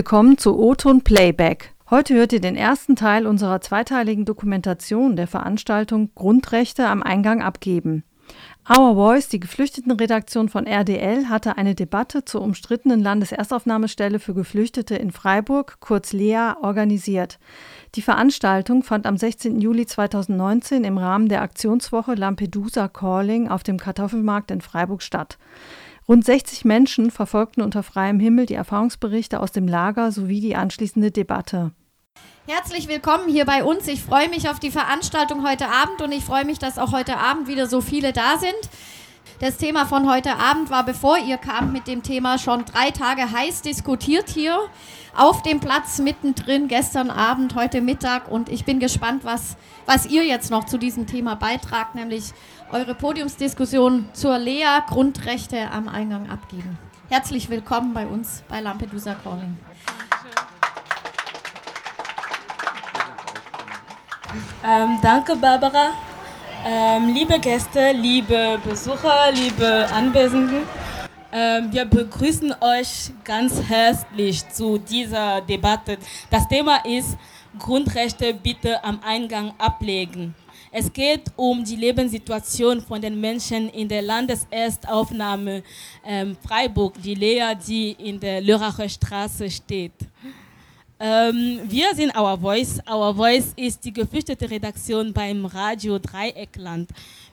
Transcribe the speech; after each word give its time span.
willkommen 0.00 0.38
zu 0.38 0.58
O-Ton 0.58 1.02
Playback. 1.02 1.74
Heute 1.90 2.14
hört 2.14 2.32
ihr 2.32 2.40
den 2.40 2.56
ersten 2.56 2.96
Teil 2.96 3.26
unserer 3.26 3.60
zweiteiligen 3.60 4.24
Dokumentation 4.24 5.14
der 5.14 5.26
Veranstaltung 5.26 6.08
Grundrechte 6.14 6.86
am 6.86 7.02
Eingang 7.02 7.42
abgeben. 7.42 8.02
Our 8.66 8.94
Voice, 8.94 9.28
die 9.28 9.40
Geflüchtetenredaktion 9.40 10.48
von 10.48 10.66
RDL, 10.66 11.28
hatte 11.28 11.58
eine 11.58 11.74
Debatte 11.74 12.24
zur 12.24 12.40
umstrittenen 12.40 13.00
Landeserstaufnahmestelle 13.00 14.20
für 14.20 14.32
Geflüchtete 14.32 14.96
in 14.96 15.10
Freiburg, 15.10 15.76
kurz 15.80 16.14
LEA, 16.14 16.56
organisiert. 16.62 17.38
Die 17.94 18.02
Veranstaltung 18.02 18.82
fand 18.82 19.04
am 19.04 19.18
16. 19.18 19.60
Juli 19.60 19.84
2019 19.84 20.82
im 20.82 20.96
Rahmen 20.96 21.28
der 21.28 21.42
Aktionswoche 21.42 22.14
Lampedusa 22.14 22.88
Calling 22.88 23.48
auf 23.48 23.64
dem 23.64 23.76
Kartoffelmarkt 23.76 24.50
in 24.50 24.62
Freiburg 24.62 25.02
statt. 25.02 25.36
Rund 26.10 26.24
60 26.24 26.64
Menschen 26.64 27.12
verfolgten 27.12 27.62
unter 27.62 27.84
freiem 27.84 28.18
Himmel 28.18 28.46
die 28.46 28.54
Erfahrungsberichte 28.54 29.38
aus 29.38 29.52
dem 29.52 29.68
Lager 29.68 30.10
sowie 30.10 30.40
die 30.40 30.56
anschließende 30.56 31.12
Debatte. 31.12 31.70
Herzlich 32.48 32.88
willkommen 32.88 33.28
hier 33.28 33.44
bei 33.44 33.62
uns. 33.62 33.86
Ich 33.86 34.02
freue 34.02 34.28
mich 34.28 34.48
auf 34.48 34.58
die 34.58 34.72
Veranstaltung 34.72 35.48
heute 35.48 35.68
Abend 35.68 36.02
und 36.02 36.10
ich 36.10 36.24
freue 36.24 36.44
mich, 36.44 36.58
dass 36.58 36.78
auch 36.78 36.90
heute 36.90 37.16
Abend 37.16 37.46
wieder 37.46 37.68
so 37.68 37.80
viele 37.80 38.12
da 38.12 38.38
sind. 38.38 38.58
Das 39.38 39.56
Thema 39.56 39.86
von 39.86 40.10
heute 40.10 40.36
Abend 40.36 40.68
war, 40.68 40.84
bevor 40.84 41.16
ihr 41.16 41.38
kamt 41.38 41.72
mit 41.72 41.86
dem 41.86 42.02
Thema, 42.02 42.38
schon 42.38 42.64
drei 42.64 42.90
Tage 42.90 43.30
heiß 43.30 43.62
diskutiert 43.62 44.28
hier 44.28 44.58
auf 45.16 45.42
dem 45.42 45.60
Platz 45.60 45.98
mittendrin, 45.98 46.68
gestern 46.68 47.10
Abend, 47.10 47.54
heute 47.54 47.80
Mittag. 47.80 48.30
Und 48.30 48.48
ich 48.48 48.64
bin 48.64 48.80
gespannt, 48.80 49.24
was, 49.24 49.56
was 49.86 50.06
ihr 50.06 50.26
jetzt 50.26 50.50
noch 50.50 50.64
zu 50.64 50.76
diesem 50.76 51.06
Thema 51.06 51.36
beitragt, 51.36 51.94
nämlich 51.94 52.32
eure 52.72 52.94
Podiumsdiskussion 52.94 54.08
zur 54.12 54.38
Lea 54.38 54.80
Grundrechte 54.86 55.70
am 55.70 55.88
Eingang 55.88 56.30
abgeben. 56.30 56.78
Herzlich 57.08 57.50
willkommen 57.50 57.92
bei 57.92 58.06
uns 58.06 58.44
bei 58.48 58.60
Lampedusa 58.60 59.14
Calling. 59.14 59.58
Ähm, 64.64 64.98
danke, 65.02 65.34
Barbara. 65.34 65.90
Ähm, 66.64 67.12
liebe 67.12 67.40
Gäste, 67.40 67.92
liebe 67.92 68.60
Besucher, 68.64 69.32
liebe 69.32 69.88
Anwesenden, 69.92 70.62
ähm, 71.32 71.72
wir 71.72 71.86
begrüßen 71.86 72.54
euch 72.60 73.10
ganz 73.24 73.62
herzlich 73.62 74.48
zu 74.48 74.78
dieser 74.78 75.40
Debatte. 75.40 75.98
Das 76.30 76.46
Thema 76.46 76.84
ist 76.84 77.16
Grundrechte 77.58 78.34
bitte 78.34 78.84
am 78.84 79.00
Eingang 79.04 79.54
ablegen. 79.58 80.34
Es 80.72 80.92
geht 80.92 81.22
um 81.34 81.64
die 81.64 81.74
Lebenssituation 81.74 82.80
von 82.80 83.00
den 83.00 83.20
Menschen 83.20 83.68
in 83.70 83.88
der 83.88 84.02
Landeserstaufnahme 84.02 85.64
ähm, 86.04 86.36
Freiburg, 86.46 86.94
die 87.02 87.16
Lea, 87.16 87.54
die 87.66 87.90
in 87.92 88.20
der 88.20 88.40
Lörracher 88.40 88.88
Straße 88.88 89.50
steht. 89.50 89.92
Ähm, 91.00 91.60
wir 91.64 91.92
sind 91.96 92.16
Our 92.16 92.38
Voice. 92.38 92.78
Our 92.88 93.12
Voice 93.12 93.52
ist 93.56 93.84
die 93.84 93.92
geflüchtete 93.92 94.48
Redaktion 94.48 95.12
beim 95.12 95.44
Radio 95.44 95.98
Dreieckland. 95.98 96.90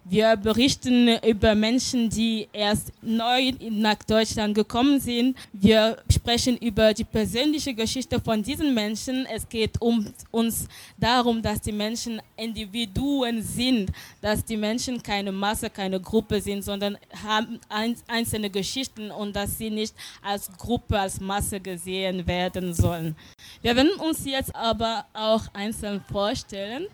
Wir 0.10 0.38
berichten 0.38 1.10
über 1.18 1.54
Menschen, 1.54 2.10
die 2.10 2.48
erst 2.54 2.94
neu 3.02 3.52
nach 3.70 3.98
Deutschland 4.08 4.56
gekommen 4.56 5.02
sind. 5.02 5.38
Wir 5.52 5.98
sprechen 6.10 6.56
über 6.58 6.94
die 6.94 7.04
persönliche 7.04 7.74
Geschichte 7.74 8.22
von 8.22 8.42
diesen 8.42 8.74
Menschen. 8.74 9.26
Es 9.26 9.50
geht 9.50 9.82
um 9.82 10.06
uns 10.32 10.70
darum, 10.98 11.42
dass 11.42 11.60
die 11.60 11.74
Menschen 11.74 12.22
Individuen 12.38 13.42
sind, 13.42 13.92
dass 14.22 14.46
die 14.46 14.56
Menschen 14.56 15.04
keine 15.04 15.34
Masse, 15.34 15.70
keine 15.70 16.00
Gruppe 16.00 16.40
sind, 16.40 16.64
sondern 16.64 16.98
haben 17.26 17.60
einzelne 18.08 18.50
Geschichten 18.50 19.12
und 19.12 19.36
dass 19.36 19.58
sie 19.58 19.70
nicht 19.70 19.94
als 20.22 20.50
Gruppe, 20.58 20.98
als 21.02 21.20
Masse 21.20 21.60
gesehen 21.60 22.26
werden 22.26 22.74
sollen. 22.74 23.14
Wir 23.62 23.76
werden 23.76 23.92
uns 24.00 24.24
jetzt 24.24 24.56
aber 24.56 25.06
auch 25.14 25.44
einzeln 25.54 26.02
vorstellen. 26.10 26.88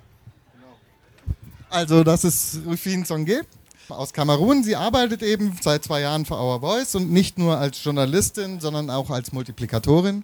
Also 1.73 2.03
das 2.03 2.23
ist 2.23 2.59
Rufin 2.67 3.03
Songe 3.03 3.41
aus 3.89 4.13
Kamerun. 4.13 4.63
Sie 4.63 4.75
arbeitet 4.75 5.23
eben 5.23 5.57
seit 5.59 5.83
zwei 5.83 6.01
Jahren 6.01 6.23
für 6.23 6.35
Our 6.35 6.59
Voice 6.59 6.93
und 6.93 7.11
nicht 7.11 7.39
nur 7.39 7.57
als 7.57 7.83
Journalistin, 7.83 8.59
sondern 8.59 8.91
auch 8.91 9.09
als 9.09 9.31
Multiplikatorin. 9.31 10.23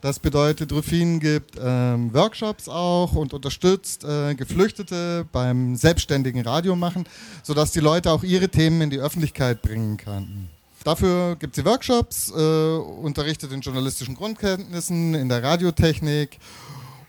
Das 0.00 0.18
bedeutet, 0.18 0.72
Rufin 0.72 1.20
gibt 1.20 1.56
ähm, 1.62 2.12
Workshops 2.12 2.68
auch 2.68 3.12
und 3.12 3.32
unterstützt 3.32 4.02
äh, 4.02 4.34
Geflüchtete 4.34 5.26
beim 5.30 5.76
selbstständigen 5.76 6.42
Radiomachen, 6.42 7.04
sodass 7.44 7.70
die 7.70 7.78
Leute 7.78 8.10
auch 8.10 8.24
ihre 8.24 8.48
Themen 8.48 8.80
in 8.80 8.90
die 8.90 8.98
Öffentlichkeit 8.98 9.62
bringen 9.62 9.96
können. 9.96 10.50
Dafür 10.82 11.36
gibt 11.36 11.54
sie 11.54 11.64
Workshops, 11.64 12.32
äh, 12.34 12.76
unterrichtet 12.76 13.52
in 13.52 13.60
journalistischen 13.60 14.16
Grundkenntnissen, 14.16 15.14
in 15.14 15.28
der 15.28 15.40
Radiotechnik 15.40 16.40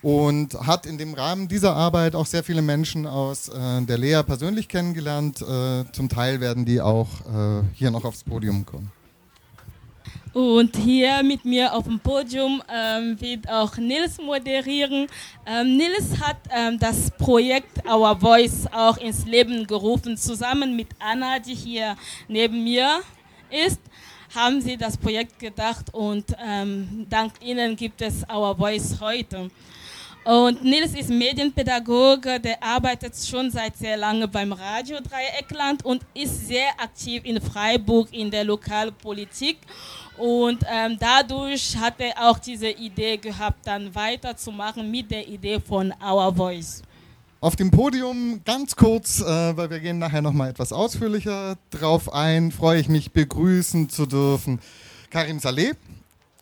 und 0.02 0.54
hat 0.54 0.84
in 0.84 0.98
dem 0.98 1.14
Rahmen 1.14 1.48
dieser 1.48 1.74
Arbeit 1.74 2.14
auch 2.14 2.26
sehr 2.26 2.42
viele 2.42 2.60
Menschen 2.60 3.06
aus 3.06 3.48
äh, 3.48 3.82
der 3.82 3.98
Lea 3.98 4.22
persönlich 4.26 4.68
kennengelernt. 4.68 5.40
Äh, 5.40 5.84
zum 5.92 6.08
Teil 6.08 6.40
werden 6.40 6.64
die 6.64 6.80
auch 6.80 7.08
äh, 7.20 7.62
hier 7.74 7.90
noch 7.90 8.04
aufs 8.04 8.24
Podium 8.24 8.66
kommen. 8.66 8.90
Und 10.32 10.76
hier 10.76 11.22
mit 11.22 11.44
mir 11.44 11.74
auf 11.74 11.84
dem 11.84 12.00
Podium 12.00 12.62
ähm, 12.74 13.20
wird 13.20 13.48
auch 13.50 13.76
Nils 13.76 14.16
moderieren. 14.18 15.06
Ähm, 15.46 15.76
Nils 15.76 16.18
hat 16.20 16.38
ähm, 16.50 16.78
das 16.78 17.10
Projekt 17.10 17.86
Our 17.86 18.18
Voice 18.18 18.66
auch 18.72 18.96
ins 18.96 19.26
Leben 19.26 19.66
gerufen, 19.66 20.16
zusammen 20.16 20.74
mit 20.74 20.88
Anna, 20.98 21.38
die 21.38 21.54
hier 21.54 21.96
neben 22.28 22.64
mir 22.64 23.00
ist 23.50 23.78
haben 24.34 24.62
sie 24.62 24.78
das 24.78 24.96
Projekt 24.96 25.38
gedacht 25.38 25.92
und 25.92 26.24
ähm, 26.42 27.06
dank 27.10 27.34
ihnen 27.42 27.76
gibt 27.76 28.00
es 28.00 28.26
Our 28.32 28.56
Voice 28.56 28.98
heute. 29.00 29.50
Und 30.24 30.62
Nils 30.62 30.94
ist 30.94 31.10
Medienpädagoge, 31.10 32.38
der 32.38 32.62
arbeitet 32.62 33.12
schon 33.16 33.50
seit 33.50 33.76
sehr 33.76 33.96
lange 33.96 34.28
beim 34.28 34.52
Radio 34.52 34.98
Dreieckland 35.00 35.84
und 35.84 36.02
ist 36.14 36.46
sehr 36.46 36.68
aktiv 36.78 37.22
in 37.24 37.40
Freiburg 37.40 38.12
in 38.12 38.30
der 38.30 38.44
Lokalpolitik. 38.44 39.58
Und 40.16 40.64
ähm, 40.70 40.96
dadurch 41.00 41.76
hat 41.76 41.94
er 41.98 42.30
auch 42.30 42.38
diese 42.38 42.68
Idee 42.68 43.16
gehabt, 43.16 43.66
dann 43.66 43.92
weiterzumachen 43.94 44.88
mit 44.88 45.10
der 45.10 45.26
Idee 45.26 45.58
von 45.58 45.92
Our 46.00 46.32
Voice. 46.32 46.82
Auf 47.40 47.56
dem 47.56 47.72
Podium 47.72 48.40
ganz 48.44 48.76
kurz, 48.76 49.20
äh, 49.20 49.56
weil 49.56 49.70
wir 49.70 49.80
gehen 49.80 49.98
nachher 49.98 50.22
noch 50.22 50.32
mal 50.32 50.50
etwas 50.50 50.72
ausführlicher 50.72 51.56
drauf 51.70 52.12
ein, 52.12 52.52
freue 52.52 52.78
ich 52.78 52.88
mich 52.88 53.10
begrüßen 53.10 53.88
zu 53.88 54.06
dürfen 54.06 54.60
Karim 55.10 55.40
Saleh. 55.40 55.72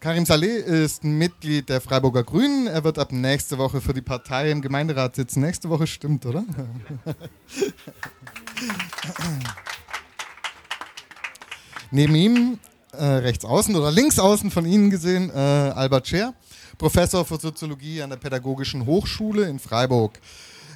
Karim 0.01 0.25
Saleh 0.25 0.57
ist 0.57 1.05
Mitglied 1.05 1.69
der 1.69 1.83
Freiburger 1.83 2.25
Grünen. 2.25 2.67
Er 2.67 2.85
wird 2.85 2.99
ab 2.99 3.13
nächste 3.13 3.59
Woche 3.59 3.83
für 3.83 3.93
die 3.93 4.01
Partei 4.01 4.51
im 4.51 4.63
Gemeinderat 4.63 5.15
sitzen. 5.15 5.43
Nächste 5.43 5.69
Woche 5.69 5.87
stimmt, 5.87 6.25
oder? 6.25 6.43
Neben 11.91 12.15
ihm, 12.15 12.59
äh, 12.93 13.05
rechts 13.05 13.45
außen 13.45 13.77
oder 13.77 13.91
links 13.91 14.19
außen 14.19 14.51
von 14.51 14.65
Ihnen 14.65 14.89
gesehen, 14.89 15.29
äh, 15.29 15.35
Albert 15.35 16.09
Scher, 16.09 16.33
Professor 16.79 17.27
für 17.27 17.39
Soziologie 17.39 18.01
an 18.01 18.09
der 18.09 18.17
Pädagogischen 18.17 18.87
Hochschule 18.87 19.51
in 19.51 19.59
Freiburg. 19.59 20.19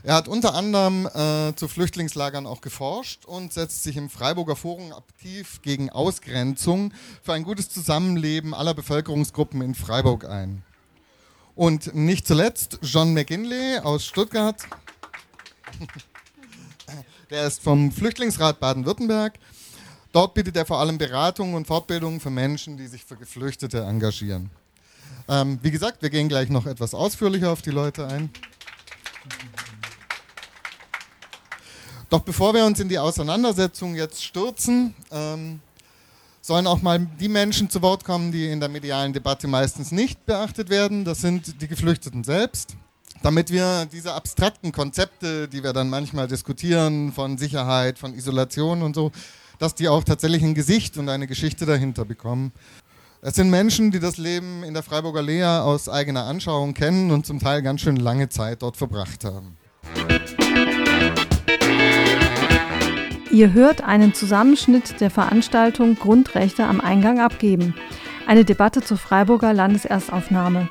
Er 0.06 0.16
hat 0.16 0.28
unter 0.28 0.54
anderem 0.54 1.06
äh, 1.06 1.54
zu 1.56 1.66
Flüchtlingslagern 1.66 2.46
auch 2.46 2.60
geforscht 2.60 3.24
und 3.24 3.54
setzt 3.54 3.84
sich 3.84 3.96
im 3.96 4.10
Freiburger 4.10 4.54
Forum 4.54 4.92
aktiv 4.92 5.62
gegen 5.62 5.88
Ausgrenzung 5.88 6.92
für 7.22 7.32
ein 7.32 7.42
gutes 7.42 7.70
Zusammenleben 7.70 8.52
aller 8.52 8.74
Bevölkerungsgruppen 8.74 9.62
in 9.62 9.74
Freiburg 9.74 10.26
ein. 10.26 10.62
Und 11.54 11.94
nicht 11.94 12.26
zuletzt 12.26 12.80
John 12.82 13.14
McGinley 13.14 13.78
aus 13.78 14.04
Stuttgart. 14.04 14.60
Der 17.30 17.46
ist 17.46 17.62
vom 17.62 17.90
Flüchtlingsrat 17.90 18.60
Baden-Württemberg. 18.60 19.38
Dort 20.12 20.34
bietet 20.34 20.58
er 20.58 20.66
vor 20.66 20.80
allem 20.80 20.98
Beratung 20.98 21.54
und 21.54 21.66
Fortbildung 21.66 22.20
für 22.20 22.28
Menschen, 22.28 22.76
die 22.76 22.88
sich 22.88 23.06
für 23.06 23.16
Geflüchtete 23.16 23.80
engagieren. 23.82 24.50
Ähm, 25.28 25.58
wie 25.62 25.70
gesagt, 25.70 26.02
wir 26.02 26.10
gehen 26.10 26.28
gleich 26.28 26.50
noch 26.50 26.66
etwas 26.66 26.92
ausführlicher 26.92 27.50
auf 27.50 27.62
die 27.62 27.70
Leute 27.70 28.06
ein. 28.06 28.28
Doch 32.14 32.20
bevor 32.20 32.54
wir 32.54 32.64
uns 32.64 32.78
in 32.78 32.88
die 32.88 33.00
Auseinandersetzung 33.00 33.96
jetzt 33.96 34.22
stürzen, 34.22 34.94
ähm, 35.10 35.58
sollen 36.40 36.68
auch 36.68 36.80
mal 36.80 37.00
die 37.18 37.28
Menschen 37.28 37.68
zu 37.68 37.82
Wort 37.82 38.04
kommen, 38.04 38.30
die 38.30 38.52
in 38.52 38.60
der 38.60 38.68
medialen 38.68 39.12
Debatte 39.12 39.48
meistens 39.48 39.90
nicht 39.90 40.24
beachtet 40.24 40.70
werden. 40.70 41.04
Das 41.04 41.20
sind 41.20 41.60
die 41.60 41.66
Geflüchteten 41.66 42.22
selbst. 42.22 42.76
Damit 43.24 43.50
wir 43.50 43.88
diese 43.90 44.14
abstrakten 44.14 44.70
Konzepte, 44.70 45.48
die 45.48 45.64
wir 45.64 45.72
dann 45.72 45.90
manchmal 45.90 46.28
diskutieren, 46.28 47.10
von 47.12 47.36
Sicherheit, 47.36 47.98
von 47.98 48.14
Isolation 48.14 48.82
und 48.82 48.94
so, 48.94 49.10
dass 49.58 49.74
die 49.74 49.88
auch 49.88 50.04
tatsächlich 50.04 50.44
ein 50.44 50.54
Gesicht 50.54 50.96
und 50.96 51.08
eine 51.08 51.26
Geschichte 51.26 51.66
dahinter 51.66 52.04
bekommen. 52.04 52.52
Es 53.22 53.34
sind 53.34 53.50
Menschen, 53.50 53.90
die 53.90 53.98
das 53.98 54.18
Leben 54.18 54.62
in 54.62 54.72
der 54.72 54.84
Freiburger 54.84 55.22
Lea 55.22 55.62
aus 55.62 55.88
eigener 55.88 56.26
Anschauung 56.26 56.74
kennen 56.74 57.10
und 57.10 57.26
zum 57.26 57.40
Teil 57.40 57.60
ganz 57.62 57.80
schön 57.80 57.96
lange 57.96 58.28
Zeit 58.28 58.62
dort 58.62 58.76
verbracht 58.76 59.24
haben. 59.24 59.56
Ihr 63.34 63.52
hört 63.52 63.82
einen 63.82 64.14
Zusammenschnitt 64.14 65.00
der 65.00 65.10
Veranstaltung 65.10 65.96
Grundrechte 65.96 66.62
am 66.66 66.80
Eingang 66.80 67.18
abgeben. 67.18 67.74
Eine 68.28 68.44
Debatte 68.44 68.80
zur 68.80 68.96
Freiburger 68.96 69.52
Landeserstaufnahme. 69.52 70.68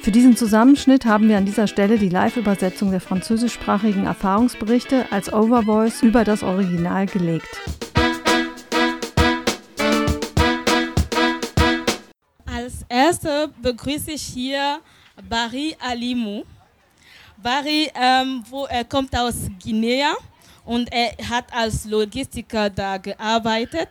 Für 0.00 0.10
diesen 0.10 0.34
Zusammenschnitt 0.34 1.04
haben 1.04 1.28
wir 1.28 1.36
an 1.36 1.44
dieser 1.44 1.66
Stelle 1.66 1.98
die 1.98 2.08
Live-Übersetzung 2.08 2.90
der 2.90 3.02
französischsprachigen 3.02 4.06
Erfahrungsberichte 4.06 5.12
als 5.12 5.30
Overvoice 5.30 6.00
über 6.00 6.24
das 6.24 6.42
Original 6.42 7.04
gelegt. 7.04 7.60
Als 12.46 12.86
erster 12.88 13.48
begrüße 13.60 14.12
ich 14.12 14.22
hier 14.22 14.78
Barry 15.28 15.76
Alimou. 15.86 16.44
Barry, 17.42 17.90
ähm, 17.94 18.42
wo 18.48 18.64
er 18.64 18.84
kommt 18.84 19.14
aus 19.14 19.50
Guinea 19.62 20.14
und 20.70 20.92
er 20.92 21.10
hat 21.28 21.46
als 21.52 21.84
Logistiker 21.84 22.70
da 22.70 22.96
gearbeitet. 22.96 23.88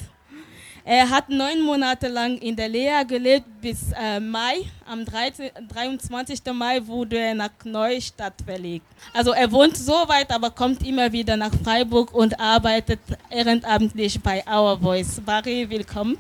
Er 0.86 1.10
hat 1.10 1.28
neun 1.30 1.62
Monate 1.62 2.08
lang 2.08 2.38
in 2.38 2.56
der 2.56 2.70
Lea 2.70 3.04
gelebt 3.06 3.46
bis 3.62 3.92
äh, 3.92 4.20
Mai. 4.22 4.66
Am 4.88 5.04
13, 5.04 5.52
23. 5.68 6.40
Mai 6.54 6.80
wurde 6.88 7.18
er 7.18 7.36
nach 7.36 7.52
Neustadt 7.66 8.36
verlegt. 8.46 8.86
Also 9.14 9.32
er 9.32 9.52
wohnt 9.52 9.76
so 9.76 9.92
weit, 10.08 10.32
aber 10.32 10.52
kommt 10.52 10.82
immer 10.88 11.12
wieder 11.12 11.36
nach 11.36 11.52
Freiburg 11.64 12.14
und 12.14 12.40
arbeitet 12.40 13.02
ehrenamtlich 13.30 14.18
bei 14.22 14.42
Our 14.48 14.80
Voice. 14.80 15.20
Barry, 15.20 15.70
willkommen. 15.70 16.18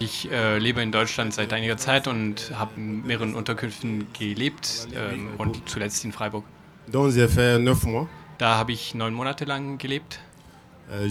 Ich 0.00 0.30
äh, 0.30 0.58
lebe 0.58 0.82
in 0.82 0.92
Deutschland 0.92 1.32
seit 1.32 1.52
einiger 1.52 1.76
Zeit 1.76 2.06
und 2.06 2.52
habe 2.54 2.72
in 2.76 3.06
mehreren 3.06 3.34
Unterkünften 3.34 4.06
gelebt 4.12 4.88
ähm, 4.94 5.28
und 5.38 5.68
zuletzt 5.68 6.04
in 6.04 6.12
Freiburg. 6.12 6.44
Da 8.38 8.56
habe 8.56 8.72
ich 8.72 8.94
neun 8.94 9.14
Monate 9.14 9.44
lang 9.44 9.78
gelebt 9.78 10.20
Euh, 10.90 11.08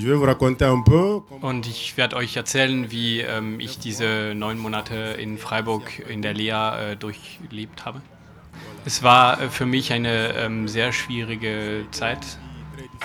und 1.42 1.68
ich 1.68 1.98
werde 1.98 2.16
euch 2.16 2.36
erzählen, 2.36 2.92
wie 2.92 3.22
ähm, 3.22 3.60
ich 3.60 3.80
diese 3.80 4.34
neun 4.36 4.60
Monate 4.60 4.96
in 4.96 5.38
Freiburg 5.38 6.00
in 6.08 6.22
der 6.22 6.34
Lea 6.34 6.92
äh, 6.92 6.96
durchlebt 6.96 7.86
habe. 7.86 8.02
Es 8.86 9.02
war 9.02 9.42
äh, 9.42 9.50
für 9.50 9.66
mich 9.66 9.92
eine 9.94 10.36
ähm, 10.36 10.68
sehr 10.68 10.92
schwierige 10.92 11.86
Zeit, 11.92 12.38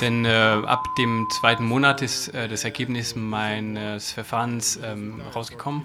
denn 0.00 0.24
äh, 0.24 0.28
ab 0.28 0.94
dem 0.98 1.26
zweiten 1.30 1.64
Monat 1.64 2.02
ist 2.02 2.28
äh, 2.28 2.48
das 2.48 2.64
Ergebnis 2.64 3.16
meines 3.16 4.12
Verfahrens 4.12 4.78
ähm, 4.82 5.20
rausgekommen. 5.34 5.82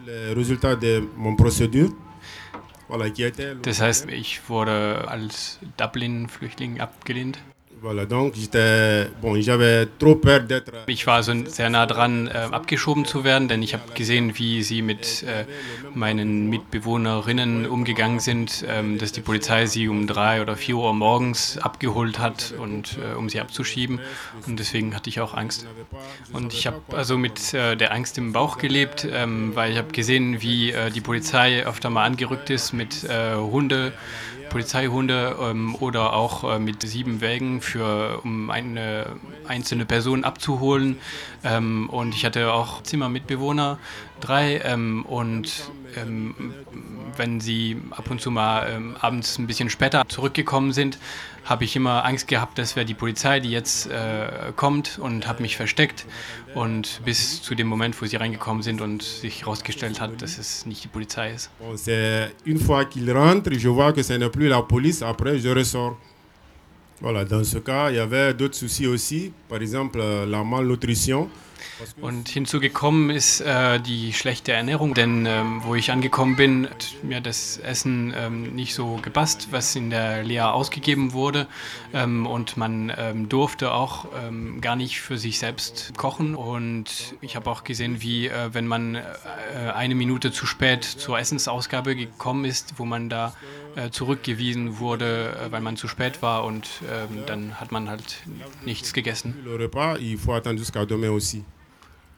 était 3.25 3.55
Das 3.61 3.79
heißt, 3.79 4.09
ich 4.09 4.49
wurde 4.49 5.07
als 5.07 5.59
Dublin-Flüchtling 5.77 6.81
abgelehnt. 6.81 7.39
Ich 10.85 11.07
war 11.07 11.23
so 11.23 11.33
sehr 11.45 11.69
nah 11.71 11.87
dran, 11.87 12.27
äh, 12.27 12.31
abgeschoben 12.31 13.05
zu 13.05 13.23
werden, 13.23 13.47
denn 13.47 13.63
ich 13.63 13.73
habe 13.73 13.91
gesehen, 13.95 14.37
wie 14.37 14.61
sie 14.61 14.83
mit 14.83 15.23
äh, 15.23 15.45
meinen 15.95 16.47
Mitbewohnerinnen 16.47 17.65
umgegangen 17.65 18.19
sind, 18.19 18.63
ähm, 18.67 18.99
dass 18.99 19.13
die 19.13 19.21
Polizei 19.21 19.65
sie 19.65 19.87
um 19.87 20.05
drei 20.05 20.43
oder 20.43 20.55
vier 20.55 20.77
Uhr 20.77 20.93
morgens 20.93 21.57
abgeholt 21.57 22.19
hat 22.19 22.53
und 22.59 22.99
äh, 22.99 23.15
um 23.15 23.29
sie 23.29 23.39
abzuschieben. 23.39 23.99
Und 24.45 24.59
deswegen 24.59 24.95
hatte 24.95 25.09
ich 25.09 25.19
auch 25.19 25.33
Angst. 25.33 25.65
Und 26.33 26.53
ich 26.53 26.67
habe 26.67 26.81
also 26.95 27.17
mit 27.17 27.53
äh, 27.55 27.75
der 27.75 27.93
Angst 27.93 28.17
im 28.19 28.31
Bauch 28.31 28.59
gelebt, 28.59 29.07
ähm, 29.11 29.55
weil 29.55 29.71
ich 29.71 29.77
habe 29.79 29.91
gesehen, 29.91 30.41
wie 30.41 30.71
äh, 30.71 30.91
die 30.91 31.01
Polizei 31.01 31.65
öfter 31.65 31.89
mal 31.89 32.05
angerückt 32.05 32.51
ist 32.51 32.73
mit 32.73 33.03
äh, 33.05 33.35
Hunde. 33.35 33.93
Polizeihunde 34.51 35.37
ähm, 35.41 35.75
oder 35.79 36.13
auch 36.13 36.43
äh, 36.43 36.59
mit 36.59 36.83
sieben 36.83 37.21
Wägen 37.21 37.61
für 37.61 38.19
um 38.23 38.49
eine 38.49 39.07
einzelne 39.47 39.85
Person 39.85 40.25
abzuholen. 40.25 40.97
Ähm, 41.43 41.89
und 41.89 42.13
ich 42.13 42.25
hatte 42.25 42.51
auch 42.51 42.83
Zimmermitbewohner, 42.83 43.79
drei. 44.19 44.61
Ähm, 44.65 45.05
und 45.05 45.71
ähm, 45.95 46.53
wenn 47.15 47.39
sie 47.39 47.81
ab 47.91 48.11
und 48.11 48.19
zu 48.19 48.29
mal 48.29 48.69
ähm, 48.69 48.97
abends 48.99 49.37
ein 49.39 49.47
bisschen 49.47 49.69
später 49.69 50.03
zurückgekommen 50.07 50.73
sind, 50.73 50.97
habe 51.45 51.63
ich 51.63 51.75
immer 51.75 52.05
Angst 52.05 52.27
gehabt, 52.27 52.57
das 52.57 52.75
wäre 52.75 52.85
die 52.85 52.93
Polizei, 52.93 53.39
die 53.39 53.49
jetzt 53.49 53.87
äh, 53.87 54.51
kommt 54.55 54.99
und 54.99 55.27
habe 55.27 55.41
mich 55.41 55.57
versteckt. 55.57 56.05
Und 56.53 57.01
bis 57.05 57.41
zu 57.41 57.55
dem 57.55 57.67
Moment, 57.67 57.99
wo 58.01 58.05
sie 58.05 58.17
reingekommen 58.17 58.61
sind 58.61 58.81
und 58.81 59.01
sich 59.03 59.41
herausgestellt 59.41 60.01
hat, 60.01 60.21
dass 60.21 60.37
es 60.37 60.65
nicht 60.65 60.83
die 60.83 60.89
Polizei 60.89 61.31
ist. 61.31 61.49
bon, 61.59 61.75
c'est 61.75 62.31
une 62.45 62.59
fois 62.59 62.85
qu'il 62.85 63.09
rentre, 63.11 63.53
je 63.53 63.69
vois 63.69 63.93
que 63.93 64.03
ce 64.03 64.13
n'est 64.13 64.29
plus 64.29 64.47
la 64.47 64.61
police, 64.61 65.01
après 65.01 65.39
je 65.39 65.49
ressors. 65.49 65.97
Voilà, 66.99 67.25
dans 67.25 67.43
ce 67.43 67.57
cas, 67.57 67.89
il 67.89 67.95
y 67.95 67.99
avait 67.99 68.33
d'autres 68.33 68.55
soucis 68.55 68.85
aussi, 68.85 69.31
par 69.49 69.59
exemple 69.59 69.99
euh, 69.99 70.25
la 70.25 70.43
malnutrition. 70.43 71.29
Und 71.99 72.29
hinzugekommen 72.29 73.09
ist 73.09 73.41
äh, 73.41 73.79
die 73.79 74.13
schlechte 74.13 74.51
Ernährung, 74.51 74.93
denn 74.93 75.25
ähm, 75.25 75.61
wo 75.63 75.75
ich 75.75 75.91
angekommen 75.91 76.35
bin, 76.35 76.69
hat 76.69 76.93
mir 77.03 77.21
das 77.21 77.57
Essen 77.57 78.13
ähm, 78.15 78.55
nicht 78.55 78.73
so 78.73 78.97
gepasst, 79.01 79.49
was 79.51 79.75
in 79.75 79.89
der 79.89 80.23
Lea 80.23 80.41
ausgegeben 80.41 81.13
wurde. 81.13 81.47
Ähm, 81.93 82.25
und 82.25 82.57
man 82.57 82.91
ähm, 82.97 83.29
durfte 83.29 83.71
auch 83.71 84.05
ähm, 84.25 84.61
gar 84.61 84.75
nicht 84.75 85.01
für 85.01 85.17
sich 85.17 85.39
selbst 85.39 85.93
kochen. 85.97 86.35
Und 86.35 87.15
ich 87.21 87.35
habe 87.35 87.49
auch 87.49 87.63
gesehen, 87.63 88.01
wie 88.01 88.27
äh, 88.27 88.53
wenn 88.53 88.67
man 88.67 88.95
äh, 88.95 89.01
eine 89.73 89.95
Minute 89.95 90.31
zu 90.31 90.45
spät 90.45 90.83
zur 90.83 91.19
Essensausgabe 91.19 91.95
gekommen 91.95 92.45
ist, 92.45 92.73
wo 92.77 92.85
man 92.85 93.09
da 93.09 93.33
äh, 93.75 93.89
zurückgewiesen 93.89 94.79
wurde, 94.79 95.35
äh, 95.35 95.51
weil 95.51 95.61
man 95.61 95.77
zu 95.77 95.87
spät 95.87 96.21
war 96.21 96.43
und 96.43 96.67
ähm, 96.91 97.23
dann 97.25 97.59
hat 97.59 97.71
man 97.71 97.89
halt 97.89 98.17
nichts 98.65 98.93
gegessen. 98.93 99.35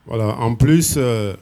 Voilà, 0.05 0.37
en 0.39 0.55
plus, 0.55 0.95
euh, 0.97 1.35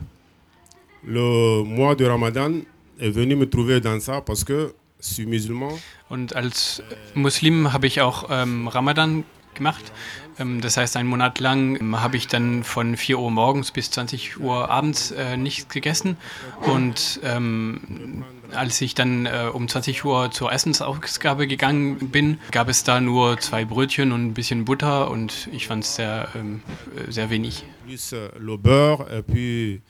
le 1.04 1.64
mois 1.64 1.96
de 1.96 2.06
Ramadan 2.06 2.52
est 3.00 3.10
venu 3.10 3.36
me 3.36 3.50
trouver 3.50 3.82
dans 3.82 4.00
ça 4.00 4.22
parce 4.22 4.44
que 4.44 4.74
je 5.00 5.14
suis 5.14 5.26
musulman. 5.26 5.72
Und 6.10 6.36
als 6.36 6.84
Muslim 7.16 7.74
habe 7.74 7.88
ich 7.88 8.02
auch 8.02 8.28
ähm, 8.30 8.68
Ramadan 8.68 9.24
gemacht. 9.56 9.92
Ähm, 10.38 10.62
das 10.62 10.78
heißt, 10.78 10.96
einen 10.98 11.10
Monat 11.10 11.40
lang 11.40 11.80
ähm, 11.80 12.00
habe 12.00 12.18
ich 12.18 12.28
dann 12.28 12.64
von 12.64 12.98
4 12.98 13.18
Uhr 13.20 13.32
morgens 13.32 13.72
bis 13.72 13.90
20 13.92 14.40
Uhr 14.40 14.70
abends 14.70 15.12
äh, 15.12 15.38
nichts 15.38 15.70
gegessen. 15.70 16.18
Und 16.62 17.20
ähm, 17.24 18.24
als 18.54 18.82
ich 18.82 18.96
dann 18.96 19.26
äh, 19.26 19.50
um 19.52 19.68
20 19.68 20.04
Uhr 20.06 20.32
zur 20.32 20.52
Essensausgabe 20.52 21.48
gegangen 21.48 22.10
bin, 22.10 22.40
gab 22.52 22.70
es 22.70 22.84
da 22.84 23.02
nur 23.02 23.40
zwei 23.40 23.66
Brötchen 23.66 24.12
und 24.12 24.28
ein 24.28 24.34
bisschen 24.34 24.66
Butter 24.66 25.10
und 25.10 25.50
ich 25.52 25.68
fand 25.68 25.84
es 25.84 25.96
sehr, 25.96 26.30
ähm, 26.36 26.62
äh, 26.96 27.12
sehr 27.12 27.30
wenig. 27.30 27.64
plus 27.92 28.12
le 28.40 28.58
beurre 28.58 29.24
puis. 29.24 29.82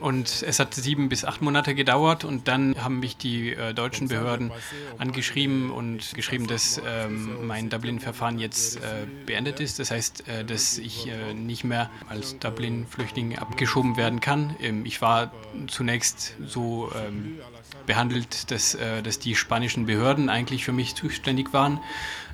Und 0.00 0.44
es 0.46 0.60
hat 0.60 0.72
sieben 0.74 1.08
bis 1.08 1.24
acht 1.24 1.42
Monate 1.42 1.74
gedauert 1.74 2.24
und 2.24 2.46
dann 2.46 2.76
haben 2.82 3.00
mich 3.00 3.16
die 3.16 3.52
äh, 3.54 3.74
deutschen 3.74 4.06
Behörden 4.06 4.52
angeschrieben 4.98 5.72
und 5.72 6.14
geschrieben, 6.14 6.46
dass 6.46 6.80
ähm, 6.86 7.46
mein 7.46 7.70
Dublin-Verfahren 7.70 8.38
jetzt 8.38 8.76
äh, 8.76 9.06
beendet 9.26 9.58
ist. 9.58 9.80
Das 9.80 9.90
heißt, 9.90 10.28
äh, 10.28 10.44
dass 10.44 10.78
ich 10.78 11.08
äh, 11.08 11.34
nicht 11.34 11.64
mehr 11.64 11.90
als 12.08 12.38
Dublin-Flüchtling 12.38 13.36
abgeschoben 13.36 13.96
werden 13.96 14.20
kann. 14.20 14.56
Ähm, 14.60 14.86
ich 14.86 15.02
war 15.02 15.32
zunächst 15.66 16.36
so 16.46 16.90
ähm, 16.94 17.40
behandelt, 17.86 18.50
dass, 18.50 18.74
äh, 18.74 19.02
dass 19.02 19.18
die 19.18 19.34
spanischen 19.34 19.86
Behörden 19.86 20.28
eigentlich 20.28 20.64
für 20.64 20.72
mich 20.72 20.94
zuständig 20.94 21.52
waren. 21.52 21.80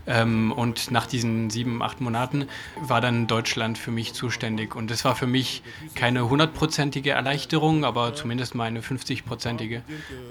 Ähm, 0.09 0.52
und 0.52 0.90
nach 0.90 1.07
diesen 1.07 1.50
sieben, 1.50 1.83
acht 1.83 2.00
Monaten 2.00 2.49
war 2.81 3.00
dann 3.00 3.26
Deutschland 3.26 3.76
für 3.76 3.90
mich 3.90 4.14
zuständig. 4.14 4.75
Und 4.75 4.90
das 4.90 5.05
war 5.05 5.14
für 5.14 5.26
mich 5.26 5.62
keine 5.95 6.28
hundertprozentige 6.31 7.11
Erleichterung, 7.11 7.85
aber 7.85 8.14
zumindest 8.14 8.55
mal 8.55 8.64
eine 8.64 8.81
50-prozentige. 8.81 9.83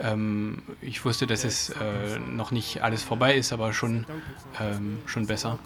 Ähm, 0.01 0.63
ich 0.81 1.05
wusste, 1.05 1.27
dass 1.27 1.43
es 1.43 1.69
äh, 1.69 2.17
noch 2.19 2.49
nicht 2.51 2.81
alles 2.81 3.03
vorbei 3.03 3.35
ist, 3.35 3.53
aber 3.53 3.71
schon, 3.71 4.05
ähm, 4.59 4.97
schon 5.05 5.27
besser. 5.27 5.59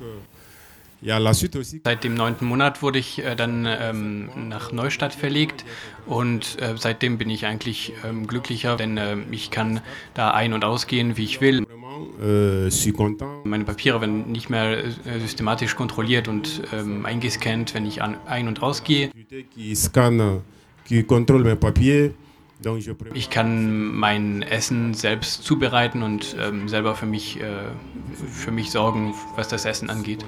Seit 1.83 2.03
dem 2.03 2.13
neunten 2.13 2.45
Monat 2.45 2.83
wurde 2.83 2.99
ich 2.99 3.23
äh, 3.23 3.35
dann 3.35 3.65
ähm, 3.67 4.29
nach 4.49 4.71
Neustadt 4.71 5.15
verlegt 5.15 5.65
und 6.05 6.61
äh, 6.61 6.75
seitdem 6.77 7.17
bin 7.17 7.29
ich 7.29 7.45
eigentlich 7.45 7.93
ähm, 8.07 8.27
glücklicher, 8.27 8.75
denn 8.75 8.97
äh, 8.97 9.17
ich 9.31 9.49
kann 9.49 9.81
da 10.13 10.31
ein- 10.31 10.53
und 10.53 10.63
ausgehen, 10.63 11.17
wie 11.17 11.23
ich 11.23 11.41
will. 11.41 11.65
Euh. 12.21 12.69
Meine 13.43 13.63
Papiere 13.63 14.01
werden 14.01 14.31
nicht 14.31 14.49
mehr 14.49 14.83
äh, 14.83 15.19
systematisch 15.19 15.75
kontrolliert 15.75 16.27
und 16.27 16.61
ähm, 16.71 17.05
eingescannt, 17.05 17.73
wenn 17.73 17.85
ich 17.85 18.01
an, 18.01 18.17
ein- 18.27 18.47
und 18.47 18.61
ausgehe. 18.61 19.09
Ich 23.13 23.29
kann 23.31 23.85
mein 23.95 24.41
Essen 24.43 24.93
selbst 24.93 25.43
zubereiten 25.43 26.03
und 26.03 26.35
ähm, 26.39 26.69
selber 26.69 26.95
für 26.95 27.07
mich, 27.07 27.39
äh, 27.41 27.45
für 28.31 28.51
mich 28.51 28.69
sorgen, 28.69 29.15
was 29.35 29.47
das 29.47 29.65
Essen 29.65 29.89
angeht. 29.89 30.23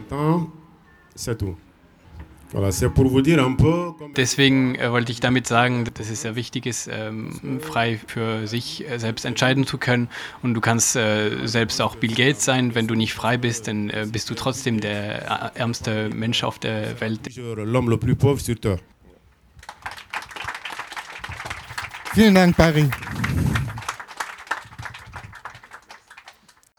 Deswegen 4.15 4.75
äh, 4.75 4.91
wollte 4.91 5.11
ich 5.11 5.19
damit 5.19 5.47
sagen, 5.47 5.85
dass 5.95 6.09
es 6.11 6.21
sehr 6.21 6.35
wichtig 6.35 6.67
ist, 6.67 6.87
ähm, 6.91 7.59
frei 7.61 7.99
für 8.05 8.45
sich 8.45 8.87
äh, 8.87 8.99
selbst 8.99 9.25
entscheiden 9.25 9.65
zu 9.65 9.79
können. 9.79 10.07
Und 10.43 10.53
du 10.53 10.61
kannst 10.61 10.95
äh, 10.95 11.47
selbst 11.47 11.81
auch 11.81 11.95
Bill 11.95 12.13
Gates 12.13 12.45
sein. 12.45 12.75
Wenn 12.75 12.87
du 12.87 12.93
nicht 12.93 13.15
frei 13.15 13.37
bist, 13.37 13.67
dann 13.67 13.91
bist 14.11 14.29
du 14.29 14.35
trotzdem 14.35 14.79
der 14.79 15.55
ärmste 15.55 16.09
Mensch 16.09 16.43
auf 16.43 16.59
der 16.59 17.01
Welt. 17.01 17.21
Vielen 22.13 22.35
Dank, 22.35 22.55
Barry. 22.55 22.89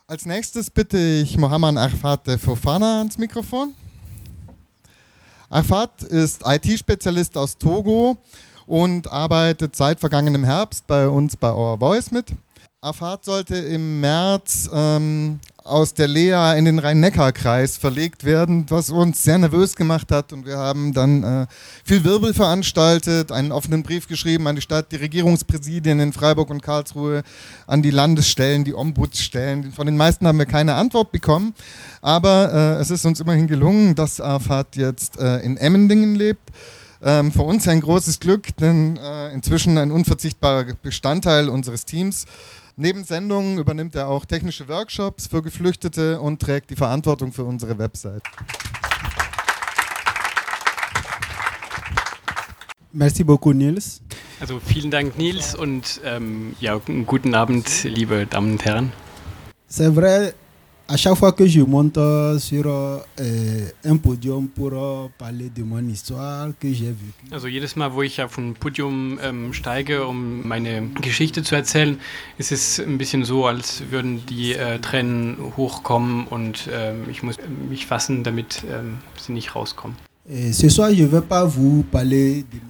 Als 0.07 0.27
nächstes 0.27 0.71
bitte 0.71 0.99
ich 0.99 1.37
Mohammed 1.37 1.77
Arfat 1.77 2.39
Fofana 2.41 2.99
ans 2.99 3.19
Mikrofon. 3.19 3.75
Arfat 5.55 6.03
ist 6.03 6.43
IT-Spezialist 6.45 7.39
aus 7.39 7.57
Togo 7.57 8.17
und 8.67 9.13
arbeitet 9.13 9.77
seit 9.77 10.01
vergangenem 10.01 10.43
Herbst 10.43 10.85
bei 10.89 11.07
uns 11.07 11.37
bei 11.37 11.53
Our 11.53 11.79
Voice 11.79 12.11
mit. 12.11 12.33
Arfat 12.81 13.25
sollte 13.25 13.55
im 13.55 14.01
März 14.01 14.69
ähm, 14.75 15.39
aus 15.65 15.95
der 15.95 16.09
Lea 16.09 16.59
in 16.59 16.67
den 16.67 16.79
Rhein-Neckar-Kreis 16.79 17.79
verlegt 17.79 18.25
werden, 18.25 18.67
was 18.69 18.91
uns 18.91 19.23
sehr 19.23 19.39
nervös 19.39 19.75
gemacht 19.75 20.13
hat. 20.13 20.35
Und 20.35 20.45
wir 20.45 20.59
haben 20.59 20.93
dann 20.93 21.23
äh, 21.25 21.47
viel 21.83 22.05
Wirbel 22.05 22.35
veranstaltet, 22.35 23.33
einen 23.33 23.51
offenen 23.51 23.83
Brief 23.83 24.07
geschrieben 24.07 24.47
an 24.47 24.57
die 24.57 24.61
Stadt, 24.61 24.93
die 24.93 24.97
Regierungspräsidien 24.97 26.01
in 26.01 26.13
Freiburg 26.13 26.51
und 26.51 26.63
Karlsruhe, 26.63 27.23
an 27.67 27.81
die 27.81 27.91
Landesstellen, 27.91 28.65
die 28.65 28.75
Ombudsstellen. 28.75 29.73
Von 29.73 29.87
den 29.87 29.97
meisten 29.97 30.27
haben 30.27 30.39
wir 30.39 30.45
keine 30.45 30.75
Antwort 30.75 31.13
bekommen. 31.13 31.55
Aber 32.03 32.53
äh, 32.53 32.83
es 32.83 32.91
ist 32.91 33.07
uns 33.07 33.21
immerhin 33.21 33.47
gelungen, 33.47 33.95
dass 33.95 34.21
Arfat 34.21 34.77
jetzt 34.77 35.19
äh, 35.19 35.39
in 35.39 35.57
Emmendingen 35.57 36.15
lebt. 36.15 36.51
Ähm, 37.03 37.33
für 37.33 37.43
uns 37.43 37.67
ein 37.69 37.81
großes 37.81 38.21
Glück, 38.21 38.55
denn 38.59 38.99
äh, 38.99 39.33
inzwischen 39.33 39.79
ein 39.79 39.91
unverzichtbarer 39.91 40.67
Bestandteil 40.83 41.49
unseres 41.49 41.87
Teams. 41.87 42.27
Neben 42.77 43.05
Sendungen 43.05 43.59
übernimmt 43.59 43.95
er 43.95 44.09
auch 44.09 44.25
technische 44.25 44.67
Workshops 44.67 45.29
für 45.29 45.43
Geflüchtete 45.43 46.21
und 46.21 46.43
trägt 46.43 46.71
die 46.71 46.77
Verantwortung 46.77 47.33
für 47.33 47.45
unsere 47.45 47.79
Website. 47.79 48.23
Merci 52.91 53.23
beaucoup, 53.23 53.55
Nils. 53.55 54.01
Also 54.41 54.59
vielen 54.59 54.91
Dank, 54.91 55.17
Nils, 55.17 55.55
und 55.55 56.01
ähm, 56.05 56.57
ja, 56.61 56.81
guten 57.07 57.37
Abend, 57.37 57.85
liebe 57.85 58.27
Damen 58.27 58.53
und 58.53 58.65
Herren. 58.65 58.93
C'est 59.71 59.95
vrai, 59.95 60.35
à 60.87 60.97
chaque 60.97 61.15
fois 61.15 61.33
que 61.33 61.47
je 61.47 61.61
monte 61.61 61.99
sur 62.39 62.67
euh, 62.67 63.69
un 63.85 63.97
podium 63.97 64.49
pour 64.49 64.73
euh, 64.73 65.09
parler 65.17 65.49
de 65.49 65.63
mon 65.63 65.87
histoire 65.89 66.49
que 66.61 66.73
j'ai 66.73 66.87
vécue. 66.87 67.33
Also 67.33 67.49
jedes 67.49 67.77
Mal, 67.77 67.93
wo 67.93 68.03
ich 68.03 68.21
auf 68.23 68.39
ein 68.39 68.55
Podium 68.55 69.19
ähm, 69.23 69.53
steige, 69.53 70.07
um 70.07 70.47
meine 70.47 70.89
Geschichte 71.01 71.43
zu 71.43 71.55
erzählen, 71.55 71.99
ist 72.39 72.53
es 72.53 72.79
ein 72.79 72.99
bisschen 72.99 73.25
so, 73.25 73.47
als 73.47 73.83
würden 73.91 74.25
die 74.27 74.53
äh, 74.53 74.79
Tränen 74.79 75.37
hochkommen 75.57 76.27
und 76.27 76.69
ähm, 76.73 77.07
ich 77.11 77.23
muss 77.23 77.37
mich 77.69 77.87
fassen, 77.87 78.23
damit 78.23 78.63
ähm, 78.71 78.99
sie 79.19 79.33
nicht 79.33 79.55
rauskommen. 79.55 79.97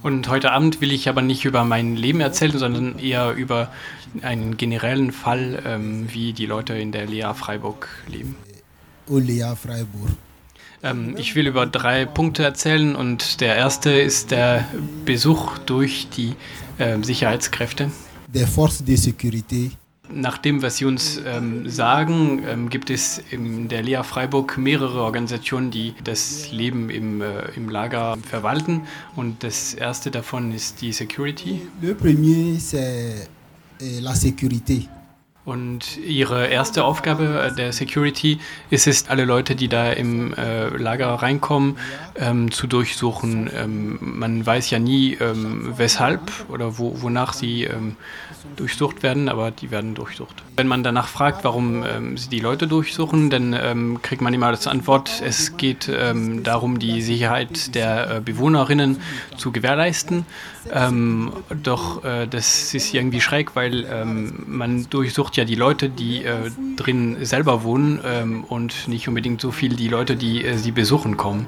Und 0.03 0.29
heute 0.29 0.51
Abend 0.51 0.81
will 0.81 0.91
ich 0.91 1.09
aber 1.09 1.23
nicht 1.23 1.45
über 1.45 1.65
mein 1.65 1.95
Leben 1.95 2.21
erzählen, 2.21 2.59
sondern 2.59 2.99
eher 2.99 3.33
über 3.35 3.71
einen 4.23 4.57
generellen 4.57 5.13
Fall, 5.13 5.63
ähm, 5.65 6.09
wie 6.13 6.33
die 6.33 6.47
Leute 6.47 6.75
in 6.75 6.91
der 6.91 7.07
Lea 7.07 7.33
Freiburg 7.35 7.89
leben. 8.09 8.35
Freiburg. 9.55 10.11
Ähm, 10.83 11.15
ich 11.17 11.37
will 11.37 11.47
über 11.47 11.67
drei 11.67 12.07
Punkte 12.07 12.43
erzählen 12.43 12.97
und 12.97 13.41
der 13.41 13.55
erste 13.55 13.91
ist 13.91 14.33
der 14.33 14.67
Besuch 15.05 15.59
durch 15.59 16.09
die 16.09 16.35
äh, 16.79 17.01
Sicherheitskräfte. 17.03 17.91
Des 18.27 18.51
forces 18.51 18.85
de 18.85 18.97
sécurité 18.97 19.71
Nach 20.13 20.37
dem, 20.37 20.61
was 20.63 20.77
Sie 20.77 20.85
uns 20.85 21.21
ähm, 21.25 21.69
sagen, 21.69 22.43
ähm, 22.47 22.69
gibt 22.69 22.91
es 22.91 23.23
in 23.31 23.69
der 23.69 23.83
Lea 23.83 24.03
Freiburg 24.03 24.59
mehrere 24.59 25.01
Organisationen, 25.01 25.71
die 25.71 25.95
das 26.05 26.53
Leben 26.53 26.91
im, 26.91 27.23
äh, 27.23 27.51
im 27.57 27.71
Lager 27.71 28.17
verwalten. 28.23 28.83
Und 29.17 29.43
das 29.43 29.73
erste 29.73 30.11
davon 30.11 30.53
ist 30.53 30.83
die 30.83 30.93
Security. 30.93 31.63
Le 31.81 31.95
premier, 31.95 32.59
c'est 32.59 33.29
euh, 33.81 34.01
la 34.03 34.15
sécurité. 34.15 34.89
Und 35.45 35.99
ihre 35.99 36.47
erste 36.47 36.85
Aufgabe 36.85 37.51
äh, 37.53 37.55
der 37.55 37.73
Security 37.73 38.39
ist 38.71 38.87
es, 38.87 39.09
alle 39.09 39.27
Leute, 39.27 39.55
die 39.55 39.69
da 39.69 39.93
im 39.93 40.33
äh, 40.35 40.69
Lager 40.69 41.09
reinkommen, 41.09 41.77
ähm, 42.17 42.51
zu 42.51 42.67
durchsuchen. 42.67 43.51
Ähm, 43.55 43.99
man 44.01 44.47
weiß 44.47 44.71
ja 44.71 44.79
nie, 44.79 45.19
ähm, 45.21 45.75
weshalb 45.77 46.33
oder 46.49 46.79
wo, 46.79 47.03
wonach 47.03 47.35
sie 47.35 47.65
ähm, 47.65 47.97
durchsucht 48.57 49.03
werden, 49.03 49.29
aber 49.29 49.51
die 49.51 49.71
werden 49.71 49.95
durchsucht. 49.95 50.43
Wenn 50.57 50.67
man 50.67 50.83
danach 50.83 51.09
fragt, 51.09 51.45
warum 51.45 51.85
ähm, 51.85 52.17
sie 52.17 52.31
die 52.31 52.41
Leute 52.41 52.67
durchsuchen, 52.67 53.29
dann 53.29 53.53
ähm, 53.53 54.01
kriegt 54.01 54.23
man 54.23 54.33
immer 54.33 54.47
als 54.47 54.67
Antwort, 54.67 55.23
es 55.25 55.57
geht 55.57 55.91
darum, 56.43 56.79
die 56.79 57.03
Sicherheit 57.03 57.75
der 57.75 58.17
äh, 58.17 58.21
Bewohnerinnen 58.21 59.01
zu 59.37 59.53
gewährleisten. 59.53 60.25
Doch 61.63 62.05
äh, 62.05 62.27
das 62.27 62.73
ist 62.75 62.95
irgendwie 62.95 63.21
schräg, 63.21 63.55
weil 63.55 64.05
man 64.47 64.89
durchsucht 64.89 65.34
ja 65.37 65.45
die 65.45 65.55
Leute, 65.55 65.89
die 65.89 66.25
äh, 66.25 66.51
drin 66.77 67.19
selber 67.25 67.63
wohnen 67.65 68.01
ähm, 68.05 68.45
und 68.45 68.89
nicht 68.89 69.09
unbedingt 69.09 69.41
so 69.41 69.51
viel 69.51 69.77
die 69.77 69.89
Leute, 69.89 70.17
die 70.17 70.45
äh, 70.45 70.57
sie 70.59 70.73
besuchen 70.73 71.17
kommen. 71.17 71.47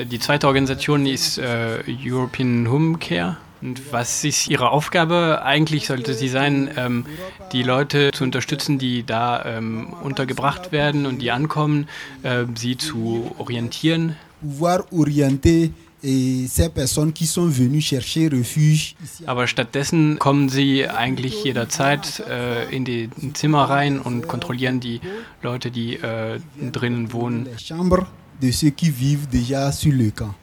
Die 0.00 0.18
zweite 0.18 0.46
Organisation 0.46 1.06
ist 1.06 1.38
äh, 1.38 1.82
European 2.04 2.70
Home 2.70 2.98
Care. 2.98 3.36
Und 3.60 3.92
was 3.92 4.24
ist 4.24 4.48
ihre 4.48 4.70
Aufgabe? 4.70 5.42
Eigentlich 5.44 5.86
sollte 5.86 6.14
sie 6.14 6.28
sein, 6.28 6.68
ähm, 6.76 7.06
die 7.52 7.62
Leute 7.62 8.10
zu 8.12 8.24
unterstützen, 8.24 8.78
die 8.78 9.04
da 9.04 9.44
ähm, 9.44 9.94
untergebracht 10.02 10.72
werden 10.72 11.06
und 11.06 11.22
die 11.22 11.30
ankommen, 11.30 11.86
äh, 12.24 12.44
sie 12.56 12.76
zu 12.76 13.30
orientieren, 13.38 14.16
pouvoir 14.42 14.84
orienter 14.92 15.68
et 16.02 16.46
ces 16.48 16.68
personnes 16.68 17.12
qui 17.12 17.26
sont 17.26 17.46
venues 17.46 17.80
chercher 17.80 18.28
refuge 18.28 18.94
Aber 19.26 19.46
stattdessen 19.46 20.18
kommen 20.18 20.48
sie 20.48 20.86
eigentlich 20.88 21.44
jederzeit 21.44 22.22
äh, 22.28 22.74
in 22.74 22.84
die 22.84 23.08
Zimmer 23.34 23.64
rein 23.64 24.00
und 24.00 24.26
kontrollieren 24.26 24.80
die 24.80 25.00
Leute, 25.42 25.70
die 25.70 25.96
äh, 25.96 26.40
drinnen 26.72 27.12
wohnen. 27.12 27.46
chambres 27.58 28.06
de 28.40 28.50
ceux 28.50 28.70
qui 28.70 28.90
vivent 28.90 29.28
déjà 29.30 29.70
sur 29.70 29.92
le 29.92 30.10
camp. 30.10 30.34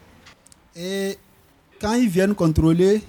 Et 0.76 1.18
quand 1.82 1.94
ils 1.94 2.10
viennent 2.10 2.36
contrôler, 2.36 3.02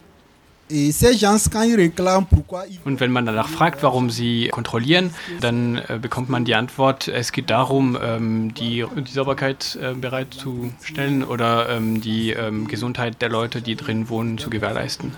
Und 2.84 3.00
wenn 3.00 3.10
man 3.10 3.26
danach 3.26 3.48
fragt, 3.48 3.82
warum 3.82 4.10
sie 4.10 4.48
kontrollieren, 4.48 5.10
dann 5.40 5.76
äh, 5.76 5.98
bekommt 6.00 6.28
man 6.28 6.44
die 6.44 6.54
Antwort, 6.54 7.08
es 7.08 7.32
geht 7.32 7.50
darum, 7.50 7.98
ähm, 8.02 8.54
die, 8.54 8.84
die 8.96 9.12
Sauberkeit 9.12 9.78
äh, 9.80 9.94
bereitzustellen 9.94 11.24
oder 11.24 11.68
ähm, 11.68 12.00
die 12.00 12.30
ähm, 12.30 12.68
Gesundheit 12.68 13.20
der 13.22 13.28
Leute, 13.28 13.62
die 13.62 13.76
drin 13.76 14.08
wohnen, 14.08 14.38
zu 14.38 14.50
gewährleisten. 14.50 15.12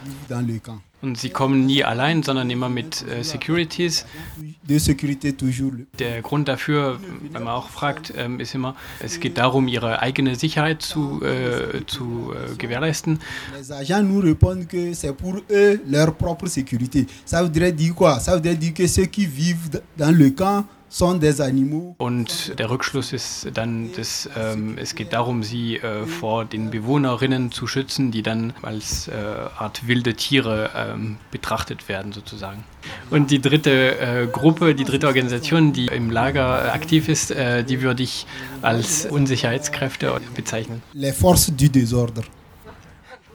Und 1.02 1.18
sie 1.18 1.30
kommen 1.30 1.66
nie 1.66 1.82
allein, 1.82 2.22
sondern 2.22 2.48
immer 2.48 2.68
mit 2.68 3.04
äh, 3.08 3.24
Securities. 3.24 4.06
Der 5.98 6.22
Grund 6.22 6.46
dafür, 6.46 7.00
wenn 7.32 7.42
man 7.42 7.52
auch 7.52 7.68
fragt, 7.68 8.14
ähm, 8.16 8.38
ist 8.38 8.54
immer, 8.54 8.76
es 9.00 9.18
geht 9.18 9.36
darum, 9.36 9.66
ihre 9.66 10.00
eigene 10.00 10.36
Sicherheit 10.36 10.80
zu, 10.82 11.20
äh, 11.24 11.84
zu 11.86 12.32
äh, 12.32 12.54
gewährleisten. 12.54 13.18
Les 13.58 13.72
agents 13.72 14.02
nous 14.08 14.20
répondent 14.20 14.68
que 14.68 14.94
c'est 14.94 15.12
pour 15.12 15.40
eux 15.50 15.80
leur 15.88 16.14
propre 16.14 16.46
sécurité. 16.46 17.06
Ça 17.24 17.42
voudrait 17.42 17.72
dire 17.72 17.94
quoi 17.96 18.20
Ça 18.20 18.36
voudrait 18.36 18.54
dire 18.54 18.72
que 18.72 18.86
ceux 18.86 19.06
qui 19.06 19.26
vivent 19.26 19.82
dans 19.96 20.16
le 20.16 20.30
camp. 20.30 20.64
Und 21.96 22.58
der 22.58 22.68
Rückschluss 22.68 23.14
ist 23.14 23.48
dann, 23.54 23.90
dass 23.96 24.28
ähm, 24.36 24.76
es 24.76 24.94
geht 24.94 25.14
darum, 25.14 25.42
sie 25.42 25.76
äh, 25.76 26.06
vor 26.06 26.44
den 26.44 26.70
Bewohnerinnen 26.70 27.50
zu 27.50 27.66
schützen, 27.66 28.10
die 28.10 28.22
dann 28.22 28.52
als 28.60 29.08
äh, 29.08 29.12
Art 29.12 29.86
wilde 29.86 30.12
Tiere 30.14 30.70
ähm, 30.76 31.16
betrachtet 31.30 31.88
werden 31.88 32.12
sozusagen. 32.12 32.64
Und 33.08 33.30
die 33.30 33.40
dritte 33.40 33.98
äh, 33.98 34.26
Gruppe, 34.26 34.74
die 34.74 34.84
dritte 34.84 35.06
Organisation, 35.06 35.72
die 35.72 35.86
im 35.86 36.10
Lager 36.10 36.66
äh, 36.66 36.68
aktiv 36.68 37.08
ist, 37.08 37.30
äh, 37.30 37.64
die 37.64 37.80
würde 37.80 38.02
ich 38.02 38.26
als 38.60 39.06
Unsicherheitskräfte 39.06 40.20
bezeichnen. 40.36 40.82
Les 40.92 41.16
forces 41.16 41.56
du 41.56 41.66
désordre. 41.70 42.22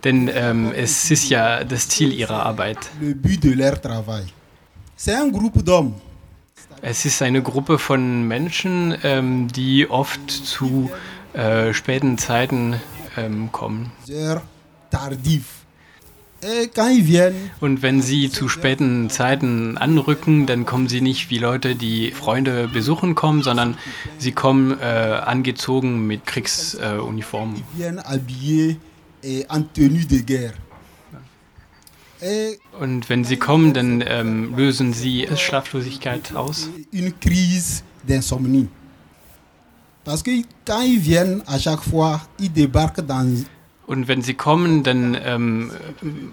Denn 0.04 0.30
ähm, 0.32 0.72
es 0.76 1.10
ist 1.10 1.30
ja 1.30 1.64
das 1.64 1.90
Ziel 1.90 2.14
ihrer 2.14 2.46
Arbeit. 2.46 2.78
Le 3.02 3.16
but 3.16 3.44
de 3.44 3.54
leur 3.54 3.82
travail. 3.82 4.26
C'est 4.96 5.16
un 5.16 5.30
groupe 5.30 5.64
d'hommes. 5.64 5.94
Es 6.82 7.06
ist 7.06 7.22
eine 7.22 7.42
Gruppe 7.42 7.80
von 7.80 8.28
Menschen, 8.28 8.96
ähm, 9.04 9.48
die 9.48 9.90
oft 9.90 10.30
zu 10.30 10.92
äh, 11.34 11.74
späten 11.74 12.18
Zeiten 12.18 12.76
ähm, 13.18 13.52
kommen. 13.52 13.92
Sehr 14.06 14.42
ils 16.44 17.06
viennent, 17.06 17.36
Und 17.60 17.82
wenn 17.82 18.02
sie 18.02 18.30
zu 18.30 18.48
späten 18.48 19.10
Zeiten 19.10 19.78
anrücken, 19.78 20.46
dann 20.46 20.66
kommen 20.66 20.88
sie 20.88 21.02
nicht 21.02 21.30
wie 21.32 21.40
Leute, 21.40 21.76
die 21.76 22.12
Freunde 22.12 22.68
besuchen 22.68 23.16
kommen, 23.16 23.42
sondern 23.42 23.78
sie 24.20 24.32
kommen 24.32 24.80
äh, 24.80 24.84
angezogen 24.84 26.06
mit 26.06 26.26
Kriegsuniformen. 26.26 27.56
ils 27.56 27.64
viennent 27.76 28.04
habillés 28.04 28.78
et 29.24 29.50
en 29.50 29.64
tenue 29.74 30.06
de 30.06 30.20
guerre. 30.20 30.54
Et 30.54 32.07
Und 32.80 33.10
wenn 33.10 33.24
sie 33.24 33.38
kommen, 33.38 33.74
dann 33.74 34.04
ähm, 34.06 34.56
lösen 34.56 34.94
sie 34.94 35.28
Schlaflosigkeit 35.36 36.36
aus. 36.36 36.70
une 36.92 37.14
crise 37.20 37.84
d'insomnie. 38.08 38.68
Parce 40.04 40.24
que 40.24 40.32
quand 40.66 40.82
ils 40.82 41.00
viennent, 41.00 41.44
à 41.46 41.60
chaque 41.60 41.84
fois, 41.84 42.22
ils 42.40 42.52
débarquent 42.52 43.02
dans 43.02 43.46
Und 43.88 44.08
wenn 44.10 44.22
sie 44.22 44.34
kommen, 44.34 44.84
dann 44.84 45.18
ähm, 45.20 45.72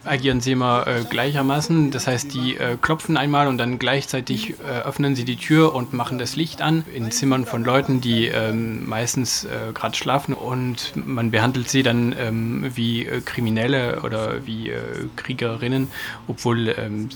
agieren 0.04 0.40
sie 0.40 0.52
immer 0.52 0.86
äh, 0.86 1.04
gleichermaßen. 1.08 1.92
Das 1.92 2.06
heißt, 2.06 2.34
die 2.34 2.56
äh, 2.56 2.76
klopfen 2.80 3.16
einmal 3.16 3.46
und 3.46 3.58
dann 3.58 3.78
gleichzeitig 3.78 4.54
äh, 4.60 4.80
öffnen 4.84 5.14
sie 5.14 5.24
die 5.24 5.36
Tür 5.36 5.72
und 5.72 5.92
machen 5.92 6.18
das 6.18 6.34
Licht 6.34 6.60
an 6.60 6.84
in 6.92 7.10
Zimmern 7.12 7.46
von 7.46 7.64
Leuten, 7.64 8.00
die 8.00 8.26
ähm, 8.26 8.88
meistens 8.88 9.44
äh, 9.44 9.72
gerade 9.72 9.96
schlafen. 9.96 10.34
Und 10.34 10.92
man 10.96 11.30
behandelt 11.30 11.68
sie 11.70 11.84
dann 11.84 12.12
ähm, 12.18 12.72
wie 12.74 13.06
äh, 13.06 13.20
Kriminelle 13.20 14.02
oder 14.02 14.44
wie 14.46 14.70
äh, 14.70 14.80
Kriegerinnen, 15.14 15.88
obwohl 16.26 16.74
ähm, 16.76 17.08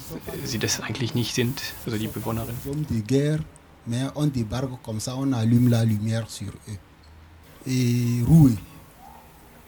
sie 0.45 0.61
das 0.61 0.81
eigentlich 0.81 1.17
nicht 1.17 1.35
sind, 1.35 1.61
also 1.85 1.99
die 1.99 2.07
Bewohnerinnen. 2.07 2.57
mais 3.89 4.11
on 4.15 4.27
débarque 4.27 4.81
comme 4.83 5.01
ça, 5.01 5.17
on 5.17 5.33
allume 5.33 5.69
la 5.69 5.85
lumière 5.85 6.29
sur 6.29 6.53
eux. 6.69 6.79
Et 7.67 8.23
roué. 8.27 8.53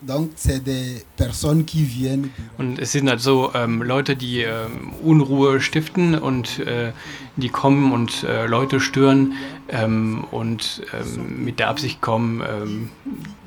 Donc, 0.02 0.30
c'est 0.34 0.60
des 0.64 1.04
personnes 1.16 1.64
qui 1.66 1.84
viennent. 1.84 2.30
Und 2.56 2.78
es 2.78 2.92
sind 2.92 3.08
halt 3.10 3.20
so 3.20 3.50
ähm, 3.54 3.82
Leute, 3.82 4.16
die 4.16 4.40
ähm, 4.40 4.94
Unruhe 5.02 5.60
stiften 5.60 6.14
und 6.14 6.58
äh, 6.60 6.92
die 7.36 7.50
kommen 7.50 7.92
und 7.92 8.24
äh, 8.24 8.46
Leute 8.46 8.80
stören 8.80 9.34
ähm, 9.68 10.24
und 10.30 10.82
ähm, 10.94 11.44
mit 11.44 11.58
der 11.58 11.68
Absicht 11.68 12.00
kommen, 12.00 12.40
ähm, 12.40 12.88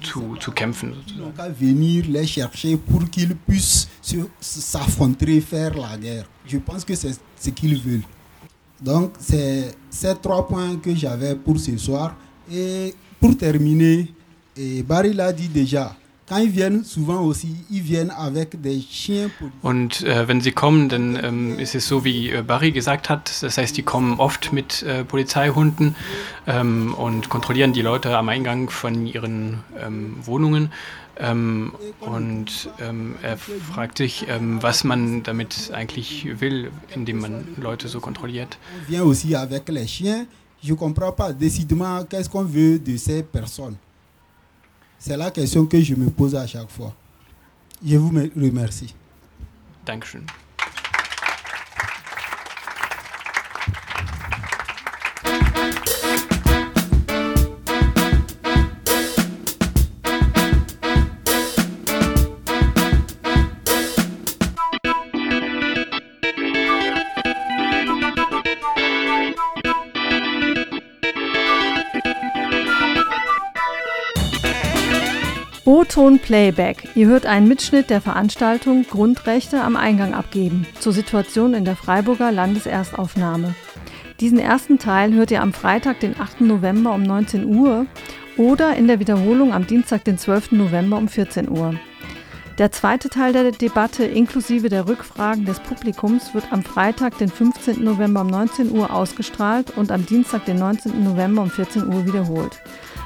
zu, 0.03 0.35
zu 0.39 0.51
kämpfen. 0.51 0.93
sozusagen. 0.93 1.23
Donc, 1.23 1.39
à 1.39 1.49
venir 1.49 2.05
les 2.07 2.27
chercher 2.27 2.77
pour 2.77 3.09
qu'ils 3.09 3.35
puissent 3.35 3.87
se- 4.01 4.27
s'affronter, 4.39 5.41
faire 5.41 5.73
la 5.75 5.97
guerre. 5.97 6.25
Je 6.45 6.59
pense 6.59 6.85
que 6.85 6.93
c'est 6.95 7.17
ce 7.39 7.49
qu'ils 7.49 7.79
veulent. 7.81 8.03
Donc, 8.79 9.13
c'est 9.19 9.73
ces 9.89 10.13
trois 10.21 10.47
points 10.47 10.75
que 10.75 10.93
j'avais 10.95 11.35
pour 11.35 11.57
ce 11.59 11.75
soir. 11.77 12.15
Et 12.51 12.93
pour 13.19 13.35
terminer, 13.37 14.13
et 14.55 14.83
Barry 14.83 15.13
l'a 15.13 15.31
dit 15.33 15.47
déjà, 15.47 15.95
Und 19.61 20.03
äh, 20.03 20.27
wenn 20.27 20.41
sie 20.41 20.51
kommen, 20.51 20.89
dann 20.89 21.23
ähm, 21.23 21.59
ist 21.59 21.75
es 21.75 21.87
so, 21.87 22.05
wie 22.05 22.29
äh, 22.29 22.41
Barry 22.41 22.71
gesagt 22.71 23.09
hat. 23.09 23.43
Das 23.43 23.57
heißt, 23.57 23.75
die 23.75 23.83
kommen 23.83 24.19
oft 24.19 24.53
mit 24.53 24.83
äh, 24.83 25.03
Polizeihunden 25.03 25.95
ähm, 26.47 26.93
und 26.93 27.29
kontrollieren 27.29 27.73
die 27.73 27.81
Leute 27.81 28.17
am 28.17 28.29
Eingang 28.29 28.69
von 28.69 29.05
ihren 29.05 29.59
ähm, 29.77 30.15
Wohnungen. 30.23 30.71
Ähm, 31.19 31.73
und 31.99 32.69
ähm, 32.79 33.15
er 33.21 33.37
fragt 33.37 33.97
sich, 33.97 34.25
ähm, 34.29 34.63
was 34.63 34.83
man 34.83 35.23
damit 35.23 35.71
eigentlich 35.73 36.39
will, 36.39 36.71
indem 36.95 37.19
man 37.19 37.47
Leute 37.57 37.87
so 37.87 37.99
kontrolliert. 37.99 38.57
On 38.79 38.91
vient 38.91 39.03
aussi 39.03 39.35
avec 39.35 39.69
les 39.69 39.87
chiens. 39.87 40.25
Je 40.63 40.73
comprends 40.73 41.11
pas 41.11 41.33
décidément 41.33 42.03
qu'est-ce 42.05 42.29
qu'on 42.29 42.45
veut 42.45 42.79
de 42.79 42.95
ces 42.95 43.21
personnes. 43.21 43.75
C'est 45.05 45.17
la 45.17 45.31
question 45.31 45.65
que 45.65 45.81
je 45.81 45.95
me 45.95 46.09
pose 46.09 46.33
à 46.33 46.47
chaque 46.47 46.69
fois. 46.69 46.93
Je 47.85 47.97
vous 47.97 48.09
me- 48.09 48.31
remercie. 48.37 48.95
O-Ton 75.93 76.17
Playback. 76.17 76.89
Ihr 76.95 77.05
hört 77.05 77.27
einen 77.27 77.47
Mitschnitt 77.47 77.91
der 77.91 78.01
Veranstaltung 78.01 78.83
Grundrechte 78.89 79.61
am 79.61 79.75
Eingang 79.75 80.15
abgeben 80.15 80.65
zur 80.79 80.91
Situation 80.91 81.53
in 81.53 81.65
der 81.65 81.75
Freiburger 81.75 82.31
Landeserstaufnahme. 82.31 83.53
Diesen 84.19 84.39
ersten 84.39 84.79
Teil 84.79 85.13
hört 85.13 85.29
ihr 85.29 85.43
am 85.43 85.53
Freitag, 85.53 85.99
den 85.99 86.19
8. 86.19 86.41
November 86.41 86.93
um 86.93 87.03
19 87.03 87.45
Uhr 87.45 87.85
oder 88.37 88.75
in 88.75 88.87
der 88.87 88.99
Wiederholung 88.99 89.53
am 89.53 89.67
Dienstag, 89.67 90.03
den 90.03 90.17
12. 90.17 90.53
November 90.53 90.97
um 90.97 91.07
14 91.07 91.47
Uhr. 91.47 91.75
Der 92.57 92.71
zweite 92.71 93.09
Teil 93.09 93.33
der 93.33 93.51
Debatte 93.51 94.03
inklusive 94.03 94.69
der 94.69 94.87
Rückfragen 94.87 95.45
des 95.45 95.59
Publikums 95.59 96.33
wird 96.33 96.51
am 96.51 96.63
Freitag, 96.63 97.19
den 97.19 97.29
15. 97.29 97.83
November 97.83 98.21
um 98.21 98.27
19 98.27 98.71
Uhr 98.71 98.91
ausgestrahlt 98.91 99.77
und 99.77 99.91
am 99.91 100.07
Dienstag, 100.07 100.45
den 100.45 100.57
19. 100.57 101.03
November 101.03 101.43
um 101.43 101.51
14 101.51 101.85
Uhr 101.85 102.07
wiederholt. 102.07 102.61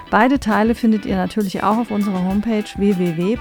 Beide 0.10 0.40
Teile 0.40 0.74
findet 0.74 1.06
ihr 1.06 1.18
natürlich 1.18 1.64
auch 1.64 1.78
auf 1.78 1.92
unserer 1.92 2.24
Homepage 2.24 2.64
www.rdl.de. 2.78 3.36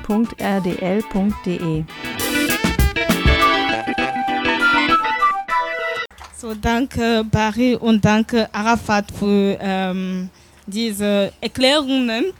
So, 6.36 6.54
danke 6.54 7.24
Barry 7.30 7.76
und 7.76 8.04
danke 8.04 8.52
Arafat 8.52 9.12
für 9.12 9.56
ähm, 9.60 10.28
diese 10.66 11.32
Erklärungen 11.40 12.32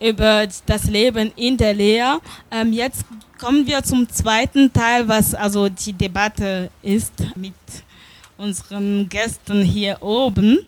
über 0.00 0.46
das 0.66 0.84
Leben 0.84 1.30
in 1.36 1.56
der 1.56 1.74
Lehre. 1.74 2.20
Ähm, 2.50 2.72
jetzt 2.72 3.04
kommen 3.38 3.66
wir 3.66 3.82
zum 3.84 4.08
zweiten 4.08 4.72
Teil, 4.72 5.06
was 5.06 5.34
also 5.34 5.68
die 5.68 5.92
Debatte 5.92 6.70
ist 6.82 7.12
mit 7.36 7.54
unseren 8.36 9.08
Gästen 9.08 9.62
hier 9.62 9.98
oben. 10.02 10.66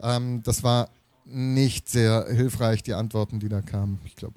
Ähm, 0.00 0.44
das 0.44 0.62
war 0.62 0.88
nicht 1.30 1.88
sehr 1.88 2.26
hilfreich, 2.28 2.82
die 2.82 2.94
Antworten, 2.94 3.40
die 3.40 3.48
da 3.48 3.62
kamen, 3.62 3.98
ich 4.04 4.16
glaube. 4.16 4.34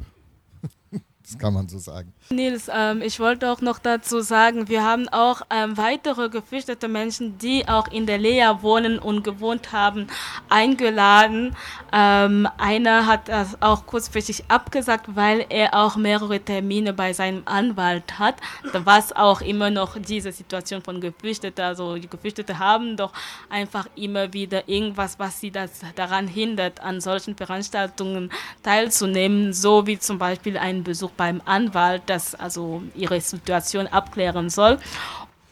Das 1.24 1.38
kann 1.38 1.54
man 1.54 1.70
so 1.70 1.78
sagen. 1.78 2.14
Nils, 2.32 2.70
ähm, 2.74 3.02
ich 3.02 3.18
wollte 3.18 3.50
auch 3.50 3.62
noch 3.62 3.80
dazu 3.80 4.20
sagen, 4.20 4.68
wir 4.68 4.84
haben 4.84 5.08
auch 5.08 5.42
ähm, 5.50 5.78
weitere 5.78 6.28
geflüchtete 6.28 6.90
Menschen, 6.90 7.38
die 7.38 7.66
auch 7.66 7.88
in 7.88 8.06
der 8.06 8.18
Lea 8.18 8.52
wohnen 8.60 9.00
und 9.00 9.24
gewohnt 9.24 9.72
haben, 9.72 10.08
eingeladen. 10.50 11.56
Ähm, 11.94 12.46
einer 12.58 13.08
hat 13.08 13.30
das 13.30 13.62
auch 13.62 13.86
kurzfristig 13.86 14.44
abgesagt, 14.50 15.16
weil 15.16 15.46
er 15.48 15.74
auch 15.76 15.96
mehrere 15.96 16.42
Termine 16.42 16.92
bei 16.92 17.14
seinem 17.14 17.44
Anwalt 17.46 18.20
hat. 18.20 18.36
Es 18.64 19.16
auch 19.16 19.42
immer 19.42 19.70
noch 19.70 19.98
diese 19.98 20.32
Situation 20.32 20.82
von 20.82 21.00
Geflüchteten. 21.00 21.64
Also 21.64 21.96
die 21.96 22.10
Geflüchteten 22.10 22.60
haben 22.60 22.98
doch 22.98 23.14
einfach 23.50 23.88
immer 23.96 24.34
wieder 24.34 24.68
irgendwas, 24.68 25.18
was 25.20 25.40
sie 25.40 25.52
das 25.52 25.72
daran 25.96 26.28
hindert, 26.28 26.82
an 26.82 27.00
solchen 27.00 27.36
Veranstaltungen 27.36 28.30
teilzunehmen, 28.62 29.54
so 29.54 29.88
wie 29.88 29.98
zum 29.98 30.18
Beispiel 30.20 30.58
ein 30.58 30.84
Besuch 30.84 31.13
beim 31.18 31.42
Anwalt, 31.46 32.04
das 32.08 32.36
also 32.36 32.84
ihre 32.96 33.20
Situation 33.22 33.88
abklären 33.88 34.50
soll. 34.50 34.80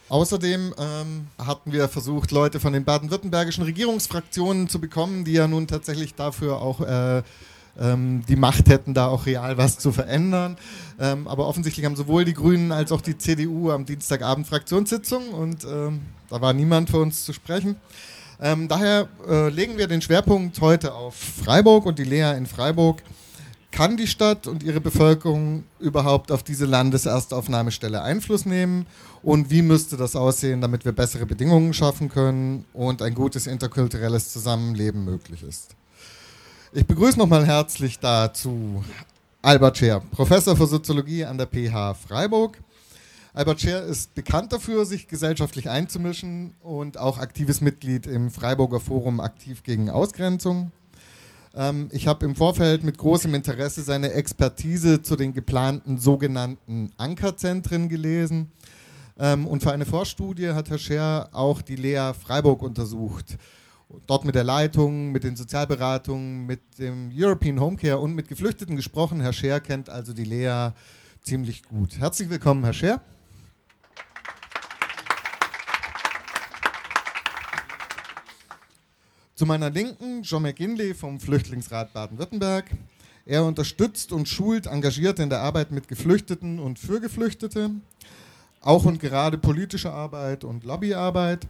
Außerdem 0.08 0.74
ähm, 0.78 1.28
hatten 1.38 1.72
wir 1.72 1.88
versucht, 1.88 2.32
Leute 2.32 2.60
von 2.60 2.74
den 2.74 2.84
baden-württembergischen 2.84 3.64
Regierungsfraktionen 3.64 4.68
zu 4.68 4.78
bekommen, 4.78 5.24
die 5.24 5.32
ja 5.32 5.48
nun 5.48 5.66
tatsächlich 5.66 6.14
dafür 6.14 6.60
auch 6.60 6.80
äh, 6.82 7.22
ähm, 7.80 8.22
die 8.28 8.36
Macht 8.36 8.68
hätten, 8.68 8.92
da 8.92 9.06
auch 9.06 9.26
real 9.26 9.56
was 9.56 9.78
zu 9.78 9.92
verändern. 9.92 10.56
Ähm, 11.00 11.26
aber 11.26 11.46
offensichtlich 11.46 11.86
haben 11.86 11.96
sowohl 11.96 12.24
die 12.24 12.34
Grünen 12.34 12.72
als 12.72 12.92
auch 12.92 13.00
die 13.00 13.16
CDU 13.16 13.70
am 13.70 13.86
Dienstagabend 13.86 14.46
Fraktionssitzung 14.46 15.30
und 15.30 15.64
ähm, 15.64 16.02
da 16.28 16.40
war 16.40 16.52
niemand 16.52 16.90
für 16.90 16.98
uns 16.98 17.24
zu 17.24 17.32
sprechen. 17.32 17.76
Ähm, 18.40 18.68
daher 18.68 19.08
äh, 19.28 19.48
legen 19.48 19.78
wir 19.78 19.86
den 19.86 20.02
Schwerpunkt 20.02 20.60
heute 20.60 20.94
auf 20.94 21.14
Freiburg 21.14 21.86
und 21.86 21.98
die 21.98 22.04
Lea 22.04 22.36
in 22.36 22.46
Freiburg 22.46 23.02
kann 23.72 23.96
die 23.96 24.06
Stadt 24.06 24.46
und 24.46 24.62
ihre 24.62 24.80
Bevölkerung 24.80 25.64
überhaupt 25.80 26.30
auf 26.30 26.42
diese 26.42 26.66
Landeserstaufnahmestelle 26.66 28.02
Einfluss 28.02 28.46
nehmen? 28.46 28.86
Und 29.22 29.50
wie 29.50 29.62
müsste 29.62 29.96
das 29.96 30.14
aussehen, 30.14 30.60
damit 30.60 30.84
wir 30.84 30.92
bessere 30.92 31.26
Bedingungen 31.26 31.74
schaffen 31.74 32.08
können 32.08 32.64
und 32.72 33.02
ein 33.02 33.14
gutes 33.14 33.46
interkulturelles 33.46 34.32
Zusammenleben 34.32 35.04
möglich 35.04 35.42
ist? 35.42 35.74
Ich 36.72 36.86
begrüße 36.86 37.18
nochmal 37.18 37.44
herzlich 37.46 37.98
dazu 37.98 38.84
Albert 39.42 39.78
Scher, 39.78 40.00
Professor 40.12 40.56
für 40.56 40.66
Soziologie 40.66 41.24
an 41.24 41.36
der 41.36 41.46
PH 41.46 41.94
Freiburg. 41.94 42.58
Albert 43.34 43.60
Scher 43.62 43.82
ist 43.82 44.14
bekannt 44.14 44.52
dafür, 44.52 44.84
sich 44.84 45.08
gesellschaftlich 45.08 45.68
einzumischen 45.68 46.54
und 46.60 46.98
auch 46.98 47.18
aktives 47.18 47.60
Mitglied 47.60 48.06
im 48.06 48.30
Freiburger 48.30 48.78
Forum 48.78 49.20
Aktiv 49.20 49.62
gegen 49.62 49.88
Ausgrenzung. 49.88 50.70
Ähm, 51.54 51.88
ich 51.92 52.06
habe 52.06 52.24
im 52.24 52.34
Vorfeld 52.34 52.82
mit 52.84 52.98
großem 52.98 53.34
Interesse 53.34 53.82
seine 53.82 54.12
Expertise 54.12 55.02
zu 55.02 55.16
den 55.16 55.32
geplanten 55.32 55.98
sogenannten 55.98 56.90
Ankerzentren 56.96 57.88
gelesen. 57.88 58.50
Ähm, 59.18 59.46
und 59.46 59.62
für 59.62 59.72
eine 59.72 59.84
Vorstudie 59.84 60.50
hat 60.50 60.70
Herr 60.70 60.78
Scher 60.78 61.28
auch 61.32 61.62
die 61.62 61.76
Lea 61.76 62.12
Freiburg 62.18 62.62
untersucht. 62.62 63.36
Dort 64.06 64.24
mit 64.24 64.34
der 64.34 64.44
Leitung, 64.44 65.12
mit 65.12 65.22
den 65.22 65.36
Sozialberatungen, 65.36 66.46
mit 66.46 66.60
dem 66.78 67.10
European 67.14 67.60
Homecare 67.60 67.98
und 67.98 68.14
mit 68.14 68.28
Geflüchteten 68.28 68.76
gesprochen. 68.76 69.20
Herr 69.20 69.34
Scher 69.34 69.60
kennt 69.60 69.90
also 69.90 70.14
die 70.14 70.24
Lea 70.24 70.70
ziemlich 71.20 71.62
gut. 71.64 71.98
Herzlich 71.98 72.30
willkommen, 72.30 72.64
Herr 72.64 72.72
Scher. 72.72 73.02
Zu 79.42 79.46
meiner 79.46 79.70
Linken 79.70 80.22
John 80.22 80.42
McGinley 80.42 80.94
vom 80.94 81.18
Flüchtlingsrat 81.18 81.92
Baden-Württemberg. 81.92 82.70
Er 83.26 83.44
unterstützt 83.44 84.12
und 84.12 84.28
schult 84.28 84.68
Engagierte 84.68 85.24
in 85.24 85.30
der 85.30 85.40
Arbeit 85.40 85.72
mit 85.72 85.88
Geflüchteten 85.88 86.60
und 86.60 86.78
für 86.78 87.00
Geflüchtete, 87.00 87.72
auch 88.60 88.84
und 88.84 89.00
gerade 89.00 89.38
politische 89.38 89.92
Arbeit 89.92 90.44
und 90.44 90.62
Lobbyarbeit. 90.62 91.48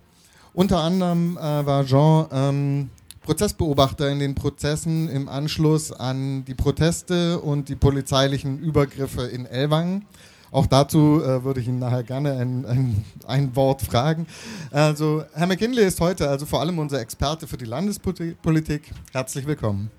Unter 0.54 0.78
anderem 0.78 1.36
äh, 1.36 1.40
war 1.40 1.84
Jean 1.84 2.28
ähm, 2.32 2.90
Prozessbeobachter 3.20 4.08
in 4.08 4.20
den 4.20 4.34
Prozessen 4.34 5.10
im 5.10 5.28
Anschluss 5.28 5.92
an 5.92 6.46
die 6.46 6.54
Proteste 6.54 7.40
und 7.40 7.68
die 7.68 7.76
polizeilichen 7.76 8.58
Übergriffe 8.58 9.24
in 9.24 9.44
Ellwangen. 9.44 10.06
Auch 10.52 10.66
dazu 10.66 11.22
äh, 11.24 11.42
würde 11.42 11.60
ich 11.60 11.68
ihn 11.68 11.78
nachher 11.78 12.02
gerne 12.02 12.32
ein, 12.32 12.66
ein, 12.66 13.04
ein, 13.26 13.56
Wort 13.56 13.80
fragen. 13.80 14.26
Also, 14.70 15.24
Herr 15.32 15.46
McKinley 15.46 15.82
ist 15.82 15.98
heute 15.98 16.28
also 16.28 16.44
vor 16.44 16.60
allem 16.60 16.78
unser 16.78 17.00
Experte 17.00 17.46
für 17.46 17.56
die 17.56 17.64
Landespolitik. 17.64 18.92
Herzlich 19.12 19.46
willkommen. 19.46 19.90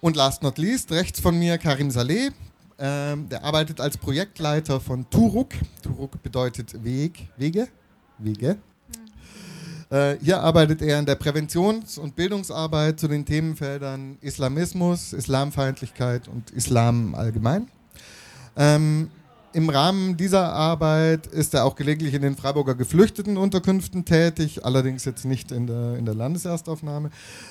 Und 0.00 0.16
last 0.16 0.42
not 0.42 0.56
least, 0.56 0.90
rechts 0.90 1.20
von 1.20 1.38
mir 1.38 1.58
Karim 1.58 1.90
Saleh. 1.90 2.30
Ähm, 2.78 3.28
der 3.28 3.44
arbeitet 3.44 3.78
als 3.78 3.98
Projektleiter 3.98 4.80
von 4.80 5.08
Turuk. 5.10 5.50
Turuk 5.82 6.22
bedeutet 6.22 6.82
Weg, 6.82 7.28
Wege, 7.36 7.68
Wege. 8.16 8.56
Äh, 9.94 10.18
hier 10.20 10.40
arbeitet 10.40 10.82
er 10.82 10.98
in 10.98 11.06
der 11.06 11.14
Präventions- 11.14 12.00
und 12.00 12.16
Bildungsarbeit 12.16 12.98
zu 12.98 13.06
den 13.06 13.24
Themenfeldern 13.24 14.18
Islamismus, 14.22 15.12
Islamfeindlichkeit 15.12 16.26
und 16.26 16.50
Islam 16.50 17.14
allgemein. 17.14 17.68
Ähm, 18.56 19.08
Im 19.52 19.68
Rahmen 19.68 20.16
dieser 20.16 20.52
Arbeit 20.52 21.28
ist 21.28 21.54
er 21.54 21.64
auch 21.64 21.76
gelegentlich 21.76 22.12
in 22.12 22.22
den 22.22 22.34
Freiburger 22.34 22.74
Geflüchtetenunterkünften 22.74 24.04
tätig, 24.04 24.64
allerdings 24.64 25.04
jetzt 25.04 25.24
nicht 25.26 25.52
in 25.52 25.68
der, 25.68 25.94
in 25.96 26.04
der 26.04 26.16
Landeserstaufnahme. 26.16 27.10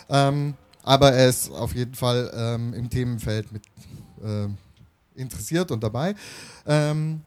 Ähm, 0.10 0.56
aber 0.84 1.14
er 1.14 1.30
ist 1.30 1.50
auf 1.50 1.74
jeden 1.74 1.96
Fall 1.96 2.30
ähm, 2.36 2.74
im 2.74 2.90
Themenfeld 2.90 3.54
mit 3.54 3.64
äh, 4.22 4.50
interessiert 5.16 5.72
und 5.72 5.82
dabei. 5.82 6.14
Ähm, 6.68 7.22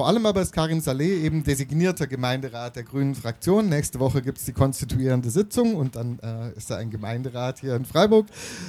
vor 0.00 0.08
allem 0.08 0.24
aber 0.24 0.40
ist 0.40 0.54
Karim 0.54 0.80
Saleh 0.80 1.22
eben 1.26 1.44
designierter 1.44 2.06
Gemeinderat 2.06 2.74
der 2.74 2.84
Grünen 2.84 3.14
Fraktion. 3.14 3.68
Nächste 3.68 4.00
Woche 4.00 4.22
gibt 4.22 4.38
es 4.38 4.46
die 4.46 4.54
konstituierende 4.54 5.28
Sitzung 5.28 5.76
und 5.76 5.94
dann 5.94 6.18
äh, 6.20 6.56
ist 6.56 6.70
er 6.70 6.78
ein 6.78 6.88
Gemeinderat 6.88 7.60
hier 7.60 7.76
in 7.76 7.84
Freiburg. 7.84 8.26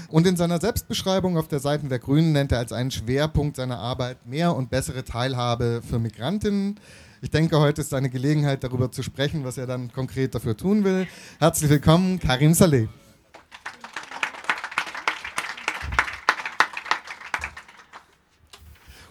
Und 0.10 0.28
in 0.28 0.36
seiner 0.36 0.60
Selbstbeschreibung 0.60 1.38
auf 1.38 1.48
der 1.48 1.62
Seite 1.62 1.88
der 1.88 2.00
Grünen 2.00 2.34
nennt 2.34 2.52
er 2.52 2.58
als 2.58 2.74
einen 2.74 2.92
Schwerpunkt 2.92 3.56
seiner 3.56 3.80
Arbeit 3.80 4.28
mehr 4.28 4.54
und 4.54 4.72
bessere 4.72 5.06
Teilhabe 5.06 5.82
für 5.90 6.00
Migrantinnen. 6.00 6.78
Ich 7.22 7.30
denke, 7.30 7.58
heute 7.62 7.80
ist 7.80 7.94
eine 7.94 8.10
Gelegenheit, 8.10 8.66
darüber 8.66 8.92
zu 8.92 9.02
sprechen, 9.02 9.46
was 9.46 9.58
er 9.58 9.68
dann 9.68 9.90
konkret 9.94 10.36
dafür 10.36 10.58
tun 10.58 10.84
will. 10.84 11.08
Herzlich 11.40 11.70
willkommen, 11.70 12.20
Karim 12.20 12.54
Saleh. 12.54 12.90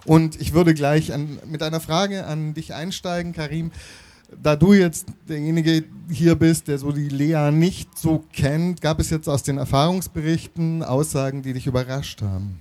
Und 0.04 0.40
ich 0.40 0.52
würde 0.52 0.74
gleich 0.74 1.12
an, 1.12 1.38
mit 1.46 1.62
einer 1.62 1.80
Frage 1.80 2.26
an 2.26 2.54
dich 2.54 2.74
einsteigen, 2.74 3.32
Karim. 3.32 3.70
Da 4.42 4.54
du 4.54 4.72
jetzt 4.72 5.06
derjenige 5.28 5.84
hier 6.08 6.36
bist, 6.36 6.68
der 6.68 6.78
so 6.78 6.92
die 6.92 7.08
Lea 7.08 7.50
nicht 7.50 7.98
so 7.98 8.24
kennt, 8.32 8.80
gab 8.80 9.00
es 9.00 9.10
jetzt 9.10 9.28
aus 9.28 9.42
den 9.42 9.58
Erfahrungsberichten 9.58 10.84
Aussagen, 10.84 11.42
die 11.42 11.52
dich 11.52 11.66
überrascht 11.66 12.22
haben? 12.22 12.58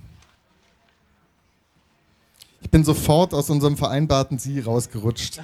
Ich 2.60 2.70
bin 2.70 2.84
sofort 2.84 3.34
aus 3.34 3.50
unserem 3.50 3.76
vereinbarten 3.76 4.38
Sie 4.38 4.60
rausgerutscht. 4.60 5.40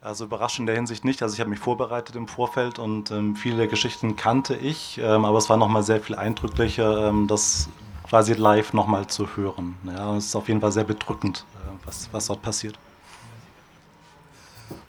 Also 0.00 0.24
überraschend 0.24 0.60
in 0.60 0.66
der 0.66 0.76
Hinsicht 0.76 1.04
nicht. 1.04 1.22
Also 1.22 1.34
ich 1.34 1.40
habe 1.40 1.50
mich 1.50 1.58
vorbereitet 1.58 2.16
im 2.16 2.28
Vorfeld 2.28 2.78
und 2.78 3.10
ähm, 3.10 3.34
viele 3.34 3.66
Geschichten 3.66 4.16
kannte 4.16 4.54
ich, 4.54 4.98
ähm, 5.02 5.24
aber 5.24 5.36
es 5.38 5.50
war 5.50 5.56
nochmal 5.56 5.82
sehr 5.82 6.00
viel 6.00 6.14
eindrücklicher, 6.14 7.08
ähm, 7.08 7.26
das 7.26 7.68
quasi 8.08 8.34
live 8.34 8.72
nochmal 8.72 9.06
zu 9.06 9.36
hören. 9.36 9.76
Ja, 9.84 10.16
es 10.16 10.26
ist 10.26 10.36
auf 10.36 10.48
jeden 10.48 10.60
Fall 10.60 10.72
sehr 10.72 10.84
bedrückend, 10.84 11.44
äh, 11.54 11.86
was, 11.86 12.08
was 12.12 12.26
dort 12.26 12.42
passiert. 12.42 12.78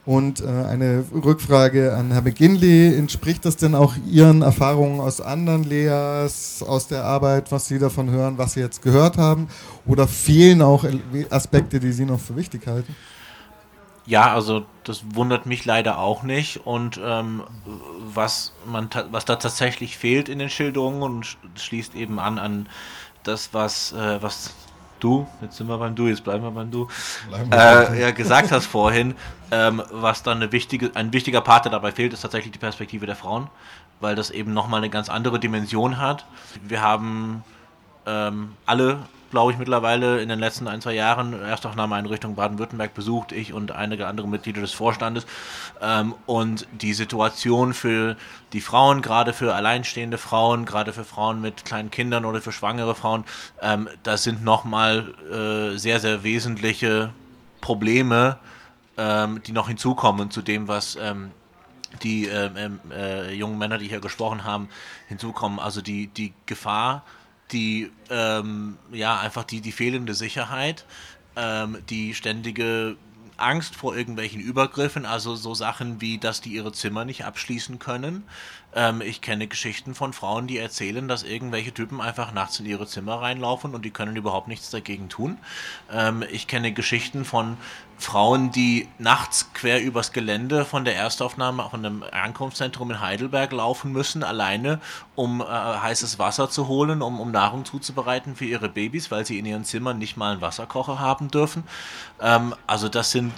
Und 0.06 0.40
äh, 0.40 0.46
eine 0.46 1.04
Rückfrage 1.12 1.94
an 1.94 2.10
Herr 2.10 2.22
McGinley. 2.22 2.96
Entspricht 2.96 3.44
das 3.44 3.56
denn 3.56 3.74
auch 3.74 3.94
Ihren 4.10 4.42
Erfahrungen 4.42 4.98
aus 4.98 5.20
anderen 5.20 5.62
Leas, 5.62 6.64
aus 6.66 6.88
der 6.88 7.04
Arbeit, 7.04 7.52
was 7.52 7.68
Sie 7.68 7.78
davon 7.78 8.10
hören, 8.10 8.38
was 8.38 8.54
Sie 8.54 8.60
jetzt 8.60 8.82
gehört 8.82 9.18
haben? 9.18 9.48
Oder 9.86 10.08
fehlen 10.08 10.62
auch 10.62 10.84
Aspekte, 11.28 11.80
die 11.80 11.92
Sie 11.92 12.06
noch 12.06 12.18
für 12.18 12.34
wichtig 12.34 12.66
halten? 12.66 12.96
Ja, 14.06 14.32
also 14.34 14.64
das 14.84 15.02
wundert 15.14 15.46
mich 15.46 15.64
leider 15.66 15.98
auch 15.98 16.22
nicht. 16.22 16.66
Und 16.66 16.98
ähm, 17.04 17.44
was, 17.98 18.54
man 18.66 18.88
was 19.10 19.26
da 19.26 19.36
tatsächlich 19.36 19.96
fehlt 19.98 20.28
in 20.28 20.38
den 20.38 20.50
Schilderungen 20.50 21.02
und 21.02 21.36
schließt 21.56 21.94
eben 21.94 22.18
an 22.18 22.38
an 22.38 22.66
das, 23.22 23.52
was, 23.52 23.92
äh, 23.92 24.22
was 24.22 24.54
du, 24.98 25.26
jetzt 25.40 25.56
sind 25.56 25.66
wir 25.68 25.78
beim 25.78 25.94
Du, 25.94 26.06
jetzt 26.06 26.24
bleiben 26.24 26.42
wir 26.44 26.50
beim 26.50 26.70
Du, 26.70 26.88
äh, 27.50 28.00
ja, 28.00 28.10
gesagt 28.10 28.52
hast 28.52 28.66
vorhin, 28.66 29.14
ähm, 29.50 29.82
was 29.90 30.22
dann 30.22 30.38
eine 30.38 30.52
wichtige, 30.52 30.90
ein 30.94 31.12
wichtiger 31.12 31.40
Part, 31.40 31.64
der 31.64 31.72
dabei 31.72 31.92
fehlt, 31.92 32.12
ist 32.12 32.20
tatsächlich 32.20 32.52
die 32.52 32.58
Perspektive 32.58 33.06
der 33.06 33.16
Frauen, 33.16 33.48
weil 34.00 34.14
das 34.14 34.30
eben 34.30 34.52
nochmal 34.52 34.78
eine 34.78 34.90
ganz 34.90 35.08
andere 35.08 35.40
Dimension 35.40 35.98
hat. 35.98 36.26
Wir 36.62 36.82
haben 36.82 37.44
ähm, 38.06 38.54
alle 38.66 39.00
glaube 39.30 39.52
ich, 39.52 39.58
mittlerweile 39.58 40.20
in 40.20 40.28
den 40.28 40.38
letzten 40.38 40.68
ein, 40.68 40.80
zwei 40.80 40.94
Jahren 40.94 41.40
Erstaufnahmeeinrichtungen 41.40 42.36
Baden-Württemberg 42.36 42.94
besucht, 42.94 43.32
ich 43.32 43.52
und 43.52 43.72
einige 43.72 44.06
andere 44.06 44.28
Mitglieder 44.28 44.60
des 44.60 44.72
Vorstandes. 44.72 45.26
Ähm, 45.80 46.14
und 46.26 46.66
die 46.72 46.92
Situation 46.92 47.72
für 47.74 48.16
die 48.52 48.60
Frauen, 48.60 49.02
gerade 49.02 49.32
für 49.32 49.54
alleinstehende 49.54 50.18
Frauen, 50.18 50.64
gerade 50.64 50.92
für 50.92 51.04
Frauen 51.04 51.40
mit 51.40 51.64
kleinen 51.64 51.90
Kindern 51.90 52.24
oder 52.24 52.40
für 52.40 52.52
schwangere 52.52 52.94
Frauen, 52.94 53.24
ähm, 53.62 53.88
das 54.02 54.24
sind 54.24 54.44
nochmal 54.44 55.14
äh, 55.30 55.78
sehr, 55.78 56.00
sehr 56.00 56.22
wesentliche 56.22 57.10
Probleme, 57.60 58.38
ähm, 58.96 59.42
die 59.46 59.52
noch 59.52 59.68
hinzukommen 59.68 60.30
zu 60.30 60.42
dem, 60.42 60.68
was 60.68 60.96
ähm, 61.00 61.30
die 62.02 62.26
ähm, 62.26 62.80
äh, 62.92 63.32
jungen 63.34 63.58
Männer, 63.58 63.78
die 63.78 63.88
hier 63.88 64.00
gesprochen 64.00 64.44
haben, 64.44 64.68
hinzukommen. 65.08 65.58
Also 65.58 65.80
die, 65.80 66.06
die 66.08 66.32
Gefahr, 66.46 67.04
die 67.52 67.90
ähm, 68.10 68.78
ja 68.92 69.18
einfach 69.18 69.44
die, 69.44 69.60
die 69.60 69.72
fehlende 69.72 70.14
Sicherheit, 70.14 70.84
ähm, 71.36 71.78
die 71.88 72.14
ständige 72.14 72.96
Angst 73.40 73.74
vor 73.74 73.96
irgendwelchen 73.96 74.40
Übergriffen, 74.40 75.06
also 75.06 75.34
so 75.34 75.54
Sachen 75.54 76.00
wie, 76.00 76.18
dass 76.18 76.40
die 76.40 76.50
ihre 76.50 76.72
Zimmer 76.72 77.04
nicht 77.04 77.24
abschließen 77.24 77.78
können. 77.78 78.24
Ähm, 78.74 79.00
ich 79.00 79.20
kenne 79.20 79.46
Geschichten 79.46 79.94
von 79.94 80.12
Frauen, 80.12 80.46
die 80.46 80.58
erzählen, 80.58 81.08
dass 81.08 81.22
irgendwelche 81.22 81.72
Typen 81.72 82.00
einfach 82.00 82.32
nachts 82.32 82.60
in 82.60 82.66
ihre 82.66 82.86
Zimmer 82.86 83.20
reinlaufen 83.20 83.74
und 83.74 83.84
die 83.84 83.90
können 83.90 84.16
überhaupt 84.16 84.48
nichts 84.48 84.70
dagegen 84.70 85.08
tun. 85.08 85.38
Ähm, 85.90 86.22
ich 86.30 86.46
kenne 86.46 86.72
Geschichten 86.72 87.24
von 87.24 87.56
Frauen, 88.00 88.50
die 88.50 88.88
nachts 88.98 89.52
quer 89.52 89.82
übers 89.82 90.12
Gelände 90.12 90.64
von 90.64 90.84
der 90.84 90.96
Erstaufnahme 90.96 91.68
von 91.70 91.82
dem 91.82 92.02
Ankunftszentrum 92.10 92.90
in 92.90 93.00
Heidelberg 93.00 93.52
laufen 93.52 93.92
müssen, 93.92 94.24
alleine, 94.24 94.80
um 95.14 95.40
äh, 95.40 95.44
heißes 95.44 96.18
Wasser 96.18 96.48
zu 96.48 96.66
holen, 96.66 97.02
um, 97.02 97.20
um 97.20 97.30
Nahrung 97.30 97.64
zuzubereiten 97.64 98.36
für 98.36 98.46
ihre 98.46 98.68
Babys, 98.68 99.10
weil 99.10 99.26
sie 99.26 99.38
in 99.38 99.46
ihren 99.46 99.64
Zimmern 99.64 99.98
nicht 99.98 100.16
mal 100.16 100.32
einen 100.32 100.40
Wasserkocher 100.40 100.98
haben 100.98 101.28
dürfen. 101.28 101.64
Ähm, 102.20 102.54
also 102.66 102.88
das 102.88 103.10
sind 103.10 103.32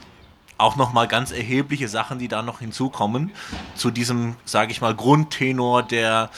auch 0.58 0.76
nochmal 0.76 1.08
ganz 1.08 1.32
erhebliche 1.32 1.88
Sachen, 1.88 2.20
die 2.20 2.28
da 2.28 2.42
noch 2.42 2.60
hinzukommen, 2.60 3.32
zu 3.74 3.90
diesem, 3.90 4.36
sage 4.44 4.70
ich 4.70 4.80
mal, 4.80 4.94
Grundtenor 4.94 5.82
der 5.82 6.30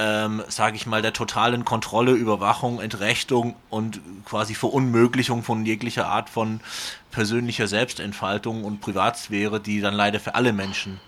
ähm, 0.00 0.42
sage 0.48 0.76
ich 0.76 0.86
mal, 0.86 1.02
der 1.02 1.12
totalen 1.12 1.66
Kontrolle, 1.66 2.12
Überwachung, 2.12 2.80
Entrechtung 2.80 3.54
und 3.68 4.00
quasi 4.24 4.54
Verunmöglichung 4.54 5.42
von 5.42 5.66
jeglicher 5.66 6.08
Art 6.08 6.30
von 6.30 6.60
persönlicher 7.10 7.66
Selbstentfaltung 7.66 8.64
und 8.64 8.80
Privatsphäre, 8.80 9.60
die 9.60 9.80
dann 9.80 9.94
leider 9.94 10.20
für 10.20 10.34
alle 10.34 10.52
Menschen, 10.52 11.00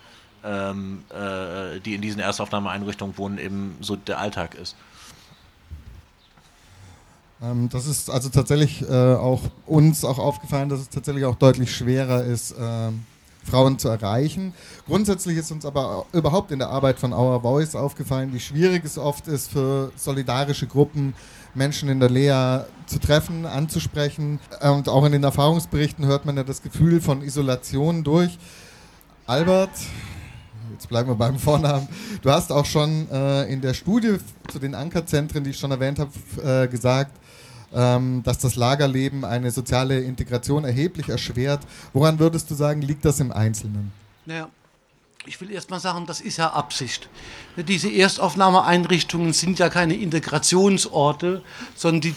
ähm, 0.44 1.04
äh, 1.10 1.80
die 1.80 1.94
in 1.94 2.02
diesen 2.02 2.20
Erstaufnahmeeinrichtungen 2.20 3.16
wohnen, 3.18 3.38
eben 3.38 3.76
so 3.80 3.96
der 3.96 4.18
Alltag 4.18 4.54
ist. 4.54 4.76
Ähm, 7.42 7.68
das 7.68 7.86
ist 7.86 8.10
also 8.10 8.28
tatsächlich 8.28 8.82
äh, 8.82 9.14
auch 9.14 9.42
uns 9.66 10.04
auch 10.04 10.18
aufgefallen, 10.18 10.68
dass 10.68 10.80
es 10.80 10.88
tatsächlich 10.88 11.24
auch 11.24 11.34
deutlich 11.34 11.74
schwerer 11.74 12.24
ist, 12.24 12.52
äh, 12.52 12.90
Frauen 13.44 13.78
zu 13.78 13.88
erreichen. 13.88 14.54
Grundsätzlich 14.86 15.36
ist 15.36 15.50
uns 15.50 15.64
aber 15.64 16.06
überhaupt 16.12 16.50
in 16.50 16.58
der 16.58 16.68
Arbeit 16.68 16.98
von 16.98 17.12
Our 17.12 17.40
Voice 17.40 17.74
aufgefallen, 17.74 18.32
wie 18.32 18.40
schwierig 18.40 18.84
es 18.84 18.98
oft 18.98 19.28
ist 19.28 19.50
für 19.50 19.92
solidarische 19.96 20.66
Gruppen, 20.66 21.14
Menschen 21.54 21.88
in 21.88 22.00
der 22.00 22.08
Lea 22.08 22.64
zu 22.86 22.98
treffen, 22.98 23.46
anzusprechen. 23.46 24.40
Und 24.60 24.88
auch 24.88 25.04
in 25.04 25.12
den 25.12 25.24
Erfahrungsberichten 25.24 26.06
hört 26.06 26.24
man 26.24 26.36
ja 26.36 26.44
das 26.44 26.62
Gefühl 26.62 27.00
von 27.00 27.22
Isolation 27.22 28.04
durch. 28.04 28.38
Albert, 29.26 29.70
jetzt 30.72 30.88
bleiben 30.88 31.08
wir 31.08 31.14
beim 31.14 31.38
Vornamen. 31.38 31.88
Du 32.22 32.30
hast 32.30 32.50
auch 32.50 32.64
schon 32.64 33.10
äh, 33.10 33.44
in 33.44 33.60
der 33.60 33.74
Studie 33.74 34.16
zu 34.48 34.58
den 34.58 34.74
Ankerzentren, 34.74 35.44
die 35.44 35.50
ich 35.50 35.58
schon 35.58 35.70
erwähnt 35.70 35.98
habe, 35.98 36.10
äh, 36.42 36.68
gesagt, 36.68 37.12
ähm, 37.74 38.22
dass 38.22 38.38
das 38.38 38.56
Lagerleben 38.56 39.24
eine 39.24 39.50
soziale 39.50 40.00
Integration 40.00 40.64
erheblich 40.64 41.08
erschwert. 41.08 41.60
Woran 41.92 42.18
würdest 42.18 42.50
du 42.50 42.54
sagen, 42.54 42.82
liegt 42.82 43.04
das 43.04 43.20
im 43.20 43.32
Einzelnen? 43.32 43.92
Naja, 44.26 44.48
ich 45.24 45.40
will 45.40 45.50
erst 45.50 45.70
mal 45.70 45.80
sagen, 45.80 46.06
das 46.06 46.20
ist 46.20 46.36
ja 46.36 46.50
Absicht. 46.50 47.08
Diese 47.56 47.90
Erstaufnahmeeinrichtungen 47.90 49.32
sind 49.32 49.58
ja 49.58 49.68
keine 49.68 49.94
Integrationsorte, 49.94 51.42
sondern 51.74 52.00
die 52.00 52.14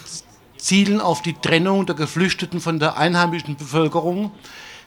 zielen 0.58 1.02
auf 1.02 1.22
die 1.22 1.34
Trennung 1.34 1.86
der 1.86 1.96
Geflüchteten 1.96 2.60
von 2.60 2.80
der 2.80 2.98
einheimischen 2.98 3.56
Bevölkerung, 3.56 4.32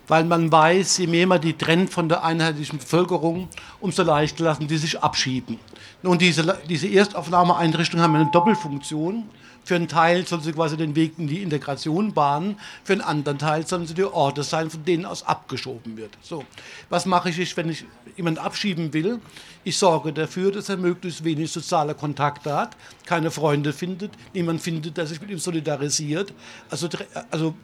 weil 0.09 0.25
man 0.25 0.51
weiß, 0.51 0.99
je 0.99 1.07
mehr 1.07 1.27
man 1.27 1.41
die 1.41 1.53
trennt 1.53 1.91
von 1.91 2.09
der 2.09 2.25
einheimischen 2.25 2.79
Bevölkerung, 2.79 3.49
umso 3.79 4.03
leichter 4.03 4.45
lassen 4.45 4.67
die 4.67 4.79
sich 4.79 5.01
abschieben. 5.01 5.59
Nun, 6.03 6.19
diese, 6.19 6.59
diese 6.69 6.89
Erstaufnahmeeinrichtungen 6.89 8.03
haben 8.03 8.17
eine 8.17 8.31
Doppelfunktion. 8.33 9.29
Für 9.69 9.75
einen 9.75 9.87
Teil 9.87 10.27
sollen 10.27 10.41
sie 10.41 10.55
quasi 10.55 10.79
den 10.79 10.97
Weg 10.97 11.19
in 11.19 11.27
die 11.27 11.43
Integration 11.43 12.15
bahnen, 12.15 12.59
für 12.85 12.95
einen 12.95 13.03
anderen 13.03 13.39
Teil 13.39 13.67
sollen 13.67 13.87
sie 13.87 13.93
die 13.93 14.03
Orte 14.03 14.43
sein, 14.43 14.71
von 14.71 14.83
denen 14.83 15.05
aus 15.05 15.25
abgeschoben 15.25 15.99
wird. 15.99 16.17
So, 16.23 16.43
was 16.89 17.05
mache 17.05 17.29
ich, 17.29 17.55
wenn 17.55 17.69
ich 17.69 17.85
jemanden 18.17 18.41
abschieben 18.41 18.95
will? 18.95 19.21
Ich 19.65 19.77
sorge 19.77 20.15
dafür, 20.15 20.53
dass 20.53 20.71
er 20.71 20.79
möglichst 20.79 21.23
wenig 21.23 21.53
soziale 21.53 21.95
Kontakte 21.95 22.57
hat, 22.57 22.79
keine 23.05 23.31
Freunde 23.31 23.75
findet, 23.75 24.13
niemand 24.33 24.63
findet, 24.63 24.97
der 24.97 25.07
sich 25.07 25.21
mit 25.21 25.29
ihm 25.29 25.39
solidarisiert. 25.39 26.33
Also, 26.71 26.89
also 27.31 27.55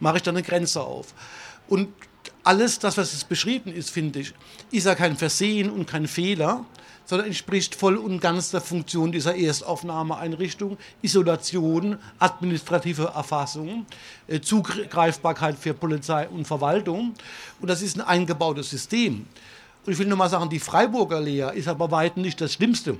mache 0.00 0.16
ich 0.16 0.22
da 0.22 0.30
eine 0.30 0.42
Grenze 0.42 0.80
auf. 0.80 1.12
Und 1.68 1.90
alles 2.44 2.78
das, 2.78 2.96
was 2.96 3.12
jetzt 3.12 3.28
beschrieben 3.28 3.74
ist, 3.74 3.90
finde 3.90 4.20
ich, 4.20 4.32
ist 4.70 4.86
ja 4.86 4.94
kein 4.94 5.18
Versehen 5.18 5.68
und 5.68 5.86
kein 5.86 6.06
Fehler, 6.06 6.64
sondern 7.06 7.28
entspricht 7.28 7.74
voll 7.74 7.96
und 7.96 8.20
ganz 8.20 8.50
der 8.50 8.60
Funktion 8.60 9.12
dieser 9.12 9.34
Erstaufnahmeeinrichtung. 9.34 10.76
Isolation, 11.02 11.98
administrative 12.18 13.12
Erfassung, 13.14 13.86
äh, 14.26 14.40
Zugreifbarkeit 14.40 15.56
für 15.56 15.72
Polizei 15.72 16.28
und 16.28 16.46
Verwaltung. 16.46 17.14
Und 17.60 17.70
das 17.70 17.80
ist 17.80 17.96
ein 17.96 18.06
eingebautes 18.06 18.68
System. 18.68 19.26
Und 19.86 19.92
ich 19.92 19.98
will 19.98 20.06
nur 20.06 20.18
mal 20.18 20.28
sagen, 20.28 20.50
die 20.50 20.58
Freiburger 20.58 21.20
Lehre 21.20 21.54
ist 21.54 21.68
aber 21.68 21.90
weit 21.90 22.16
nicht 22.16 22.40
das 22.40 22.52
Schlimmste. 22.52 22.98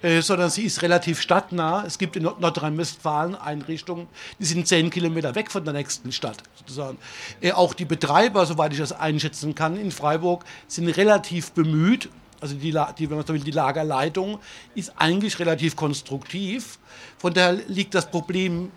Äh, 0.00 0.22
sondern 0.22 0.50
sie 0.50 0.62
ist 0.62 0.82
relativ 0.82 1.20
stadtnah. 1.20 1.84
Es 1.86 1.98
gibt 1.98 2.16
in 2.16 2.24
Nordrhein-Westfalen 2.24 3.36
Einrichtungen, 3.36 4.08
die 4.40 4.44
sind 4.44 4.66
zehn 4.66 4.90
Kilometer 4.90 5.34
weg 5.34 5.50
von 5.50 5.64
der 5.64 5.72
nächsten 5.72 6.10
Stadt 6.10 6.38
sozusagen. 6.56 6.98
Äh, 7.40 7.52
auch 7.52 7.74
die 7.74 7.84
Betreiber, 7.84 8.44
soweit 8.46 8.72
ich 8.72 8.78
das 8.78 8.92
einschätzen 8.92 9.54
kann, 9.54 9.76
in 9.76 9.92
Freiburg 9.92 10.44
sind 10.66 10.88
relativ 10.88 11.52
bemüht, 11.52 12.08
also 12.42 12.56
die, 12.56 12.72
die, 12.98 13.08
wenn 13.08 13.16
man 13.16 13.26
so 13.26 13.32
will, 13.32 13.40
die 13.40 13.52
Lagerleitung 13.52 14.38
ist 14.74 14.92
eigentlich 14.96 15.38
relativ 15.38 15.76
konstruktiv. 15.76 16.78
Von 17.18 17.32
daher 17.32 17.54
liegt 17.68 17.94
das 17.94 18.10
Problem 18.10 18.70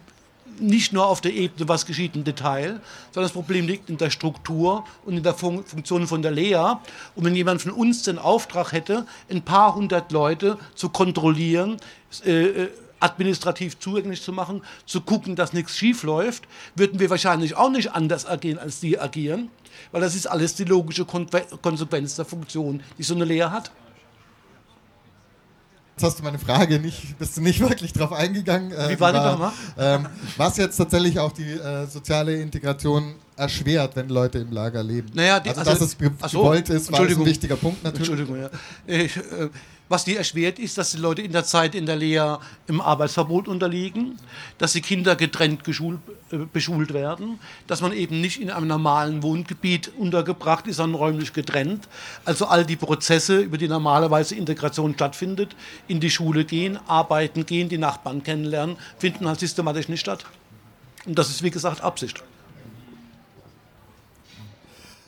nicht 0.60 0.94
nur 0.94 1.08
auf 1.08 1.20
der 1.20 1.34
Ebene, 1.34 1.68
was 1.68 1.86
geschieht 1.86 2.16
im 2.16 2.24
Detail, 2.24 2.80
sondern 3.12 3.26
das 3.26 3.32
Problem 3.34 3.68
liegt 3.68 3.90
in 3.90 3.98
der 3.98 4.10
Struktur 4.10 4.86
und 5.04 5.18
in 5.18 5.24
der 5.24 5.34
Fun 5.34 5.66
Funktion 5.66 6.08
von 6.08 6.22
der 6.22 6.32
Lea. 6.32 6.76
Und 7.16 7.26
wenn 7.26 7.36
jemand 7.36 7.62
von 7.62 7.72
uns 7.72 8.04
den 8.04 8.18
Auftrag 8.20 8.72
hätte, 8.72 9.06
ein 9.30 9.42
paar 9.42 9.76
hundert 9.76 10.12
Leute 10.12 10.58
zu 10.76 10.90
kontrollieren, 10.90 11.78
äh, 12.26 12.44
äh 12.44 12.70
administrativ 13.00 13.80
zugänglich 13.80 14.22
zu 14.22 14.32
machen, 14.32 14.62
zu 14.86 15.02
gucken, 15.02 15.36
dass 15.36 15.54
nichts 15.54 15.78
schief 15.78 16.04
läuft, 16.04 16.44
würden 16.76 17.00
wir 17.00 17.10
wahrscheinlich 17.10 17.56
auch 17.56 17.70
nicht 17.70 17.92
anders 17.92 18.26
agieren, 18.26 18.60
als 18.60 18.80
die 18.80 19.00
agieren, 19.00 19.50
weil 19.92 20.02
das 20.02 20.16
ist 20.16 20.28
alles 20.28 20.56
die 20.56 20.64
logische 20.64 21.06
Konsequenz 21.06 22.16
der 22.16 22.26
Funktion, 22.26 22.82
die 22.98 23.04
so 23.04 23.16
eine 23.16 23.26
Lehre 23.26 23.52
hat. 23.52 23.72
Jetzt 25.96 26.04
hast 26.04 26.20
du 26.20 26.24
meine 26.24 26.40
Frage 26.40 26.78
nicht, 26.78 27.18
bist 27.18 27.38
du 27.38 27.42
nicht 27.42 27.62
wirklich 27.62 27.94
drauf 27.94 28.12
eingegangen. 28.12 28.74
Äh, 28.74 28.90
Wie 28.90 29.00
war 29.00 29.14
die 29.14 29.20
nochmal? 29.20 29.54
Ähm, 29.78 30.08
was 30.36 30.58
jetzt 30.58 30.76
tatsächlich 30.76 31.18
auch 31.20 31.32
die 31.32 31.50
äh, 31.54 31.86
soziale 31.86 32.36
Integration 32.36 33.16
erschwert, 33.38 33.96
wenn 33.96 34.10
Leute 34.10 34.40
im 34.40 34.52
Lager 34.52 34.84
leben. 34.84 35.10
Naja, 35.14 35.40
die, 35.40 35.50
also, 35.50 35.62
also, 35.62 35.72
dass 35.72 35.82
es 35.82 35.98
gewollt 35.98 36.68
so, 36.68 36.74
ist, 36.74 36.92
war 36.92 37.00
ein 37.00 37.26
wichtiger 37.26 37.56
Punkt 37.56 37.82
natürlich. 37.82 38.10
Entschuldigung, 38.10 38.42
ja. 38.42 38.50
Ich, 38.86 39.16
äh, 39.16 39.50
was 39.90 40.04
die 40.04 40.16
erschwert 40.16 40.60
ist, 40.60 40.78
dass 40.78 40.92
die 40.92 40.98
Leute 40.98 41.22
in 41.22 41.32
der 41.32 41.44
Zeit 41.44 41.76
in 41.76 41.86
der 41.86 41.96
Lehre 41.96 42.40
im 42.68 42.82
Arbeitsverbot 42.82 43.48
unterliegen, 43.48 44.18
dass 44.58 44.74
die 44.74 44.82
Kinder 44.82 45.16
getrennt 45.16 45.64
geschult, 45.64 46.00
äh, 46.32 46.38
beschult 46.52 46.94
werden, 46.94 47.40
dass 47.68 47.82
man 47.82 47.94
eben 47.94 48.22
nicht 48.22 48.42
in 48.42 48.50
einem 48.50 48.68
normalen 48.68 49.22
Wohngebiet 49.24 49.92
untergebracht 49.98 50.68
ist, 50.68 50.78
sondern 50.78 51.00
räumlich 51.00 51.34
getrennt. 51.34 51.88
Also 52.26 52.46
all 52.46 52.66
die 52.66 52.76
Prozesse, 52.76 53.40
über 53.40 53.58
die 53.58 53.68
normalerweise 53.68 54.36
Integration 54.36 54.94
stattfindet, 54.96 55.56
in 55.88 56.00
die 56.00 56.10
Schule 56.10 56.46
gehen, 56.46 56.80
arbeiten 56.88 57.46
gehen, 57.46 57.70
die 57.70 57.78
Nachbarn 57.78 58.24
kennenlernen, 58.24 58.78
finden 58.98 59.28
halt 59.28 59.40
systematisch 59.40 59.88
nicht 59.88 60.02
statt. 60.02 60.26
Und 61.06 61.20
das 61.20 61.30
ist, 61.30 61.44
wie 61.44 61.52
gesagt, 61.52 61.82
Absicht. 61.82 62.24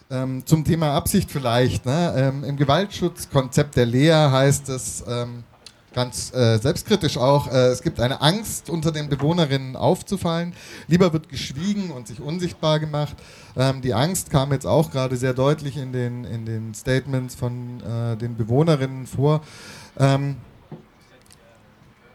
Ähm, 0.09 0.45
zum 0.45 0.63
Thema 0.63 0.93
Absicht 0.93 1.29
vielleicht. 1.29 1.85
Ne? 1.85 2.13
Ähm, 2.15 2.43
Im 2.45 2.55
Gewaltschutzkonzept 2.55 3.75
der 3.75 3.85
Lea 3.85 4.29
heißt 4.31 4.69
es 4.69 5.03
ähm, 5.05 5.43
ganz 5.93 6.33
äh, 6.33 6.59
selbstkritisch 6.59 7.17
auch, 7.17 7.51
äh, 7.51 7.67
es 7.67 7.81
gibt 7.81 7.99
eine 7.99 8.21
Angst, 8.21 8.69
unter 8.69 8.93
den 8.93 9.09
Bewohnerinnen 9.09 9.75
aufzufallen. 9.75 10.53
Lieber 10.87 11.11
wird 11.11 11.27
geschwiegen 11.27 11.91
und 11.91 12.07
sich 12.07 12.21
unsichtbar 12.21 12.79
gemacht. 12.79 13.17
Ähm, 13.57 13.81
die 13.81 13.93
Angst 13.93 14.29
kam 14.29 14.53
jetzt 14.53 14.65
auch 14.65 14.91
gerade 14.91 15.17
sehr 15.17 15.33
deutlich 15.33 15.75
in 15.75 15.91
den, 15.91 16.23
in 16.23 16.45
den 16.45 16.73
Statements 16.73 17.35
von 17.35 17.81
äh, 17.81 18.15
den 18.15 18.37
Bewohnerinnen 18.37 19.07
vor. 19.07 19.41
Ähm, 19.97 20.37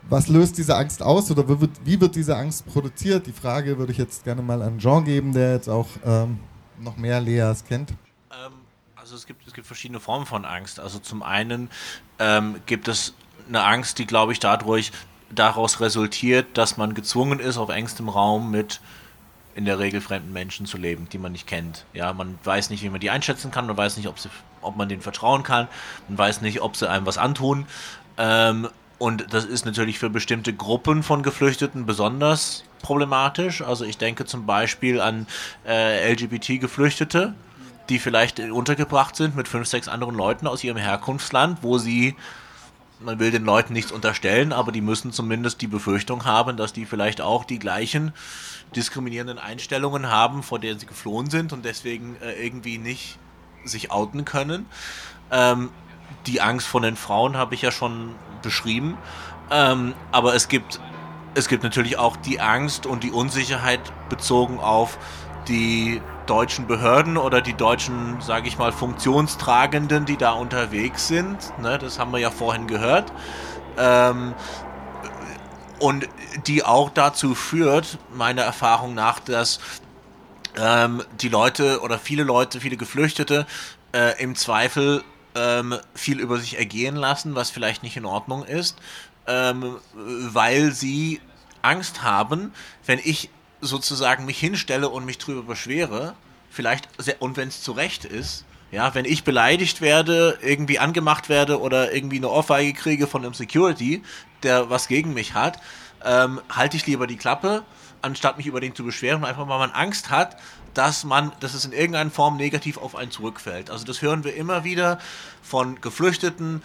was 0.08 0.28
löst 0.28 0.56
diese 0.56 0.76
Angst 0.76 1.02
aus 1.02 1.30
oder 1.30 1.46
wie 1.46 1.60
wird, 1.60 1.70
wie 1.84 2.00
wird, 2.00 2.14
diese 2.14 2.36
Angst 2.36 2.64
produziert? 2.66 3.26
Die 3.26 3.32
Frage 3.32 3.76
würde 3.76 3.92
ich 3.92 3.98
jetzt 3.98 4.24
gerne 4.24 4.40
mal 4.40 4.62
an 4.62 4.78
Jean 4.78 5.04
geben, 5.04 5.32
der 5.32 5.54
jetzt 5.54 5.68
auch 5.68 5.88
ähm, 6.06 6.38
noch 6.82 6.96
mehr 6.96 7.20
Leas 7.20 7.64
kennt. 7.64 7.90
Ähm, 7.90 8.52
also 8.96 9.16
es 9.16 9.26
gibt, 9.26 9.46
es 9.46 9.52
gibt 9.52 9.66
verschiedene 9.66 10.00
Formen 10.00 10.26
von 10.26 10.44
Angst. 10.44 10.80
Also 10.80 10.98
zum 10.98 11.22
einen 11.22 11.70
ähm, 12.18 12.56
gibt 12.66 12.88
es 12.88 13.14
eine 13.48 13.64
Angst, 13.64 13.98
die, 13.98 14.06
glaube 14.06 14.32
ich, 14.32 14.40
dadurch 14.40 14.92
daraus 15.30 15.80
resultiert, 15.80 16.58
dass 16.58 16.76
man 16.76 16.94
gezwungen 16.94 17.40
ist, 17.40 17.56
auf 17.56 17.70
engstem 17.70 18.08
Raum 18.08 18.50
mit 18.50 18.80
in 19.54 19.64
der 19.64 19.78
Regel 19.78 20.00
fremden 20.00 20.32
Menschen 20.32 20.66
zu 20.66 20.78
leben, 20.78 21.08
die 21.10 21.18
man 21.18 21.32
nicht 21.32 21.46
kennt. 21.46 21.84
Ja, 21.92 22.12
man 22.12 22.38
weiß 22.44 22.70
nicht, 22.70 22.82
wie 22.82 22.88
man 22.88 23.00
die 23.00 23.10
einschätzen 23.10 23.50
kann, 23.50 23.66
man 23.66 23.76
weiß 23.76 23.96
nicht, 23.96 24.08
ob, 24.08 24.18
sie, 24.18 24.30
ob 24.62 24.76
man 24.76 24.88
denen 24.88 25.02
vertrauen 25.02 25.42
kann, 25.42 25.68
man 26.08 26.18
weiß 26.18 26.40
nicht, 26.40 26.62
ob 26.62 26.76
sie 26.76 26.88
einem 26.88 27.04
was 27.04 27.18
antun. 27.18 27.66
Ähm, 28.16 28.68
und 28.98 29.32
das 29.34 29.44
ist 29.44 29.66
natürlich 29.66 29.98
für 29.98 30.10
bestimmte 30.10 30.54
Gruppen 30.54 31.02
von 31.02 31.22
Geflüchteten 31.22 31.86
besonders 31.86 32.64
problematisch. 32.82 33.62
Also 33.62 33.84
ich 33.84 33.98
denke 33.98 34.24
zum 34.24 34.46
Beispiel 34.46 35.00
an 35.00 35.26
äh, 35.66 36.12
LGBT-Geflüchtete, 36.12 37.34
die 37.88 37.98
vielleicht 37.98 38.40
untergebracht 38.40 39.16
sind 39.16 39.36
mit 39.36 39.48
fünf, 39.48 39.66
sechs 39.66 39.88
anderen 39.88 40.14
Leuten 40.14 40.46
aus 40.46 40.62
ihrem 40.62 40.76
Herkunftsland, 40.76 41.58
wo 41.62 41.78
sie 41.78 42.16
man 43.04 43.18
will 43.18 43.30
den 43.30 43.44
Leuten 43.44 43.72
nichts 43.72 43.90
unterstellen, 43.90 44.52
aber 44.52 44.70
die 44.70 44.80
müssen 44.80 45.12
zumindest 45.12 45.60
die 45.60 45.66
Befürchtung 45.66 46.24
haben, 46.24 46.56
dass 46.56 46.72
die 46.72 46.86
vielleicht 46.86 47.20
auch 47.20 47.44
die 47.44 47.58
gleichen 47.58 48.12
diskriminierenden 48.76 49.38
Einstellungen 49.38 50.08
haben, 50.08 50.42
vor 50.42 50.58
denen 50.58 50.78
sie 50.78 50.86
geflohen 50.86 51.28
sind 51.28 51.52
und 51.52 51.64
deswegen 51.64 52.16
äh, 52.22 52.32
irgendwie 52.34 52.78
nicht 52.78 53.18
sich 53.64 53.90
outen 53.90 54.24
können. 54.24 54.66
Ähm, 55.30 55.70
die 56.26 56.40
Angst 56.40 56.66
vor 56.66 56.80
den 56.80 56.96
Frauen 56.96 57.36
habe 57.36 57.54
ich 57.54 57.62
ja 57.62 57.70
schon 57.70 58.14
beschrieben. 58.42 58.96
Ähm, 59.50 59.94
aber 60.10 60.34
es 60.34 60.48
gibt, 60.48 60.80
es 61.34 61.48
gibt 61.48 61.62
natürlich 61.62 61.98
auch 61.98 62.16
die 62.16 62.40
Angst 62.40 62.86
und 62.86 63.02
die 63.02 63.10
Unsicherheit 63.10 63.80
bezogen 64.08 64.60
auf 64.60 64.98
die 65.48 66.00
deutschen 66.26 66.66
Behörden 66.66 67.16
oder 67.16 67.40
die 67.40 67.54
deutschen, 67.54 68.20
sage 68.20 68.48
ich 68.48 68.58
mal, 68.58 68.72
Funktionstragenden, 68.72 70.04
die 70.04 70.16
da 70.16 70.32
unterwegs 70.32 71.08
sind. 71.08 71.36
Ne, 71.60 71.78
das 71.78 71.98
haben 71.98 72.12
wir 72.12 72.18
ja 72.18 72.30
vorhin 72.30 72.66
gehört. 72.66 73.12
Ähm, 73.76 74.34
und 75.80 76.08
die 76.46 76.64
auch 76.64 76.90
dazu 76.90 77.34
führt, 77.34 77.98
meiner 78.14 78.42
Erfahrung 78.42 78.94
nach, 78.94 79.18
dass 79.18 79.58
ähm, 80.56 81.02
die 81.20 81.28
Leute 81.28 81.80
oder 81.80 81.98
viele 81.98 82.22
Leute, 82.22 82.60
viele 82.60 82.76
Geflüchtete 82.76 83.46
äh, 83.92 84.22
im 84.22 84.36
Zweifel 84.36 85.02
ähm, 85.34 85.74
viel 85.94 86.20
über 86.20 86.38
sich 86.38 86.58
ergehen 86.58 86.94
lassen, 86.94 87.34
was 87.34 87.50
vielleicht 87.50 87.82
nicht 87.82 87.96
in 87.96 88.04
Ordnung 88.04 88.44
ist, 88.44 88.76
ähm, 89.26 89.76
weil 89.94 90.72
sie 90.72 91.20
Angst 91.62 92.02
haben, 92.02 92.52
wenn 92.86 92.98
ich 93.02 93.30
sozusagen 93.60 94.24
mich 94.24 94.38
hinstelle 94.38 94.88
und 94.88 95.04
mich 95.04 95.18
drüber 95.18 95.42
beschwere, 95.42 96.14
vielleicht, 96.50 96.88
und 97.20 97.36
wenn 97.36 97.48
es 97.48 97.62
zu 97.62 97.72
Recht 97.72 98.04
ist, 98.04 98.44
ja, 98.72 98.94
wenn 98.94 99.04
ich 99.04 99.22
beleidigt 99.22 99.80
werde, 99.80 100.38
irgendwie 100.42 100.78
angemacht 100.78 101.28
werde 101.28 101.60
oder 101.60 101.92
irgendwie 101.92 102.16
eine 102.16 102.30
Ohrfeige 102.30 102.72
kriege 102.72 103.06
von 103.06 103.24
einem 103.24 103.34
Security, 103.34 104.02
der 104.42 104.70
was 104.70 104.88
gegen 104.88 105.12
mich 105.12 105.34
hat, 105.34 105.60
ähm, 106.04 106.40
halte 106.50 106.76
ich 106.76 106.86
lieber 106.86 107.06
die 107.06 107.16
Klappe, 107.16 107.62
anstatt 108.00 108.38
mich 108.38 108.46
über 108.46 108.60
den 108.60 108.74
zu 108.74 108.82
beschweren, 108.82 109.24
einfach 109.24 109.46
weil 109.46 109.58
man 109.58 109.70
Angst 109.70 110.10
hat, 110.10 110.36
dass 110.74 111.04
man, 111.04 111.32
dass 111.40 111.54
es 111.54 111.64
in 111.64 111.72
irgendeiner 111.72 112.10
Form 112.10 112.36
negativ 112.36 112.78
auf 112.78 112.96
einen 112.96 113.10
zurückfällt. 113.10 113.70
Also 113.70 113.84
das 113.84 114.02
hören 114.02 114.24
wir 114.24 114.34
immer 114.34 114.64
wieder 114.64 114.98
von 115.42 115.80
Geflüchteten, 115.80 116.62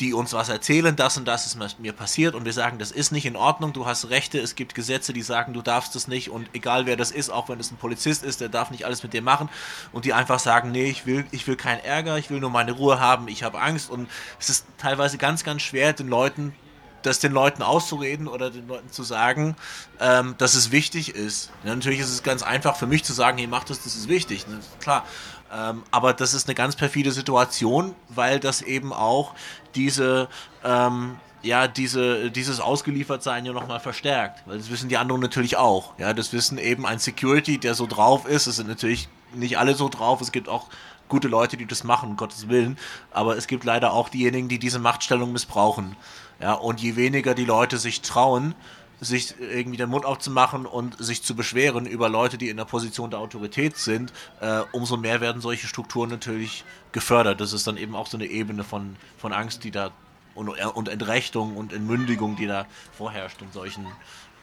die 0.00 0.14
uns 0.14 0.32
was 0.32 0.48
erzählen, 0.48 0.96
das 0.96 1.16
und 1.16 1.26
das 1.26 1.46
ist 1.46 1.78
mir 1.78 1.92
passiert 1.92 2.34
und 2.34 2.44
wir 2.44 2.52
sagen, 2.52 2.78
das 2.78 2.90
ist 2.90 3.12
nicht 3.12 3.26
in 3.26 3.36
Ordnung, 3.36 3.72
du 3.72 3.86
hast 3.86 4.08
Rechte, 4.10 4.38
es 4.38 4.54
gibt 4.54 4.74
Gesetze, 4.74 5.12
die 5.12 5.22
sagen, 5.22 5.52
du 5.52 5.62
darfst 5.62 5.94
es 5.96 6.08
nicht 6.08 6.30
und 6.30 6.48
egal 6.54 6.86
wer 6.86 6.96
das 6.96 7.10
ist, 7.10 7.30
auch 7.30 7.48
wenn 7.48 7.60
es 7.60 7.70
ein 7.70 7.76
Polizist 7.76 8.24
ist, 8.24 8.40
der 8.40 8.48
darf 8.48 8.70
nicht 8.70 8.84
alles 8.84 9.02
mit 9.02 9.12
dir 9.12 9.22
machen 9.22 9.48
und 9.92 10.04
die 10.04 10.12
einfach 10.12 10.38
sagen, 10.38 10.70
nee, 10.70 10.86
ich 10.86 11.06
will, 11.06 11.24
ich 11.30 11.46
will 11.46 11.56
keinen 11.56 11.80
Ärger, 11.80 12.18
ich 12.18 12.30
will 12.30 12.40
nur 12.40 12.50
meine 12.50 12.72
Ruhe 12.72 13.00
haben, 13.00 13.28
ich 13.28 13.42
habe 13.42 13.60
Angst 13.60 13.90
und 13.90 14.08
es 14.40 14.48
ist 14.48 14.66
teilweise 14.78 15.18
ganz, 15.18 15.44
ganz 15.44 15.62
schwer, 15.62 15.92
den 15.92 16.08
Leuten 16.08 16.54
das 17.02 17.18
den 17.18 17.32
Leuten 17.32 17.62
auszureden 17.62 18.28
oder 18.28 18.50
den 18.50 18.66
Leuten 18.68 18.90
zu 18.90 19.02
sagen, 19.02 19.56
ähm, 20.00 20.34
dass 20.38 20.54
es 20.54 20.70
wichtig 20.70 21.14
ist. 21.14 21.50
Ja, 21.64 21.74
natürlich 21.74 22.00
ist 22.00 22.10
es 22.10 22.22
ganz 22.22 22.42
einfach 22.42 22.76
für 22.76 22.86
mich 22.86 23.04
zu 23.04 23.12
sagen, 23.12 23.38
hey, 23.38 23.46
mach 23.46 23.64
das, 23.64 23.82
das 23.82 23.96
ist 23.96 24.08
wichtig. 24.08 24.46
Ne? 24.46 24.60
Klar. 24.80 25.04
Ähm, 25.52 25.82
aber 25.90 26.14
das 26.14 26.32
ist 26.32 26.48
eine 26.48 26.54
ganz 26.54 26.76
perfide 26.76 27.12
Situation, 27.12 27.94
weil 28.08 28.40
das 28.40 28.62
eben 28.62 28.92
auch 28.92 29.34
diese, 29.74 30.28
ähm, 30.64 31.16
ja, 31.42 31.68
diese, 31.68 32.30
dieses 32.30 32.60
Ausgeliefertsein 32.60 33.44
ja 33.44 33.52
nochmal 33.52 33.80
verstärkt. 33.80 34.42
Weil 34.46 34.58
das 34.58 34.70
wissen 34.70 34.88
die 34.88 34.96
anderen 34.96 35.20
natürlich 35.20 35.56
auch. 35.56 35.92
Ja, 35.98 36.14
das 36.14 36.32
wissen 36.32 36.56
eben 36.56 36.86
ein 36.86 36.98
Security, 36.98 37.58
der 37.58 37.74
so 37.74 37.86
drauf 37.86 38.26
ist. 38.26 38.46
Es 38.46 38.56
sind 38.56 38.68
natürlich 38.68 39.08
nicht 39.34 39.58
alle 39.58 39.74
so 39.74 39.88
drauf. 39.88 40.20
Es 40.20 40.32
gibt 40.32 40.48
auch 40.48 40.68
gute 41.08 41.28
Leute, 41.28 41.58
die 41.58 41.66
das 41.66 41.84
machen, 41.84 42.10
um 42.10 42.16
Gottes 42.16 42.48
Willen. 42.48 42.78
Aber 43.10 43.36
es 43.36 43.46
gibt 43.46 43.64
leider 43.64 43.92
auch 43.92 44.08
diejenigen, 44.08 44.48
die 44.48 44.58
diese 44.58 44.78
Machtstellung 44.78 45.32
missbrauchen. 45.32 45.96
Ja, 46.42 46.54
und 46.54 46.80
je 46.80 46.96
weniger 46.96 47.34
die 47.34 47.44
Leute 47.44 47.78
sich 47.78 48.02
trauen, 48.02 48.56
sich 49.00 49.34
irgendwie 49.40 49.76
den 49.76 49.88
Mund 49.88 50.04
aufzumachen 50.04 50.66
und 50.66 51.02
sich 51.02 51.22
zu 51.22 51.36
beschweren 51.36 51.86
über 51.86 52.08
Leute, 52.08 52.36
die 52.36 52.48
in 52.48 52.56
der 52.56 52.64
Position 52.64 53.10
der 53.10 53.20
Autorität 53.20 53.76
sind, 53.76 54.12
äh, 54.40 54.62
umso 54.72 54.96
mehr 54.96 55.20
werden 55.20 55.40
solche 55.40 55.68
Strukturen 55.68 56.10
natürlich 56.10 56.64
gefördert. 56.90 57.40
Das 57.40 57.52
ist 57.52 57.66
dann 57.66 57.76
eben 57.76 57.94
auch 57.94 58.08
so 58.08 58.16
eine 58.16 58.26
Ebene 58.26 58.64
von, 58.64 58.96
von 59.18 59.32
Angst, 59.32 59.62
die 59.62 59.70
da 59.70 59.92
und, 60.34 60.48
und 60.48 60.88
Entrechtung 60.88 61.56
und 61.56 61.72
Entmündigung, 61.72 62.36
die 62.36 62.46
da 62.46 62.66
vorherrscht 62.96 63.40
in 63.40 63.52
solchen 63.52 63.86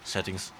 Settings. 0.03 0.53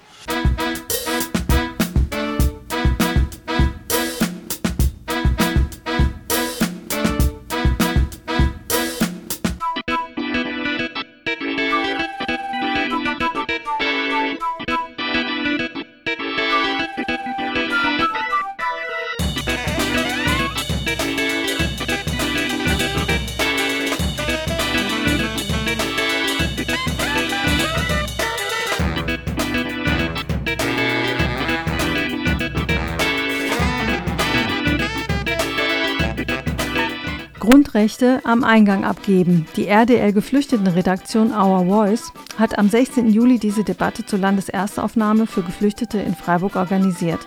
Grundrechte 37.80 38.20
am 38.26 38.44
Eingang 38.44 38.84
abgeben. 38.84 39.46
Die 39.56 39.68
RDL-Geflüchtetenredaktion 39.68 41.32
Our 41.32 41.65
Voice 41.65 42.12
hat 42.38 42.58
am 42.58 42.68
16. 42.68 43.10
Juli 43.10 43.39
diese 43.39 43.63
Debatte 43.63 44.06
zur 44.06 44.20
Landeserstaufnahme 44.20 45.26
für 45.28 45.44
Geflüchtete 45.44 45.98
in 45.98 46.13
Freiburg 46.13 46.58
organisiert. 46.58 47.22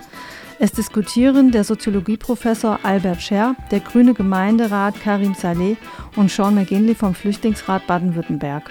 Es 0.59 0.71
diskutieren 0.71 1.49
der 1.49 1.63
Soziologieprofessor 1.63 2.81
Albert 2.83 3.23
Scher, 3.23 3.55
der 3.71 3.79
grüne 3.79 4.13
Gemeinderat 4.13 4.93
Karim 5.01 5.33
Saleh 5.33 5.75
und 6.17 6.29
Sean 6.29 6.53
McGinley 6.53 6.93
vom 6.93 7.15
Flüchtlingsrat 7.15 7.87
Baden-Württemberg. 7.87 8.69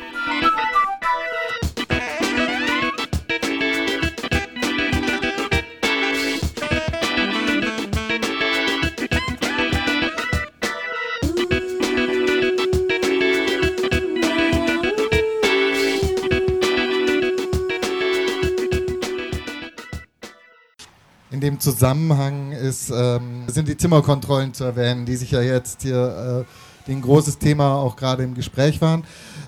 Dem 21.42 21.60
Zusammenhang 21.60 22.52
ist, 22.52 22.90
ähm, 22.94 23.44
sind 23.48 23.68
die 23.68 23.76
Zimmerkontrollen 23.76 24.54
zu 24.54 24.64
erwähnen, 24.64 25.04
die 25.04 25.16
sich 25.16 25.32
ja 25.32 25.42
jetzt 25.42 25.82
hier 25.82 26.46
äh, 26.46 26.90
ein 26.90 27.02
großes 27.02 27.38
Thema 27.38 27.74
auch 27.74 27.96
gerade 27.96 28.22
im 28.22 28.34
Gespräch 28.34 28.80
waren. 28.80 29.04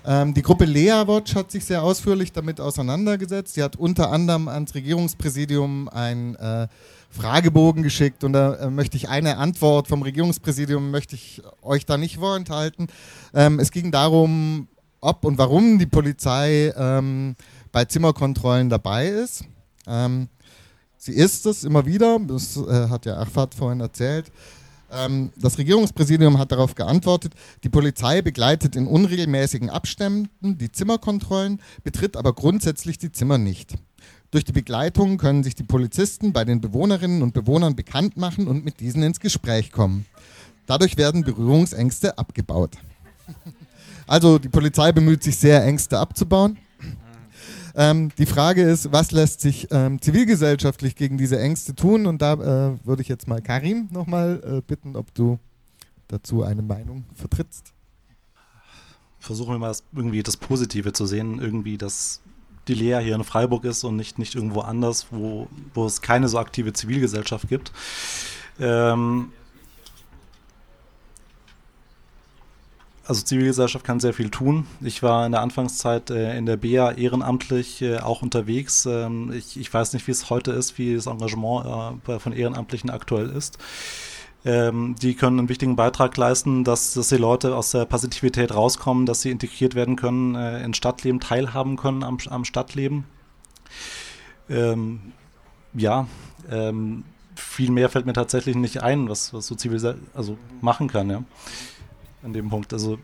Ähm, 0.07 0.35
die 0.35 0.43
Gruppe 0.43 0.65
Lea 0.65 1.05
Watch 1.07 1.35
hat 1.35 1.51
sich 1.51 1.65
sehr 1.65 1.83
ausführlich 1.83 2.33
damit 2.33 2.61
auseinandergesetzt. 2.61 3.55
Sie 3.55 3.63
hat 3.63 3.77
unter 3.77 4.11
anderem 4.11 4.49
ans 4.49 4.75
Regierungspräsidium 4.75 5.89
ein 5.89 6.35
äh, 6.37 6.69
Fragebogen 7.11 7.83
geschickt 7.83 8.25
und 8.25 8.33
da 8.33 8.55
äh, 8.55 8.71
möchte 8.71 8.97
ich 8.97 9.09
eine 9.09 9.39
Antwort 9.39 9.89
vom 9.89 10.03
Regierungspräsidium 10.03 10.91
möchte 10.91 11.15
ich 11.15 11.43
euch 11.63 11.87
da 11.87 11.97
nicht 11.97 12.19
vorenthalten. 12.19 12.89
Ähm, 13.33 13.61
es 13.61 13.71
ging 13.71 13.91
darum, 13.93 14.69
ob 15.01 15.25
und 15.25 15.39
warum 15.39 15.79
die 15.79 15.87
Polizei 15.87 16.73
ähm, 16.77 17.37
bei 17.71 17.85
Zimmerkontrollen 17.85 18.69
dabei 18.69 19.09
ist. 19.09 19.45
Ähm, 19.87 20.29
Sie 21.05 21.13
ist 21.13 21.45
es 21.45 21.65
immer 21.65 21.85
wieder, 21.85 22.19
das 22.19 22.57
äh, 22.57 22.89
hat 22.89 23.05
ja 23.05 23.19
Achfat 23.19 23.55
vorhin 23.55 23.81
erzählt. 23.81 24.33
Ähm, 24.91 25.33
das 25.37 25.59
Regierungspräsidium 25.59 26.39
hat 26.39 26.51
darauf 26.51 26.75
geantwortet, 26.75 27.35
die 27.63 27.69
Polizei 27.69 28.23
begleitet 28.23 28.75
in 28.75 28.87
unregelmäßigen 28.87 29.69
Abständen 29.69 30.57
die 30.57 30.73
Zimmerkontrollen, 30.73 31.61
betritt 31.83 32.17
aber 32.17 32.33
grundsätzlich 32.33 32.97
die 32.97 33.13
Zimmer 33.13 33.37
nicht. 33.37 33.75
Durch 34.31 34.45
die 34.45 34.53
Begleitung 34.53 35.19
können 35.19 35.45
sich 35.45 35.55
die 35.55 35.65
Polizisten 35.65 36.33
bei 36.33 36.47
den 36.47 36.63
Bewohnerinnen 36.63 37.21
und 37.21 37.35
Bewohnern 37.35 37.77
bekannt 37.77 38.17
machen 38.17 38.49
und 38.49 38.65
mit 38.65 38.81
diesen 38.81 39.03
ins 39.03 39.21
Gespräch 39.21 39.73
kommen. 39.73 40.07
Dadurch 40.65 40.97
werden 40.97 41.23
Berührungsängste 41.23 42.17
abgebaut. 42.17 42.79
Also 44.07 44.39
die 44.39 44.51
Polizei 44.51 44.93
bemüht 44.93 45.23
sich 45.23 45.37
sehr, 45.39 45.65
Ängste 45.65 45.99
abzubauen. 45.99 46.59
Ähm, 47.77 48.11
die 48.19 48.27
Frage 48.27 48.63
ist, 48.63 48.93
was 48.93 49.11
lässt 49.11 49.41
sich 49.41 49.69
ähm, 49.71 50.01
zivilgesellschaftlich 50.01 50.95
gegen 50.95 51.19
diese 51.19 51.41
Ängste 51.41 51.75
tun? 51.75 52.07
Und 52.07 52.23
da 52.23 52.35
äh, 52.35 52.87
würde 52.87 53.03
ich 53.03 53.09
jetzt 53.09 53.27
mal 53.27 53.43
Karim 53.43 53.89
nochmal 53.91 54.41
äh, 54.45 54.61
bitten, 54.61 54.97
ob 54.97 55.13
du 55.15 55.39
dazu 56.09 56.45
eine 56.45 56.63
Meinung 56.63 57.05
vertrittst. 57.15 57.73
Versuchen 59.19 59.55
wir 59.55 59.59
mal 59.59 59.69
das, 59.69 59.83
irgendwie 59.95 60.23
das 60.23 60.37
Positive 60.37 60.93
zu 60.93 61.07
sehen, 61.07 61.41
irgendwie, 61.41 61.79
dass 61.79 62.21
die 62.69 62.75
Lea 62.75 63.01
hier 63.03 63.15
in 63.15 63.25
Freiburg 63.25 63.65
ist 63.65 63.85
und 63.85 63.97
nicht, 63.97 64.19
nicht 64.19 64.35
irgendwo 64.35 64.61
anders, 64.61 65.07
wo, 65.11 65.49
wo 65.73 65.87
es 65.87 66.01
keine 66.01 66.29
so 66.29 66.39
aktive 66.39 66.73
Zivilgesellschaft 66.73 67.49
gibt. 67.49 67.73
Ähm, 68.61 69.33
also 73.07 73.23
Zivilgesellschaft 73.23 73.85
kann 73.85 74.01
sehr 74.01 74.15
viel 74.15 74.31
tun. 74.31 74.67
Ich 74.81 75.03
war 75.03 75.27
in 75.27 75.33
der 75.33 75.43
Anfangszeit 75.43 76.11
äh, 76.11 76.37
in 76.37 76.47
der 76.47 76.57
BA 76.57 76.93
ehrenamtlich 76.93 77.83
äh, 77.83 77.99
auch 77.99 78.23
unterwegs. 78.23 78.87
Ähm, 78.87 79.33
ich, 79.33 79.59
ich, 79.59 79.73
weiß 79.73 79.93
nicht, 79.93 80.07
wie 80.07 80.13
es 80.13 80.31
heute 80.31 80.53
ist, 80.53 80.79
wie 80.79 80.95
das 80.95 81.07
Engagement 81.07 82.01
äh, 82.09 82.19
von 82.19 82.33
Ehrenamtlichen 82.33 82.91
aktuell 82.91 83.29
ist. 83.29 83.59
Ähm, 84.47 84.95
die 85.01 85.15
können 85.15 85.39
einen 85.39 85.49
wichtigen 85.49 85.77
Beitrag 85.77 86.17
leisten, 86.17 86.65
dass, 86.65 86.95
dass 86.95 87.09
die 87.09 87.17
Leute 87.17 87.57
aus 87.57 87.71
der 87.71 87.85
Passivität 87.85 88.55
rauskommen, 88.55 89.07
dass 89.07 89.23
sie 89.23 89.31
integriert 89.31 89.75
werden 89.75 89.97
können, 89.97 90.35
äh, 90.35 90.63
ins 90.63 90.77
Stadtleben 90.77 91.21
teilhaben 91.21 91.77
können 91.77 92.03
am, 92.03 92.19
am 92.29 92.45
Stadtleben. 92.45 93.05
Ähm, 94.49 95.13
ja, 95.75 96.07
ähm, 96.51 97.05
viel 97.37 97.71
mehr 97.71 97.89
fällt 97.89 98.07
mir 98.07 98.13
tatsächlich 98.13 98.55
nicht 98.55 98.83
ein, 98.83 99.09
was, 99.09 99.33
was 99.35 99.47
so 99.47 99.55
Zivilgesellschaft 99.55 100.05
also 100.15 100.39
machen 100.61 100.89
kann, 100.89 101.11
ja 101.11 101.25
an 102.25 102.33
dem 102.33 102.49
Punkt. 102.49 102.73
Also 102.73 102.99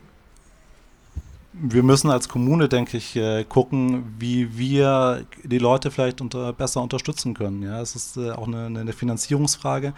wir 1.53 1.83
müssen 1.83 2.09
als 2.09 2.29
Kommune, 2.29 2.69
denke 2.69 2.97
ich, 2.97 3.15
äh, 3.15 3.43
gucken, 3.43 4.15
wie 4.19 4.57
wir 4.57 5.25
die 5.43 5.57
Leute 5.57 5.91
vielleicht 5.91 6.21
unter, 6.21 6.53
besser 6.53 6.81
unterstützen 6.81 7.33
können. 7.33 7.61
Ja, 7.63 7.81
es 7.81 7.95
ist 7.95 8.17
äh, 8.17 8.31
auch 8.31 8.47
eine, 8.47 8.65
eine 8.65 8.93
Finanzierungsfrage. 8.93 9.93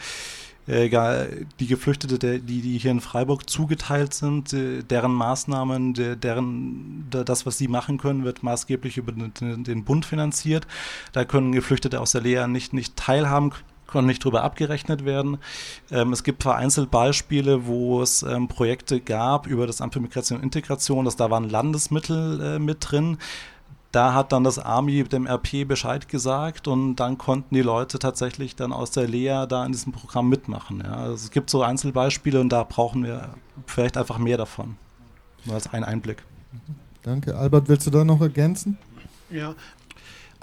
Äh, 0.65 0.89
die 1.59 1.67
Geflüchtete, 1.67 2.39
die, 2.39 2.61
die 2.61 2.77
hier 2.77 2.91
in 2.91 3.01
Freiburg 3.01 3.49
zugeteilt 3.49 4.13
sind, 4.13 4.53
deren 4.53 5.13
Maßnahmen, 5.13 5.93
deren, 5.93 7.05
das, 7.09 7.45
was 7.45 7.57
sie 7.57 7.67
machen 7.67 7.97
können, 7.97 8.23
wird 8.23 8.43
maßgeblich 8.43 8.97
über 8.97 9.11
den, 9.11 9.83
Bund 9.83 10.05
finanziert. 10.05 10.65
Da 11.11 11.25
können 11.25 11.51
Geflüchtete 11.51 11.99
aus 11.99 12.13
der 12.13 12.21
Lehre 12.21 12.47
nicht, 12.47 12.71
nicht 12.71 12.95
teilhaben 12.95 13.51
konnten 13.87 14.07
nicht 14.07 14.23
darüber 14.23 14.43
abgerechnet 14.43 15.05
werden. 15.05 15.37
Ähm, 15.91 16.13
es 16.13 16.23
gibt 16.23 16.43
vereinzelt 16.43 16.91
Beispiele, 16.91 17.65
wo 17.67 18.01
es 18.01 18.23
ähm, 18.23 18.47
Projekte 18.47 18.99
gab 18.99 19.47
über 19.47 19.67
das 19.67 19.81
Amt 19.81 19.93
für 19.93 19.99
Migration 19.99 20.39
und 20.39 20.43
Integration, 20.43 21.05
dass 21.05 21.15
da 21.15 21.29
waren 21.29 21.49
Landesmittel 21.49 22.41
äh, 22.41 22.59
mit 22.59 22.77
drin. 22.81 23.17
Da 23.91 24.15
hat 24.15 24.31
dann 24.31 24.43
das 24.43 24.57
AMI 24.57 25.03
dem 25.03 25.27
RP 25.27 25.67
Bescheid 25.67 26.09
gesagt 26.09 26.67
und 26.67 26.95
dann 26.95 27.19
konnten 27.19 27.53
die 27.53 27.61
Leute 27.61 27.99
tatsächlich 27.99 28.55
dann 28.55 28.73
aus 28.73 28.89
der 28.89 29.07
Lea 29.07 29.45
da 29.47 29.63
in 29.65 29.71
diesem 29.71 29.93
Programm 29.93 30.29
mitmachen. 30.29 30.81
Ja. 30.83 30.95
Also 30.95 31.13
es 31.25 31.29
gibt 31.29 31.51
so 31.51 31.61
Einzelbeispiele 31.61 32.41
und 32.41 32.49
da 32.49 32.63
brauchen 32.63 33.03
wir 33.03 33.35
vielleicht 33.67 33.95
einfach 33.95 34.17
mehr 34.17 34.37
davon. 34.37 34.77
Nur 35.45 35.53
als 35.53 35.71
ein 35.71 35.83
Einblick. 35.83 36.23
Danke. 37.03 37.37
Albert, 37.37 37.69
willst 37.69 37.85
du 37.85 37.91
da 37.91 38.03
noch 38.03 38.19
ergänzen? 38.19 38.79
Ja, 39.29 39.53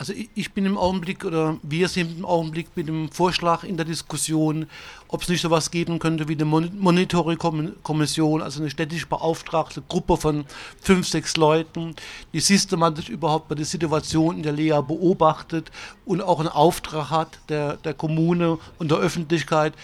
also 0.01 0.15
ich 0.35 0.53
bin 0.55 0.65
im 0.65 0.79
Augenblick 0.79 1.27
oder 1.27 1.59
wir 1.63 1.87
sind 1.87 2.17
im 2.21 2.25
Augenblick 2.25 2.69
mit 2.75 2.89
dem 2.89 3.11
Vorschlag 3.11 3.65
in 3.65 3.77
der 3.77 3.85
Diskussion, 3.85 4.65
ob 5.09 5.21
es 5.21 5.29
nicht 5.29 5.43
so 5.43 5.49
etwas 5.49 5.71
geben 5.71 5.99
könnte 5.99 6.27
wie 6.27 6.33
eine 6.33 6.47
Monitoring-Kommission, 6.47 8.41
also 8.41 8.63
eine 8.63 8.71
städtisch 8.71 9.07
beauftragte 9.07 9.83
Gruppe 9.87 10.17
von 10.17 10.47
fünf, 10.81 11.07
sechs 11.07 11.37
Leuten, 11.37 11.95
die 12.33 12.41
systematisch 12.41 13.11
überhaupt 13.11 13.49
bei 13.49 13.55
der 13.55 13.67
Situation 13.67 14.39
in 14.39 14.43
der 14.43 14.55
Lea 14.55 14.81
beobachtet 14.81 15.71
und 16.07 16.23
auch 16.23 16.41
einen 16.41 16.49
Auftrag 16.49 17.11
hat 17.11 17.39
der, 17.51 17.77
der 17.77 17.93
Kommune 17.93 18.57
und 18.79 18.91
der 18.91 18.97
Öffentlichkeit 18.97 19.75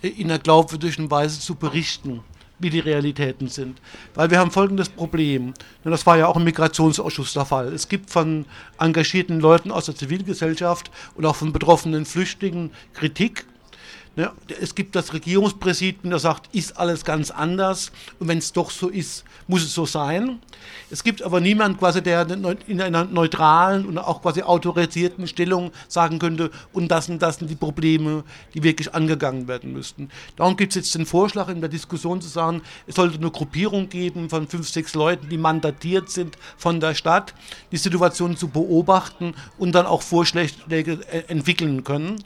äh, 0.00 0.08
in 0.08 0.30
einer 0.30 0.38
glaubwürdigen 0.38 1.10
Weise 1.10 1.38
zu 1.38 1.54
berichten 1.54 2.24
wie 2.58 2.70
die 2.70 2.80
Realitäten 2.80 3.48
sind. 3.48 3.80
Weil 4.14 4.30
wir 4.30 4.38
haben 4.38 4.50
folgendes 4.50 4.88
Problem, 4.88 5.54
und 5.84 5.90
das 5.90 6.06
war 6.06 6.16
ja 6.16 6.26
auch 6.26 6.36
im 6.36 6.44
Migrationsausschuss 6.44 7.32
der 7.32 7.44
Fall. 7.44 7.72
Es 7.72 7.88
gibt 7.88 8.10
von 8.10 8.46
engagierten 8.78 9.40
Leuten 9.40 9.70
aus 9.70 9.86
der 9.86 9.96
Zivilgesellschaft 9.96 10.90
und 11.14 11.26
auch 11.26 11.36
von 11.36 11.52
betroffenen 11.52 12.04
Flüchtlingen 12.04 12.70
Kritik. 12.94 13.46
Ne, 14.16 14.32
es 14.62 14.74
gibt 14.74 14.96
das 14.96 15.12
Regierungspräsidium, 15.12 16.10
das 16.10 16.22
sagt, 16.22 16.54
ist 16.54 16.78
alles 16.78 17.04
ganz 17.04 17.30
anders 17.30 17.92
und 18.18 18.28
wenn 18.28 18.38
es 18.38 18.50
doch 18.50 18.70
so 18.70 18.88
ist, 18.88 19.24
muss 19.46 19.62
es 19.62 19.74
so 19.74 19.84
sein. 19.84 20.40
Es 20.90 21.04
gibt 21.04 21.22
aber 21.22 21.38
niemanden 21.38 21.78
quasi, 21.78 22.02
der 22.02 22.26
in 22.66 22.80
einer 22.80 23.04
neutralen 23.04 23.84
und 23.84 23.98
auch 23.98 24.22
quasi 24.22 24.40
autorisierten 24.40 25.26
Stellung 25.26 25.70
sagen 25.86 26.18
könnte, 26.18 26.50
und 26.72 26.88
das 26.88 27.10
und 27.10 27.20
das 27.20 27.36
sind 27.36 27.50
die 27.50 27.56
Probleme, 27.56 28.24
die 28.54 28.62
wirklich 28.62 28.94
angegangen 28.94 29.48
werden 29.48 29.74
müssten. 29.74 30.08
Darum 30.36 30.56
gibt 30.56 30.72
es 30.72 30.76
jetzt 30.76 30.94
den 30.94 31.04
Vorschlag 31.04 31.48
in 31.48 31.60
der 31.60 31.68
Diskussion 31.68 32.22
zu 32.22 32.28
sagen, 32.28 32.62
es 32.86 32.94
sollte 32.94 33.18
eine 33.18 33.30
Gruppierung 33.30 33.90
geben 33.90 34.30
von 34.30 34.48
fünf, 34.48 34.66
sechs 34.66 34.94
Leuten, 34.94 35.28
die 35.28 35.36
mandatiert 35.36 36.08
sind 36.08 36.38
von 36.56 36.80
der 36.80 36.94
Stadt, 36.94 37.34
die 37.70 37.76
Situation 37.76 38.34
zu 38.38 38.48
beobachten 38.48 39.34
und 39.58 39.72
dann 39.74 39.84
auch 39.84 40.00
Vorschläge 40.00 41.00
äh, 41.10 41.24
entwickeln 41.28 41.84
können. 41.84 42.16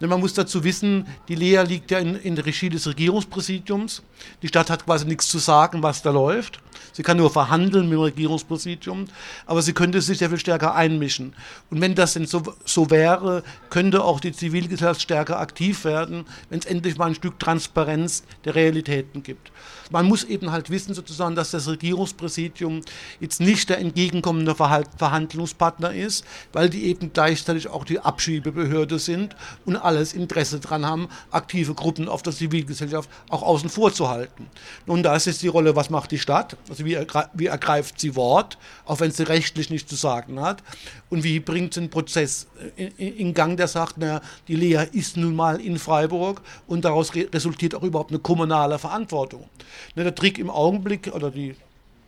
Denn 0.00 0.08
man 0.08 0.18
muss 0.18 0.34
dazu 0.34 0.64
wissen, 0.64 1.06
die 1.28 1.35
Lea 1.36 1.62
liegt 1.62 1.90
ja 1.90 1.98
in, 1.98 2.16
in 2.16 2.34
der 2.34 2.46
Regie 2.46 2.68
des 2.68 2.86
Regierungspräsidiums. 2.86 4.02
Die 4.42 4.48
Stadt 4.48 4.70
hat 4.70 4.84
quasi 4.84 5.06
nichts 5.06 5.28
zu 5.28 5.38
sagen, 5.38 5.82
was 5.82 6.02
da 6.02 6.10
läuft. 6.10 6.60
Sie 6.92 7.02
kann 7.02 7.18
nur 7.18 7.30
verhandeln 7.30 7.88
mit 7.88 7.98
dem 7.98 8.02
Regierungspräsidium, 8.02 9.06
aber 9.44 9.62
sie 9.62 9.74
könnte 9.74 10.00
sich 10.00 10.18
sehr 10.18 10.30
viel 10.30 10.38
stärker 10.38 10.74
einmischen. 10.74 11.34
Und 11.70 11.80
wenn 11.80 11.94
das 11.94 12.14
denn 12.14 12.26
so, 12.26 12.42
so 12.64 12.90
wäre, 12.90 13.42
könnte 13.70 14.02
auch 14.02 14.18
die 14.18 14.32
Zivilgesellschaft 14.32 15.02
stärker 15.02 15.38
aktiv 15.38 15.84
werden, 15.84 16.24
wenn 16.48 16.58
es 16.58 16.66
endlich 16.66 16.96
mal 16.96 17.06
ein 17.06 17.14
Stück 17.14 17.38
Transparenz 17.38 18.24
der 18.44 18.54
Realitäten 18.54 19.22
gibt. 19.22 19.52
Man 19.90 20.06
muss 20.06 20.24
eben 20.24 20.52
halt 20.52 20.70
wissen 20.70 20.94
sozusagen, 20.94 21.34
dass 21.34 21.50
das 21.50 21.68
Regierungspräsidium 21.68 22.82
jetzt 23.20 23.40
nicht 23.40 23.68
der 23.68 23.78
entgegenkommende 23.78 24.54
Verhandlungspartner 24.54 25.94
ist, 25.94 26.24
weil 26.52 26.68
die 26.68 26.86
eben 26.86 27.12
gleichzeitig 27.12 27.68
auch 27.68 27.84
die 27.84 28.00
Abschiebebehörde 28.00 28.98
sind 28.98 29.36
und 29.64 29.76
alles 29.76 30.12
Interesse 30.12 30.60
daran 30.60 30.86
haben, 30.86 31.08
aktive 31.30 31.74
Gruppen 31.74 32.08
auf 32.08 32.22
der 32.22 32.32
Zivilgesellschaft 32.32 33.08
auch 33.28 33.42
außen 33.42 33.68
vor 33.68 33.92
zu 33.92 34.08
halten. 34.08 34.46
Nun, 34.86 35.02
da 35.02 35.14
ist 35.14 35.26
jetzt 35.26 35.42
die 35.42 35.48
Rolle, 35.48 35.76
was 35.76 35.90
macht 35.90 36.10
die 36.10 36.18
Stadt? 36.18 36.56
Also 36.68 36.84
wie, 36.84 36.94
ergre 36.94 37.30
wie 37.34 37.46
ergreift 37.46 38.00
sie 38.00 38.16
Wort, 38.16 38.58
auch 38.84 39.00
wenn 39.00 39.10
sie 39.10 39.22
rechtlich 39.22 39.70
nichts 39.70 39.88
zu 39.88 39.96
sagen 39.96 40.40
hat? 40.40 40.62
Und 41.08 41.22
wie 41.22 41.38
bringt 41.38 41.74
sie 41.74 41.80
einen 41.80 41.90
Prozess 41.90 42.48
in, 42.76 42.88
in 42.96 43.34
Gang, 43.34 43.56
der 43.56 43.68
sagt, 43.68 43.94
na, 43.98 44.20
die 44.48 44.56
Lea 44.56 44.86
ist 44.92 45.16
nun 45.16 45.36
mal 45.36 45.60
in 45.60 45.78
Freiburg 45.78 46.40
und 46.66 46.84
daraus 46.84 47.14
re 47.14 47.28
resultiert 47.32 47.74
auch 47.74 47.82
überhaupt 47.82 48.10
eine 48.10 48.18
kommunale 48.18 48.78
Verantwortung. 48.78 49.48
Ne, 49.94 50.02
der 50.02 50.14
Trick 50.14 50.38
im 50.38 50.50
Augenblick, 50.50 51.12
oder 51.14 51.30
die 51.30 51.54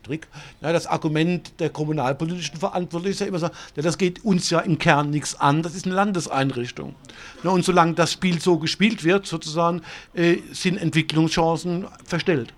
Trick, 0.02 0.26
ja, 0.60 0.72
das 0.72 0.86
Argument 0.86 1.52
der 1.60 1.70
kommunalpolitischen 1.70 2.56
Verantwortlichen 2.56 3.12
ist 3.12 3.20
ja 3.20 3.26
immer 3.26 3.38
so, 3.38 3.46
ja, 3.76 3.82
das 3.82 3.98
geht 3.98 4.24
uns 4.24 4.50
ja 4.50 4.60
im 4.60 4.78
Kern 4.78 5.10
nichts 5.10 5.38
an, 5.38 5.62
das 5.62 5.74
ist 5.74 5.86
eine 5.86 5.94
Landeseinrichtung. 5.94 6.96
Ja, 7.44 7.50
und 7.50 7.64
solange 7.64 7.94
das 7.94 8.12
Spiel 8.12 8.40
so 8.40 8.58
gespielt 8.58 9.04
wird, 9.04 9.26
sozusagen, 9.26 9.82
äh, 10.14 10.38
sind 10.52 10.76
Entwicklungschancen 10.76 11.86
verstellt. 12.04 12.52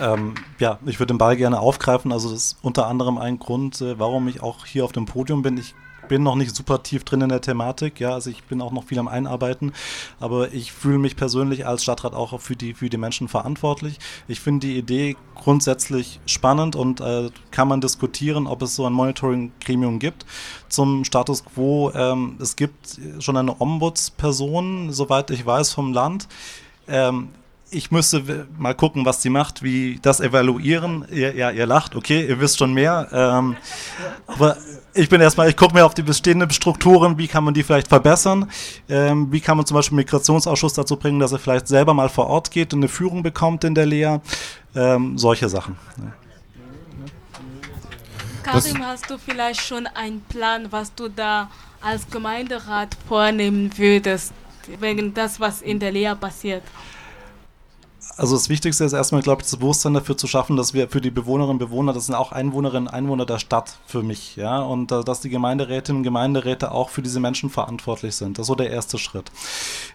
Ähm, 0.00 0.34
ja, 0.58 0.78
ich 0.86 0.98
würde 0.98 1.14
den 1.14 1.18
Ball 1.18 1.36
gerne 1.36 1.60
aufgreifen. 1.60 2.12
Also 2.12 2.30
das 2.30 2.38
ist 2.38 2.58
unter 2.62 2.86
anderem 2.86 3.18
ein 3.18 3.38
Grund, 3.38 3.80
äh, 3.80 3.98
warum 3.98 4.28
ich 4.28 4.42
auch 4.42 4.66
hier 4.66 4.84
auf 4.84 4.92
dem 4.92 5.06
Podium 5.06 5.42
bin. 5.42 5.56
Ich 5.58 5.74
bin 6.08 6.22
noch 6.22 6.36
nicht 6.36 6.54
super 6.54 6.82
tief 6.82 7.04
drin 7.04 7.20
in 7.20 7.28
der 7.28 7.40
Thematik, 7.40 8.00
ja, 8.00 8.12
also 8.14 8.30
ich 8.30 8.44
bin 8.44 8.60
auch 8.60 8.72
noch 8.72 8.84
viel 8.84 8.98
am 8.98 9.08
Einarbeiten, 9.08 9.72
aber 10.20 10.52
ich 10.52 10.72
fühle 10.72 10.98
mich 10.98 11.16
persönlich 11.16 11.66
als 11.66 11.82
Stadtrat 11.82 12.14
auch 12.14 12.40
für 12.40 12.56
die, 12.56 12.74
für 12.74 12.88
die 12.88 12.96
Menschen 12.96 13.28
verantwortlich. 13.28 13.98
Ich 14.28 14.40
finde 14.40 14.66
die 14.66 14.78
Idee 14.78 15.16
grundsätzlich 15.34 16.20
spannend 16.26 16.76
und 16.76 17.00
äh, 17.00 17.30
kann 17.50 17.68
man 17.68 17.80
diskutieren, 17.80 18.46
ob 18.46 18.62
es 18.62 18.76
so 18.76 18.86
ein 18.86 18.92
Monitoring-Gremium 18.92 19.98
gibt. 19.98 20.26
Zum 20.68 21.04
Status 21.04 21.44
quo, 21.44 21.90
ähm, 21.94 22.36
es 22.40 22.56
gibt 22.56 23.00
schon 23.18 23.36
eine 23.36 23.60
Ombudsperson, 23.60 24.92
soweit 24.92 25.30
ich 25.30 25.44
weiß, 25.44 25.72
vom 25.72 25.92
Land. 25.92 26.28
Ähm, 26.88 27.28
ich 27.70 27.90
müsste 27.90 28.46
mal 28.56 28.74
gucken, 28.74 29.04
was 29.04 29.22
sie 29.22 29.30
macht, 29.30 29.62
wie 29.62 29.98
das 30.00 30.20
evaluieren. 30.20 31.04
Ihr, 31.10 31.34
ja, 31.34 31.50
ihr 31.50 31.66
lacht, 31.66 31.96
okay, 31.96 32.26
ihr 32.26 32.40
wisst 32.40 32.58
schon 32.58 32.72
mehr. 32.72 33.08
Ähm, 33.12 33.56
aber 34.26 34.56
ich 34.94 35.08
bin 35.08 35.20
erstmal, 35.20 35.48
ich 35.48 35.56
gucke 35.56 35.74
mir 35.74 35.84
auf 35.84 35.94
die 35.94 36.02
bestehenden 36.02 36.50
Strukturen, 36.50 37.18
wie 37.18 37.26
kann 37.26 37.44
man 37.44 37.54
die 37.54 37.62
vielleicht 37.62 37.88
verbessern. 37.88 38.50
Ähm, 38.88 39.32
wie 39.32 39.40
kann 39.40 39.56
man 39.56 39.66
zum 39.66 39.74
Beispiel 39.74 39.96
Migrationsausschuss 39.96 40.74
dazu 40.74 40.96
bringen, 40.96 41.18
dass 41.18 41.32
er 41.32 41.38
vielleicht 41.38 41.66
selber 41.66 41.92
mal 41.92 42.08
vor 42.08 42.28
Ort 42.28 42.50
geht 42.50 42.72
und 42.72 42.80
eine 42.80 42.88
Führung 42.88 43.22
bekommt 43.22 43.64
in 43.64 43.74
der 43.74 43.86
Lea. 43.86 44.18
Ähm, 44.74 45.18
solche 45.18 45.48
Sachen. 45.48 45.76
Ja. 45.98 46.12
Karim, 48.44 48.86
hast 48.86 49.10
du 49.10 49.18
vielleicht 49.18 49.60
schon 49.60 49.88
einen 49.88 50.20
Plan, 50.20 50.70
was 50.70 50.94
du 50.94 51.08
da 51.08 51.50
als 51.80 52.08
Gemeinderat 52.08 52.96
vornehmen 53.08 53.76
würdest, 53.76 54.32
wegen 54.78 55.12
das, 55.14 55.40
was 55.40 55.62
in 55.62 55.80
der 55.80 55.90
Lea 55.90 56.14
passiert? 56.18 56.62
Also 58.16 58.34
das 58.34 58.48
Wichtigste 58.48 58.84
ist 58.84 58.92
erstmal, 58.92 59.22
glaube 59.22 59.42
ich, 59.42 59.48
das 59.48 59.58
Bewusstsein 59.58 59.94
dafür 59.94 60.16
zu 60.16 60.26
schaffen, 60.26 60.56
dass 60.56 60.72
wir 60.72 60.88
für 60.88 61.00
die 61.00 61.10
Bewohnerinnen 61.10 61.52
und 61.52 61.58
Bewohner, 61.58 61.92
das 61.92 62.06
sind 62.06 62.14
auch 62.14 62.32
Einwohnerinnen 62.32 62.88
und 62.88 62.94
Einwohner 62.94 63.26
der 63.26 63.38
Stadt 63.38 63.76
für 63.86 64.02
mich, 64.02 64.36
ja, 64.36 64.60
und 64.60 64.90
äh, 64.92 65.04
dass 65.04 65.20
die 65.20 65.28
Gemeinderätinnen 65.28 65.98
und 65.98 66.04
Gemeinderäte 66.04 66.72
auch 66.72 66.88
für 66.88 67.02
diese 67.02 67.20
Menschen 67.20 67.50
verantwortlich 67.50 68.16
sind. 68.16 68.38
Das 68.38 68.44
ist 68.44 68.48
so 68.48 68.54
der 68.54 68.70
erste 68.70 68.98
Schritt. 68.98 69.30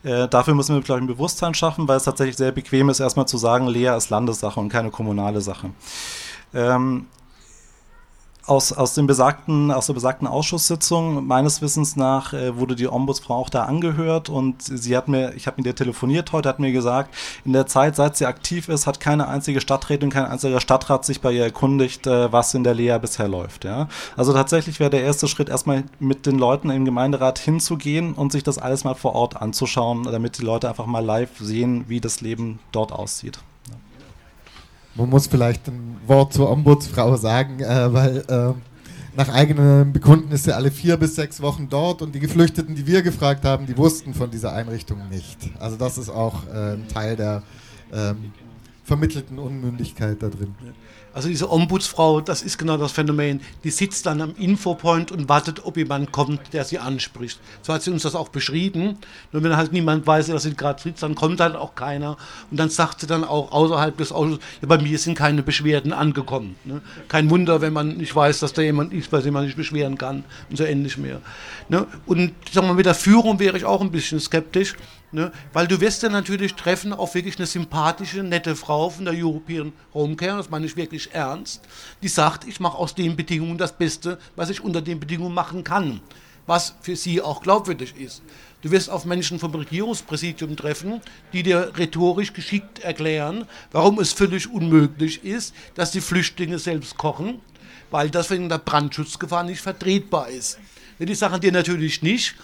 Äh, 0.03 0.28
dafür 0.28 0.53
müssen 0.53 0.76
wir, 0.76 0.82
glaube 0.82 0.99
ich, 0.99 1.03
ein 1.03 1.07
Bewusstsein 1.07 1.53
schaffen, 1.53 1.88
weil 1.88 1.97
es 1.97 2.03
tatsächlich 2.03 2.38
sehr 2.38 2.51
bequem 2.51 2.89
ist, 2.89 2.99
erstmal 2.99 3.28
zu 3.28 3.38
sagen, 3.38 3.68
Lea 3.68 3.95
ist 3.97 4.09
Landessache 4.09 4.59
und 4.59 4.70
keine 4.70 4.91
kommunale 4.91 5.41
Sache. 5.41 5.72
Ähm, 6.53 7.07
aus, 8.52 8.74
aus, 8.74 8.95
dem 8.95 9.08
besagten, 9.08 9.72
aus 9.72 9.86
der 9.86 9.93
besagten 9.93 10.28
Ausschusssitzung, 10.28 11.26
meines 11.26 11.62
Wissens 11.62 11.95
nach, 11.95 12.34
äh, 12.34 12.58
wurde 12.58 12.76
die 12.76 12.88
Ombudsfrau 12.88 13.36
auch 13.36 13.49
da 13.49 13.64
angehört 13.64 14.28
und 14.28 14.62
sie 14.62 14.97
hat 14.97 15.08
mir, 15.08 15.34
ich 15.36 15.47
habe 15.47 15.56
mit 15.58 15.68
ihr 15.68 15.76
telefoniert 15.76 16.34
heute, 16.34 16.49
hat 16.49 16.60
mir 16.60 16.74
gesagt, 16.74 17.16
in 17.45 17.54
der 17.54 17.66
Zeit, 17.66 17.95
seit 17.95 18.18
sie 18.18 18.26
aktiv 18.26 18.68
ist, 18.68 18.88
hat 18.88 18.99
keine 18.99 19.30
einzige 19.30 19.62
Stadträtin, 19.62 20.10
kein 20.10 20.26
einziger 20.26 20.60
Stadtrat 20.60 21.06
sich 21.06 21.22
bei 21.22 21.32
ihr 21.32 21.45
erkundigt, 21.45 22.08
äh, 22.08 22.30
was 22.34 22.54
in 22.54 22.66
der 22.66 22.74
Lea 22.74 22.97
bisher 23.02 23.30
läuft. 23.30 23.64
Ja? 23.64 23.88
Also 24.18 24.34
tatsächlich 24.34 24.82
wäre 24.82 24.89
der 24.89 25.04
erste 25.04 25.30
Schritt, 25.30 25.47
erstmal 25.47 25.86
mit 25.99 26.26
den 26.26 26.38
Leuten 26.38 26.72
im 26.72 26.84
Gemeinderat 26.84 27.39
hinzugehen 27.39 28.14
und 28.14 28.34
sich 28.34 28.43
das 28.43 28.58
alles 28.58 28.84
mal 28.84 28.95
vor 28.95 29.16
Ort 29.16 29.41
anzuschauen, 29.41 30.04
damit 30.04 30.39
die 30.39 30.43
Leute 30.43 30.68
einfach 30.68 30.88
mal 30.88 31.06
live 31.06 31.39
sehen, 31.39 31.86
wie 31.88 32.02
das 32.02 32.20
Leben 32.20 32.60
dort 32.74 32.91
aussieht. 32.91 33.39
Man 34.96 35.10
muss 35.10 35.28
vielleicht 35.28 35.68
ein 35.68 35.98
Wort 36.06 36.34
zur 36.34 36.50
Ombudsfrau 36.50 37.16
sagen, 37.16 37.60
äh, 37.62 37.94
weil 37.94 38.18
äh, 38.28 38.54
nach 39.16 39.30
eigenem 39.30 39.92
Bekunden 39.94 40.32
ist 40.32 40.46
sie 40.46 40.56
alle 40.56 40.72
vier 40.72 40.98
bis 40.98 41.16
sechs 41.16 41.42
Wochen 41.42 41.68
dort 41.70 42.02
und 42.02 42.14
die 42.16 42.20
Geflüchteten, 42.20 42.76
die 42.76 42.88
wir 42.88 43.02
gefragt 43.02 43.46
haben, 43.46 43.66
die 43.66 43.78
wussten 43.78 44.14
von 44.14 44.32
dieser 44.32 44.54
Einrichtung 44.54 45.10
nicht. 45.10 45.38
Also 45.60 45.78
das 45.78 45.98
ist 45.98 46.10
auch 46.10 46.48
äh, 46.48 46.74
ein 46.74 46.88
Teil 46.88 47.16
der 47.16 47.44
ähm, 47.94 48.32
vermittelten 48.84 49.39
Unmündigkeit 49.39 50.22
da 50.22 50.30
drin. 50.30 50.56
Also 51.14 51.28
diese 51.28 51.51
Ombudsfrau, 51.51 52.22
das 52.22 52.41
ist 52.41 52.57
genau 52.57 52.78
das 52.78 52.93
Phänomen. 52.93 53.41
Die 53.64 53.70
sitzt 53.70 54.05
dann 54.05 54.22
am 54.22 54.34
Infopoint 54.38 55.12
und 55.12 55.28
wartet, 55.28 55.66
ob 55.66 55.76
jemand 55.76 56.12
kommt, 56.12 56.53
der 56.53 56.64
sie 56.64 56.80
anspricht. 56.80 57.39
So 57.62 57.74
hat 57.74 57.82
sie 57.82 57.91
uns 57.91 58.03
das 58.03 58.16
auch 58.16 58.30
beschrieben. 58.30 58.97
Nur 59.34 59.43
wenn 59.43 59.57
halt 59.57 59.74
niemand 59.74 60.07
weiß, 60.07 60.28
dass 60.28 60.43
sie 60.43 60.55
gerade 60.55 60.82
sitzt, 60.82 61.03
dann 61.03 61.16
kommt 61.16 61.41
halt 61.41 61.55
auch 61.55 61.76
keiner. 61.76 62.16
Und 62.49 62.57
dann 62.57 62.70
sagt 62.70 63.01
sie 63.01 63.07
dann 63.07 63.26
auch 63.26 63.51
außerhalb 63.51 63.97
des 63.97 64.12
Ausschusses, 64.14 64.43
ja, 64.62 64.68
bei 64.68 64.78
mir 64.78 64.97
sind 64.97 65.18
keine 65.18 65.43
Beschwerden 65.43 65.91
angekommen. 65.91 66.55
Ne? 66.64 66.82
Kein 67.09 67.30
Wunder, 67.30 67.59
wenn 67.59 67.74
man 67.74 67.97
nicht 67.97 68.16
weiß, 68.16 68.39
dass 68.39 68.53
da 68.53 68.62
jemand 68.62 68.93
ist, 68.93 69.12
bei 69.12 69.20
dem 69.20 69.34
man 69.34 69.45
nicht 69.45 69.57
beschweren 69.57 69.97
kann 69.97 70.24
und 70.49 70.55
so 70.55 70.64
ähnlich 70.64 70.97
mehr. 70.97 71.20
Ne? 71.68 71.88
Und 72.05 72.32
sagen 72.51 72.68
wir, 72.68 72.74
mit 72.74 72.86
der 72.86 72.95
Führung 72.95 73.39
wäre 73.39 73.57
ich 73.57 73.66
auch 73.66 73.82
ein 73.82 73.91
bisschen 73.91 74.20
skeptisch. 74.22 74.76
Ne? 75.14 75.32
Weil 75.51 75.68
du 75.68 75.82
wirst 75.82 76.03
ja 76.03 76.09
natürlich 76.09 76.55
treffen 76.55 76.93
auf 76.93 77.16
wirklich 77.16 77.38
eine 77.38 77.45
sympathische, 77.45 78.24
nette 78.24 78.55
Frau 78.55 78.89
von 78.89 79.03
der 79.03 79.14
European 79.14 79.74
Home 79.93 80.16
Care, 80.16 80.38
das 80.38 80.49
meine 80.49 80.66
ich 80.66 80.78
wirklich 80.78 81.09
ernst, 81.12 81.62
die 82.01 82.07
sagt, 82.07 82.47
ich 82.47 82.62
mache 82.62 82.78
aus 82.78 82.95
den 82.95 83.18
Bedingungen 83.18 83.57
das 83.57 83.78
Beste, 83.78 84.18
was 84.38 84.49
ich 84.49 84.64
unter 84.64 84.82
den 84.82 85.01
Bedingungen 85.01 85.34
machen 85.34 85.66
kann, 85.66 85.99
was 86.47 86.76
für 86.82 86.95
sie 86.95 87.22
auch 87.22 87.41
glaubwürdig 87.41 87.95
ist. 87.97 88.22
Du 88.62 88.72
wirst 88.72 88.89
auf 88.89 89.03
Menschen 89.03 89.39
vom 89.39 89.53
Regierungspräsidium 89.53 90.55
treffen, 90.55 91.01
die 91.34 91.43
dir 91.43 91.74
rhetorisch 91.76 92.32
geschickt 92.32 92.80
erklären, 92.80 93.45
warum 93.72 93.99
es 93.99 94.14
völlig 94.14 94.49
unmöglich 94.49 95.26
ist, 95.26 95.53
dass 95.76 95.91
die 95.91 96.01
Flüchtlinge 96.01 96.59
selbst 96.59 96.95
kochen, 96.97 97.41
weil 97.89 98.09
das 98.09 98.30
wegen 98.30 98.47
der 98.47 98.59
Brandschutzgefahr 98.59 99.43
nicht 99.43 99.62
vertretbar 99.62 100.30
ist. 100.30 100.57
Die 100.99 101.16
sagen 101.16 101.41
dir 101.41 101.51
natürlich 101.51 102.03
nicht, 102.03 102.36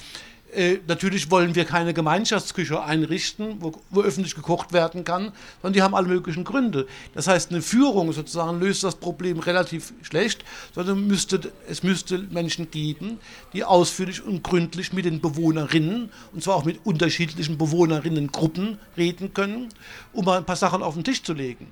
äh, 0.53 0.79
natürlich 0.87 1.29
wollen 1.29 1.55
wir 1.55 1.65
keine 1.65 1.93
Gemeinschaftsküche 1.93 2.81
einrichten, 2.81 3.57
wo, 3.59 3.73
wo, 3.89 4.01
öffentlich 4.01 4.35
gekocht 4.35 4.71
werden 4.71 5.03
kann, 5.03 5.33
sondern 5.61 5.73
die 5.73 5.81
haben 5.81 5.93
alle 5.93 6.07
möglichen 6.07 6.43
Gründe. 6.43 6.87
Das 7.13 7.27
heißt, 7.27 7.51
eine 7.51 7.61
Führung 7.61 8.13
sozusagen 8.13 8.59
löst 8.59 8.83
das 8.83 8.95
Problem 8.95 9.39
relativ 9.39 9.93
schlecht, 10.01 10.45
sondern 10.73 11.05
müsste, 11.05 11.51
es 11.67 11.83
müsste 11.83 12.19
Menschen 12.19 12.71
geben, 12.71 13.19
die 13.53 13.63
ausführlich 13.63 14.23
und 14.23 14.43
gründlich 14.43 14.93
mit 14.93 15.05
den 15.05 15.19
Bewohnerinnen, 15.19 16.11
und 16.33 16.43
zwar 16.43 16.55
auch 16.55 16.65
mit 16.65 16.85
unterschiedlichen 16.85 17.57
Bewohnerinnengruppen 17.57 18.79
reden 18.95 19.33
können, 19.33 19.69
um 20.13 20.25
mal 20.25 20.37
ein 20.37 20.45
paar 20.45 20.55
Sachen 20.55 20.81
auf 20.81 20.93
den 20.93 21.03
Tisch 21.03 21.23
zu 21.23 21.33
legen. 21.33 21.67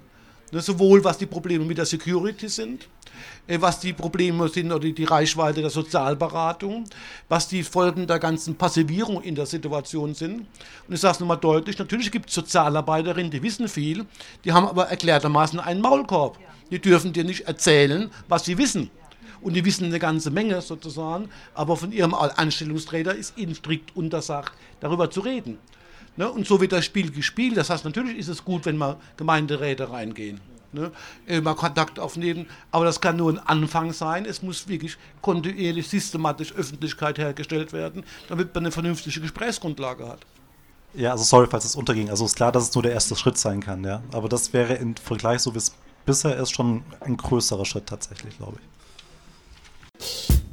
Ne, 0.52 0.62
sowohl 0.62 1.04
was 1.04 1.18
die 1.18 1.26
Probleme 1.26 1.66
mit 1.66 1.78
der 1.78 1.86
Security 1.86 2.48
sind, 2.48 2.88
äh, 3.48 3.60
was 3.60 3.80
die 3.80 3.94
Probleme 3.94 4.48
sind 4.48 4.72
oder 4.72 4.88
die 4.88 5.04
Reichweite 5.04 5.62
der 5.62 5.72
Sozialberatung, 5.72 6.84
was 7.28 7.48
die 7.48 7.64
Folgen 7.64 8.06
der 8.06 8.20
ganzen 8.20 8.56
Passivierung 8.56 9.22
in 9.24 9.34
der 9.34 9.48
Situation 9.48 10.14
sind. 10.14 10.42
Und 10.88 10.94
ich 10.94 11.00
sage 11.00 11.16
es 11.16 11.20
nochmal 11.20 11.38
deutlich, 11.38 11.80
natürlich 11.80 12.12
gibt 12.12 12.30
es 12.30 12.36
Sozialarbeiterinnen, 12.36 13.32
die 13.32 13.42
wissen 13.42 13.68
viel, 13.68 14.06
die 14.44 14.54
haben 14.54 14.68
aber 14.68 14.88
erklärtermaßen 14.88 15.60
einen 15.60 15.82
Maulkorb. 15.82 16.38
Die 16.72 16.80
dürfen 16.80 17.14
dir 17.14 17.24
nicht 17.24 17.48
erzählen, 17.48 18.12
was 18.28 18.46
sie 18.46 18.58
wissen. 18.58 18.90
Und 19.42 19.54
die 19.54 19.66
wissen 19.66 19.86
eine 19.86 20.00
ganze 20.00 20.32
Menge 20.32 20.62
sozusagen, 20.62 21.30
aber 21.54 21.76
von 21.78 21.92
ihrem 21.92 22.14
Anstellungsträger 22.14 23.14
ist 23.14 23.38
ihnen 23.38 23.54
strikt 23.54 23.96
untersagt, 23.96 24.54
darüber 24.80 25.12
zu 25.12 25.22
reden. 25.22 25.60
Ne? 26.18 26.30
Und 26.30 26.48
so 26.48 26.62
wird 26.62 26.72
das 26.72 26.86
Spiel 26.86 27.12
gespielt. 27.12 27.58
Das 27.58 27.70
heißt, 27.70 27.86
natürlich 27.86 28.18
ist 28.18 28.28
es 28.28 28.44
gut, 28.44 28.66
wenn 28.66 28.78
mal 28.78 28.98
Gemeinderäte 29.18 29.90
reingehen 29.92 30.40
ne, 30.76 30.92
äh, 31.28 31.42
mal 31.42 31.56
Kontakt 31.56 32.00
aufnehmen. 32.00 32.46
Aber 32.72 32.86
das 32.86 33.02
kann 33.02 33.18
nur 33.18 33.32
ein 33.32 33.40
Anfang 33.40 33.94
sein. 33.94 34.26
Es 34.26 34.44
muss 34.44 34.68
wirklich 34.68 34.98
kontinuierlich, 35.22 35.88
systematisch 35.88 36.54
Öffentlichkeit 36.54 37.18
hergestellt 37.18 37.74
werden, 37.74 38.04
damit 38.30 38.54
man 38.54 38.66
eine 38.66 38.72
vernünftige 38.72 39.22
Gesprächsgrundlage 39.22 40.08
hat. 40.08 40.20
Ja, 40.94 41.12
also 41.12 41.24
sorry, 41.24 41.48
falls 41.50 41.66
es 41.66 41.76
unterging. 41.76 42.10
Also 42.10 42.26
ist 42.26 42.36
klar, 42.36 42.52
dass 42.52 42.64
es 42.64 42.76
nur 42.76 42.84
der 42.84 42.94
erste 42.94 43.16
Schritt 43.16 43.38
sein 43.38 43.60
kann, 43.60 43.84
ja. 43.84 44.02
Aber 44.14 44.30
das 44.30 44.54
wäre 44.54 44.76
im 44.76 44.96
Vergleich, 44.96 45.42
so 45.42 45.54
wie 45.54 45.58
es 45.58 45.76
bisher 46.06 46.38
ist, 46.38 46.52
schon 46.52 46.84
ein 47.02 47.18
größerer 47.18 47.66
Schritt 47.66 47.88
tatsächlich, 47.88 48.38
glaube 48.38 48.60
ich. 48.62 50.45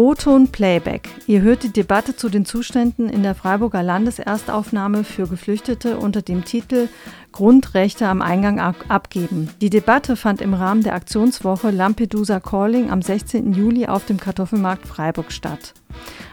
O-Ton 0.00 0.48
Playback. 0.48 1.10
Ihr 1.26 1.42
hört 1.42 1.62
die 1.62 1.74
Debatte 1.74 2.16
zu 2.16 2.30
den 2.30 2.46
Zuständen 2.46 3.10
in 3.10 3.22
der 3.22 3.34
Freiburger 3.34 3.82
Landeserstaufnahme 3.82 5.04
für 5.04 5.28
Geflüchtete 5.28 5.98
unter 5.98 6.22
dem 6.22 6.46
Titel 6.46 6.88
Grundrechte 7.32 8.08
am 8.08 8.22
Eingang 8.22 8.58
abgeben. 8.88 9.50
Die 9.60 9.68
Debatte 9.68 10.16
fand 10.16 10.40
im 10.40 10.54
Rahmen 10.54 10.82
der 10.82 10.94
Aktionswoche 10.94 11.70
Lampedusa 11.70 12.40
Calling 12.40 12.90
am 12.90 13.02
16. 13.02 13.52
Juli 13.52 13.88
auf 13.88 14.06
dem 14.06 14.18
Kartoffelmarkt 14.18 14.86
Freiburg 14.86 15.30
statt. 15.32 15.74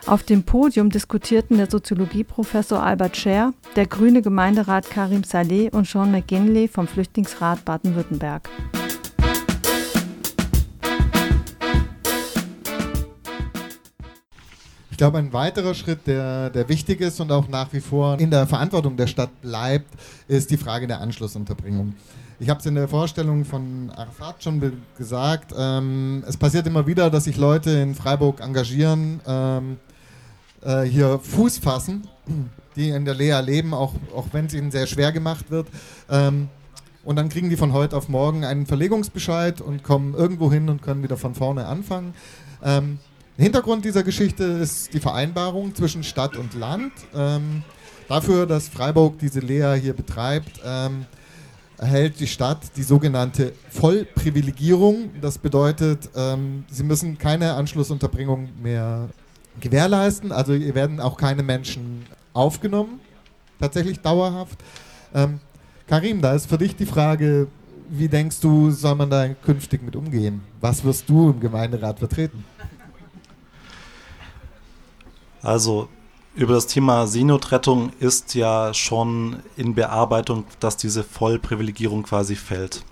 Auf 0.06 0.24
dem 0.24 0.44
Podium 0.44 0.90
diskutierten 0.90 1.58
der 1.58 1.70
Soziologieprofessor 1.70 2.82
Albert 2.82 3.18
Scher, 3.18 3.52
der 3.76 3.86
grüne 3.86 4.22
Gemeinderat 4.22 4.90
Karim 4.90 5.26
Saleh 5.26 5.70
und 5.72 5.86
Sean 5.86 6.12
McGinley 6.12 6.70
vom 6.70 6.88
Flüchtlingsrat 6.88 7.66
Baden-Württemberg. 7.66 8.48
Ich 14.98 15.00
glaube, 15.00 15.20
ein 15.20 15.32
weiterer 15.32 15.76
Schritt, 15.76 16.08
der, 16.08 16.50
der 16.50 16.68
wichtig 16.70 17.02
ist 17.02 17.20
und 17.22 17.32
auch 17.32 17.48
nach 17.48 17.72
wie 17.72 17.82
vor 17.82 18.20
in 18.20 18.32
der 18.32 18.48
Verantwortung 18.48 18.98
der 18.98 19.06
Stadt 19.06 19.30
bleibt, 19.44 19.86
ist 20.28 20.50
die 20.50 20.58
Frage 20.58 20.88
der 20.88 21.02
Anschlussunterbringung. 21.02 21.94
Ich 22.40 22.50
habe 22.50 22.60
es 22.60 22.66
in 22.66 22.74
der 22.74 22.88
Vorstellung 22.88 23.46
von 23.46 23.92
Arafat 23.96 24.44
schon 24.44 24.60
gesagt. 24.98 25.54
Ähm, 25.56 26.24
es 26.28 26.36
passiert 26.36 26.66
immer 26.66 26.88
wieder, 26.88 27.12
dass 27.12 27.26
sich 27.26 27.38
Leute 27.38 27.70
in 27.70 27.94
Freiburg 27.94 28.42
engagieren, 28.42 29.20
ähm, 29.28 29.78
äh, 30.64 30.82
hier 30.82 31.20
Fuß 31.20 31.60
fassen, 31.60 32.08
die 32.76 32.90
in 32.90 33.06
der 33.06 33.14
Lea 33.14 33.40
leben, 33.42 33.76
auch, 33.76 33.94
auch 34.16 34.26
wenn 34.32 34.48
es 34.48 34.56
ihnen 34.56 34.72
sehr 34.72 34.88
schwer 34.88 35.12
gemacht 35.12 35.52
wird. 35.52 35.68
Ähm, 36.10 36.50
und 37.04 37.18
dann 37.18 37.30
kriegen 37.30 37.52
die 37.52 37.56
von 37.56 37.72
heute 37.72 37.96
auf 37.96 38.10
morgen 38.10 38.44
einen 38.44 38.66
Verlegungsbescheid 38.66 39.62
und 39.62 39.84
kommen 39.84 40.16
irgendwo 40.16 40.52
hin 40.52 40.70
und 40.70 40.82
können 40.82 41.04
wieder 41.04 41.18
von 41.18 41.36
vorne 41.36 41.68
anfangen. 41.68 42.16
Ähm, 42.64 42.98
Hintergrund 43.38 43.86
dieser 43.86 44.02
Geschichte 44.02 44.44
ist 44.44 44.94
die 44.94 45.00
Vereinbarung 45.00 45.76
zwischen 45.76 46.04
Stadt 46.04 46.38
und 46.38 46.56
Land. 46.56 46.92
Ähm, 47.14 47.64
dafür, 48.10 48.48
dass 48.48 48.68
Freiburg 48.68 49.20
diese 49.20 49.42
Lea 49.42 49.76
hier 49.80 49.94
betreibt, 49.94 50.60
ähm, 50.66 51.06
erhält 51.78 52.20
die 52.20 52.26
Stadt 52.26 52.60
die 52.76 52.82
sogenannte 52.82 53.54
Vollprivilegierung. 53.70 55.12
Das 55.22 55.38
bedeutet, 55.38 56.10
ähm, 56.16 56.66
sie 56.72 56.82
müssen 56.82 57.20
keine 57.20 57.54
Anschlussunterbringung 57.54 58.50
mehr 58.60 59.08
gewährleisten. 59.60 60.32
Also 60.32 60.56
hier 60.56 60.74
werden 60.74 61.00
auch 61.00 61.16
keine 61.16 61.44
Menschen 61.44 62.08
aufgenommen, 62.34 63.00
tatsächlich 63.60 64.00
dauerhaft. 64.00 64.58
Ähm, 65.14 65.40
Karim, 65.86 66.22
da 66.22 66.34
ist 66.34 66.50
für 66.50 66.58
dich 66.58 66.76
die 66.76 66.88
Frage, 66.88 67.48
wie 67.88 68.08
denkst 68.08 68.40
du, 68.40 68.72
soll 68.72 68.96
man 68.96 69.12
da 69.12 69.28
künftig 69.30 69.84
mit 69.84 69.96
umgehen? 69.96 70.42
Was 70.60 70.84
wirst 70.84 71.08
du 71.08 71.30
im 71.30 71.40
Gemeinderat 71.40 72.00
vertreten? 72.00 72.44
Also 75.48 75.88
über 76.36 76.56
das 76.56 76.68
Thema 76.68 77.08
Seenotrettung 77.08 77.94
ist 78.02 78.36
ja 78.36 78.74
schon 78.74 79.38
in 79.56 79.76
Bearbeitung, 79.76 80.44
dass 80.60 80.76
diese 80.76 81.06
Vollprivilegierung 81.06 82.04
quasi 82.04 82.36
fällt. 82.36 82.84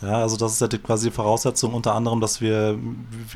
Ja, 0.00 0.18
also 0.18 0.36
das 0.36 0.52
ist 0.52 0.60
ja 0.60 0.68
quasi 0.78 1.08
die 1.08 1.14
Voraussetzung 1.14 1.74
unter 1.74 1.96
anderem, 1.96 2.20
dass 2.20 2.40
wir, 2.40 2.78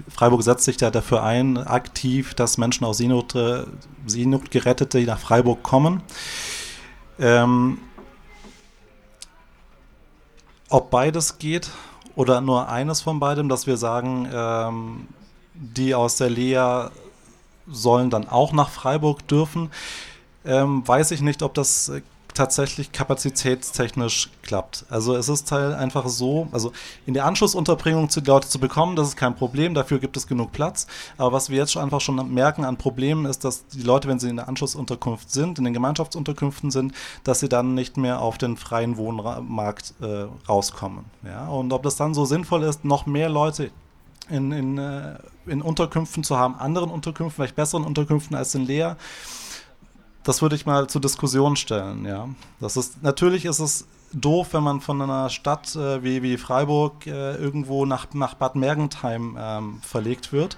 Freiburg 0.09 0.45
setzt 0.45 0.66
sich 0.66 0.80
ja 0.80 0.93
dafür 0.93 1.24
ein, 1.24 1.59
aktiv, 1.59 2.34
dass 2.34 2.59
Menschen 2.59 2.84
aus 2.84 2.99
Seenot, 2.99 3.34
äh, 3.34 3.64
Seenotgerettete 4.07 5.01
nach 5.01 5.18
Freiburg 5.18 5.64
kommen. 5.64 6.01
Ähm, 7.18 7.78
ob 10.68 10.93
beides 10.93 11.39
geht 11.39 11.70
oder 12.14 12.41
nur 12.41 12.68
eines 12.68 13.01
von 13.01 13.18
beidem, 13.18 13.49
dass 13.49 13.66
wir 13.66 13.76
sagen, 13.76 14.28
ähm, 14.32 15.09
die 15.55 15.97
aus 15.97 16.18
der 16.18 16.30
Lea 16.30 16.91
sollen 17.70 18.10
dann 18.10 18.28
auch 18.28 18.52
nach 18.52 18.70
Freiburg 18.70 19.26
dürfen, 19.28 19.70
ähm, 20.44 20.86
weiß 20.86 21.10
ich 21.10 21.20
nicht, 21.20 21.42
ob 21.42 21.54
das 21.54 21.88
äh, 21.88 22.02
tatsächlich 22.38 22.92
kapazitätstechnisch 22.92 24.30
klappt. 24.42 24.84
Also 24.88 25.16
es 25.16 25.28
ist 25.28 25.50
halt 25.50 25.74
einfach 25.74 26.06
so, 26.06 26.46
also 26.52 26.72
in 27.04 27.14
der 27.14 27.24
Anschlussunterbringung 27.24 28.10
zu 28.10 28.20
Leute 28.20 28.48
zu 28.48 28.60
bekommen, 28.60 28.94
das 28.94 29.08
ist 29.08 29.16
kein 29.16 29.34
Problem, 29.34 29.74
dafür 29.74 29.98
gibt 29.98 30.16
es 30.16 30.28
genug 30.28 30.52
Platz. 30.52 30.86
Aber 31.16 31.32
was 31.32 31.50
wir 31.50 31.58
jetzt 31.58 31.72
schon 31.72 31.82
einfach 31.82 32.00
schon 32.00 32.32
merken 32.32 32.64
an 32.64 32.76
Problemen 32.76 33.26
ist, 33.26 33.44
dass 33.44 33.66
die 33.66 33.82
Leute, 33.82 34.06
wenn 34.06 34.20
sie 34.20 34.28
in 34.28 34.36
der 34.36 34.46
Anschlussunterkunft 34.48 35.32
sind, 35.32 35.58
in 35.58 35.64
den 35.64 35.74
Gemeinschaftsunterkünften 35.74 36.70
sind, 36.70 36.94
dass 37.24 37.40
sie 37.40 37.48
dann 37.48 37.74
nicht 37.74 37.96
mehr 37.96 38.20
auf 38.20 38.38
den 38.38 38.56
freien 38.56 38.96
Wohnmarkt 38.96 39.94
äh, 40.00 40.26
rauskommen. 40.48 41.06
Ja? 41.24 41.48
Und 41.48 41.72
ob 41.72 41.82
das 41.82 41.96
dann 41.96 42.14
so 42.14 42.24
sinnvoll 42.24 42.62
ist, 42.62 42.84
noch 42.84 43.06
mehr 43.06 43.28
Leute 43.28 43.72
in, 44.30 44.52
in, 44.52 44.78
äh, 44.78 45.18
in 45.46 45.62
Unterkünften 45.62 46.24
zu 46.24 46.36
haben, 46.36 46.54
anderen 46.56 46.90
Unterkünften, 46.90 47.34
vielleicht 47.34 47.56
besseren 47.56 47.84
Unterkünften 47.84 48.36
als 48.36 48.54
in 48.54 48.66
Leer, 48.66 48.96
das 50.24 50.42
würde 50.42 50.56
ich 50.56 50.66
mal 50.66 50.88
zur 50.88 51.00
Diskussion 51.00 51.56
stellen, 51.56 52.04
ja. 52.04 52.28
Das 52.60 52.76
ist, 52.76 53.02
natürlich 53.02 53.44
ist 53.44 53.60
es 53.60 53.86
doof, 54.12 54.48
wenn 54.52 54.62
man 54.62 54.80
von 54.80 55.00
einer 55.02 55.28
Stadt 55.28 55.74
äh, 55.76 56.02
wie, 56.02 56.22
wie 56.22 56.36
Freiburg 56.36 57.06
äh, 57.06 57.34
irgendwo 57.36 57.84
nach, 57.84 58.12
nach 58.14 58.34
Bad 58.34 58.56
Mergentheim 58.56 59.36
ähm, 59.38 59.80
verlegt 59.82 60.32
wird. 60.32 60.56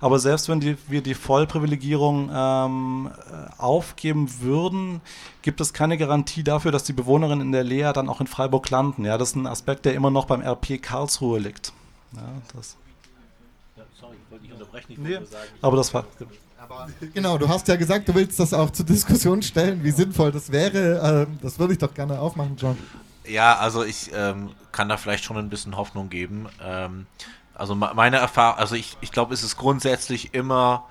Aber 0.00 0.18
selbst 0.18 0.48
wenn 0.48 0.60
die, 0.60 0.76
wir 0.88 1.02
die 1.02 1.14
Vollprivilegierung 1.14 2.30
ähm, 2.32 3.10
äh, 3.10 3.60
aufgeben 3.60 4.40
würden, 4.40 5.00
gibt 5.42 5.60
es 5.60 5.72
keine 5.72 5.98
Garantie 5.98 6.44
dafür, 6.44 6.70
dass 6.70 6.84
die 6.84 6.92
Bewohnerinnen 6.92 7.46
in 7.46 7.52
der 7.52 7.64
Lea 7.64 7.92
dann 7.92 8.08
auch 8.08 8.20
in 8.20 8.26
Freiburg 8.26 8.68
landen. 8.70 9.04
Ja, 9.04 9.18
das 9.18 9.30
ist 9.30 9.36
ein 9.36 9.46
Aspekt, 9.46 9.84
der 9.84 9.94
immer 9.94 10.10
noch 10.10 10.26
beim 10.26 10.40
RP 10.40 10.80
Karlsruhe 10.80 11.38
liegt. 11.38 11.72
Ja, 12.14 12.22
das. 12.54 12.76
Ja, 13.76 13.84
sorry, 13.98 14.16
ich 14.24 14.30
wollte 14.30 14.44
nicht 14.44 14.54
unterbrechen. 14.72 14.92
Ich 14.92 14.98
Nee, 14.98 15.04
wollte 15.04 15.20
nur 15.20 15.28
sagen, 15.30 15.48
aber 15.60 15.76
das 15.76 15.94
war. 15.94 16.06
Genau, 17.12 17.38
du 17.38 17.48
hast 17.48 17.68
ja 17.68 17.76
gesagt, 17.76 18.08
du 18.08 18.14
willst 18.14 18.38
das 18.38 18.54
auch 18.54 18.70
zur 18.70 18.86
Diskussion 18.86 19.42
stellen, 19.42 19.82
wie 19.82 19.90
sinnvoll 19.90 20.32
das 20.32 20.50
wäre. 20.52 21.26
Ähm, 21.28 21.38
das 21.42 21.58
würde 21.58 21.72
ich 21.74 21.78
doch 21.78 21.92
gerne 21.92 22.18
aufmachen, 22.18 22.56
John. 22.56 22.78
Ja, 23.26 23.58
also 23.58 23.84
ich 23.84 24.10
ähm, 24.14 24.50
kann 24.70 24.88
da 24.88 24.96
vielleicht 24.96 25.24
schon 25.24 25.36
ein 25.36 25.48
bisschen 25.50 25.76
Hoffnung 25.76 26.08
geben. 26.08 26.48
Ähm, 26.62 27.06
also 27.54 27.74
me- 27.74 27.92
meine 27.94 28.16
Erfahrung, 28.16 28.58
also 28.58 28.74
ich, 28.74 28.96
ich 29.00 29.12
glaube, 29.12 29.34
es 29.34 29.42
ist 29.42 29.56
grundsätzlich 29.56 30.34
immer, 30.34 30.86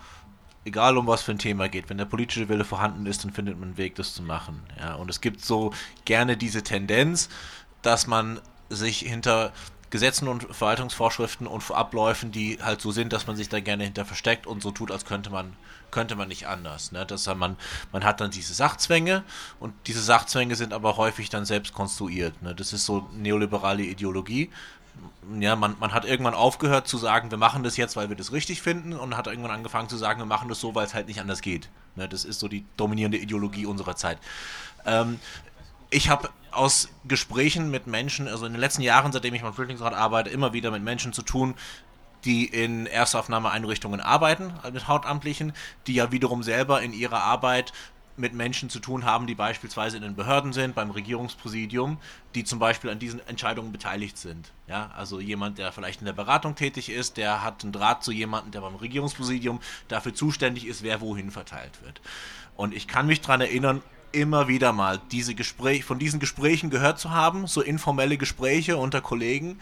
egal 0.66 0.98
um 0.98 1.08
was 1.08 1.24
für 1.24 1.32
ein 1.32 1.40
Thema 1.40 1.68
geht, 1.68 1.90
wenn 1.90 1.98
der 1.98 2.06
politische 2.06 2.48
Wille 2.50 2.66
vorhanden 2.66 3.06
ist, 3.06 3.24
dann 3.24 3.32
findet 3.32 3.58
man 3.58 3.70
einen 3.70 3.78
Weg, 3.78 3.96
das 3.96 4.14
zu 4.14 4.22
machen. 4.24 4.62
Ja, 4.80 4.96
und 4.96 5.10
es 5.10 5.22
gibt 5.22 5.44
so 5.44 5.74
gerne 6.06 6.38
diese 6.38 6.64
Tendenz, 6.64 7.30
dass 7.82 8.08
man 8.08 8.40
sich 8.70 9.00
hinter 9.00 9.52
Gesetzen 9.92 10.28
und 10.28 10.44
Verwaltungsvorschriften 10.44 11.46
und 11.46 11.70
Abläufen, 11.70 12.32
die 12.32 12.58
halt 12.62 12.82
so 12.82 12.92
sind, 12.92 13.14
dass 13.14 13.28
man 13.28 13.36
sich 13.36 13.50
da 13.50 13.60
gerne 13.60 13.84
hinter 13.84 14.06
versteckt 14.06 14.48
und 14.48 14.64
so 14.64 14.72
tut, 14.72 14.92
als 14.92 15.06
könnte 15.06 15.30
man 15.30 15.54
könnte 15.92 16.16
man 16.16 16.30
nicht 16.30 16.48
anders. 16.48 16.92
Ne? 16.92 17.06
Dass 17.06 17.28
man, 17.28 17.58
man 17.92 18.04
hat 18.04 18.22
dann 18.22 18.32
diese 18.32 18.54
Sachzwänge 18.54 19.24
und 19.60 19.74
diese 19.88 20.02
Sachzwänge 20.02 20.56
sind 20.56 20.74
aber 20.74 20.98
häufig 20.98 21.30
dann 21.30 21.46
selbst 21.46 21.74
konstruiert. 21.74 22.42
Ne? 22.42 22.56
Das 22.56 22.74
ist 22.74 22.86
so 22.86 23.08
neoliberale 23.14 23.84
Ideologie. 23.84 24.50
Ja, 25.40 25.56
man, 25.56 25.76
man 25.80 25.94
hat 25.94 26.06
irgendwann 26.06 26.34
aufgehört 26.34 26.88
zu 26.88 26.98
sagen, 26.98 27.32
wir 27.32 27.38
machen 27.38 27.64
das 27.64 27.78
jetzt, 27.78 27.96
weil 27.96 28.10
wir 28.10 28.16
das 28.16 28.32
richtig 28.32 28.62
finden 28.62 28.94
und 28.94 29.16
hat 29.16 29.28
irgendwann 29.28 29.52
angefangen 29.52 29.90
zu 29.90 29.98
sagen, 29.98 30.20
wir 30.20 30.26
machen 30.26 30.50
das 30.50 30.60
so, 30.60 30.76
weil 30.76 30.86
es 30.86 30.94
halt 30.94 31.08
nicht 31.08 31.20
anders 31.20 31.42
geht. 31.42 31.70
Ne? 31.96 32.10
Das 32.10 32.26
ist 32.26 32.40
so 32.40 32.48
die 32.48 32.66
dominierende 32.78 33.18
Ideologie 33.18 33.66
unserer 33.66 33.96
Zeit. 33.96 34.18
Ähm, 34.86 35.20
ich 35.92 36.10
habe 36.10 36.30
aus 36.52 36.90
Gesprächen 37.06 37.70
mit 37.70 37.86
Menschen, 37.86 38.28
also 38.28 38.46
in 38.46 38.54
den 38.54 38.60
letzten 38.60 38.82
Jahren, 38.82 39.12
seitdem 39.12 39.34
ich 39.34 39.42
beim 39.42 39.54
Flüchtlingsrat 39.54 39.94
arbeite, 39.94 40.30
immer 40.30 40.54
wieder 40.54 40.72
mit 40.72 40.84
Menschen 40.84 41.14
zu 41.14 41.22
tun, 41.22 41.54
die 42.26 42.46
in 42.46 42.88
Erstaufnahmeeinrichtungen 42.88 44.00
arbeiten, 44.00 44.54
also 44.62 44.72
mit 44.74 44.88
Hauptamtlichen, 44.88 45.54
die 45.88 45.94
ja 45.94 46.12
wiederum 46.12 46.44
selber 46.44 46.82
in 46.82 46.94
ihrer 46.94 47.24
Arbeit 47.24 47.74
mit 48.18 48.34
Menschen 48.34 48.70
zu 48.70 48.80
tun 48.80 49.06
haben, 49.06 49.26
die 49.26 49.36
beispielsweise 49.36 49.98
in 49.98 50.04
den 50.04 50.16
Behörden 50.16 50.54
sind, 50.54 50.76
beim 50.76 50.92
Regierungspräsidium, 50.92 51.98
die 52.36 52.44
zum 52.44 52.60
Beispiel 52.60 52.90
an 52.90 53.00
diesen 53.00 53.26
Entscheidungen 53.28 53.72
beteiligt 53.72 54.18
sind. 54.18 54.52
Ja, 54.68 54.92
also 54.96 55.20
jemand, 55.20 55.58
der 55.58 55.72
vielleicht 55.72 56.02
in 56.02 56.06
der 56.06 56.14
Beratung 56.14 56.56
tätig 56.56 56.90
ist, 56.90 57.18
der 57.18 57.44
hat 57.44 57.64
einen 57.64 57.72
Draht 57.72 58.04
zu 58.04 58.12
jemandem, 58.12 58.52
der 58.52 58.62
beim 58.62 58.76
Regierungspräsidium 58.76 59.60
dafür 59.88 60.14
zuständig 60.14 60.68
ist, 60.68 60.84
wer 60.84 61.02
wohin 61.02 61.32
verteilt 61.32 61.82
wird. 61.84 62.02
Und 62.56 62.76
ich 62.76 62.88
kann 62.88 63.08
mich 63.08 63.22
daran 63.22 63.42
erinnern, 63.42 63.82
immer 64.12 64.48
wieder 64.48 64.74
mal 64.74 65.00
diese 65.12 65.36
Gespräch, 65.36 65.84
von 65.86 66.00
diesen 66.00 66.20
Gesprächen 66.20 66.70
gehört 66.70 67.00
zu 67.00 67.12
haben, 67.12 67.48
so 67.48 67.62
informelle 67.62 68.18
Gespräche 68.18 68.78
unter 68.78 69.02
Kollegen, 69.02 69.60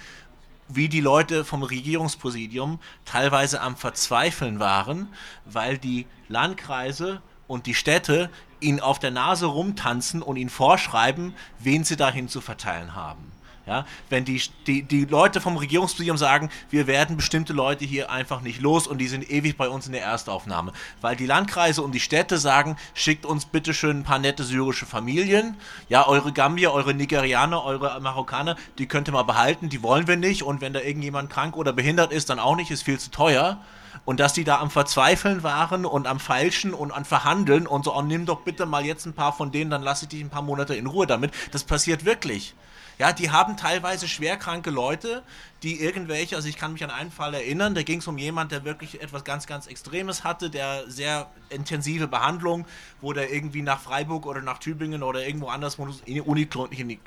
wie 0.67 0.87
die 0.87 1.01
Leute 1.01 1.45
vom 1.45 1.63
Regierungspräsidium 1.63 2.79
teilweise 3.05 3.61
am 3.61 3.75
Verzweifeln 3.75 4.59
waren, 4.59 5.07
weil 5.45 5.77
die 5.77 6.05
Landkreise 6.27 7.21
und 7.47 7.65
die 7.65 7.73
Städte 7.73 8.29
ihnen 8.59 8.79
auf 8.79 8.99
der 8.99 9.11
Nase 9.11 9.47
rumtanzen 9.47 10.21
und 10.21 10.37
ihnen 10.37 10.49
vorschreiben, 10.49 11.33
wen 11.57 11.83
sie 11.83 11.95
dahin 11.95 12.27
zu 12.27 12.41
verteilen 12.41 12.95
haben. 12.95 13.31
Ja, 13.69 13.85
wenn 14.09 14.25
die, 14.25 14.41
die, 14.65 14.81
die 14.81 15.05
Leute 15.05 15.41
vom 15.41 15.55
Regierungspräsidium 15.55 16.17
sagen, 16.17 16.49
wir 16.71 16.87
werden 16.87 17.17
bestimmte 17.17 17.53
Leute 17.53 17.85
hier 17.85 18.09
einfach 18.09 18.41
nicht 18.41 18.61
los 18.61 18.87
und 18.87 18.97
die 18.97 19.07
sind 19.07 19.29
ewig 19.29 19.57
bei 19.57 19.69
uns 19.69 19.85
in 19.85 19.91
der 19.91 20.01
Erstaufnahme. 20.01 20.73
Weil 21.01 21.15
die 21.15 21.27
Landkreise 21.27 21.83
und 21.83 21.91
die 21.91 21.99
Städte 21.99 22.39
sagen, 22.39 22.77
schickt 22.95 23.27
uns 23.27 23.45
bitte 23.45 23.75
schön 23.75 23.99
ein 23.99 24.03
paar 24.03 24.17
nette 24.17 24.43
syrische 24.43 24.87
Familien. 24.87 25.55
Ja, 25.87 26.07
eure 26.07 26.33
Gambier, 26.33 26.73
eure 26.73 26.95
Nigerianer, 26.95 27.63
eure 27.63 28.01
Marokkaner, 28.01 28.55
die 28.79 28.87
könnt 28.87 29.07
ihr 29.07 29.11
mal 29.11 29.21
behalten, 29.21 29.69
die 29.69 29.83
wollen 29.83 30.07
wir 30.07 30.17
nicht. 30.17 30.41
Und 30.41 30.61
wenn 30.61 30.73
da 30.73 30.79
irgendjemand 30.79 31.29
krank 31.29 31.55
oder 31.55 31.71
behindert 31.71 32.11
ist, 32.11 32.31
dann 32.31 32.39
auch 32.39 32.55
nicht, 32.55 32.71
ist 32.71 32.81
viel 32.81 32.97
zu 32.97 33.11
teuer. 33.11 33.61
Und 34.03 34.19
dass 34.19 34.33
die 34.33 34.45
da 34.45 34.59
am 34.59 34.71
Verzweifeln 34.71 35.43
waren 35.43 35.85
und 35.85 36.07
am 36.07 36.19
Feilschen 36.19 36.73
und 36.73 36.91
am 36.91 37.05
Verhandeln 37.05 37.67
und 37.67 37.85
so, 37.85 37.95
oh, 37.95 38.01
nimm 38.01 38.25
doch 38.25 38.41
bitte 38.41 38.65
mal 38.65 38.83
jetzt 38.83 39.05
ein 39.05 39.13
paar 39.13 39.31
von 39.31 39.51
denen, 39.51 39.69
dann 39.69 39.83
lasse 39.83 40.05
ich 40.05 40.09
dich 40.09 40.21
ein 40.21 40.31
paar 40.31 40.41
Monate 40.41 40.73
in 40.73 40.87
Ruhe 40.87 41.05
damit. 41.05 41.31
Das 41.51 41.63
passiert 41.63 42.03
wirklich. 42.03 42.55
Ja, 42.99 43.13
die 43.13 43.31
haben 43.31 43.55
teilweise 43.55 44.09
schwerkranke 44.09 44.71
Leute, 44.71 45.23
die 45.63 45.79
irgendwelche, 45.79 46.35
also 46.35 46.49
ich 46.49 46.57
kann 46.57 46.73
mich 46.73 46.83
an 46.83 46.89
einen 46.89 47.11
Fall 47.11 47.33
erinnern, 47.33 47.73
da 47.73 47.81
ging 47.81 47.99
es 47.99 48.07
um 48.09 48.17
jemand, 48.17 48.51
der 48.51 48.65
wirklich 48.65 49.01
etwas 49.01 49.23
ganz, 49.23 49.47
ganz 49.47 49.67
Extremes 49.67 50.25
hatte, 50.25 50.49
der 50.49 50.83
sehr 50.87 51.27
intensive 51.49 52.09
Behandlung, 52.09 52.65
wo 52.99 53.13
der 53.13 53.31
irgendwie 53.31 53.61
nach 53.61 53.79
Freiburg 53.79 54.25
oder 54.25 54.41
nach 54.41 54.57
Tübingen 54.57 55.01
oder 55.01 55.25
irgendwo 55.25 55.47
anders 55.47 55.77
in 56.05 56.15
die 56.15 56.21
Uni 56.21 56.49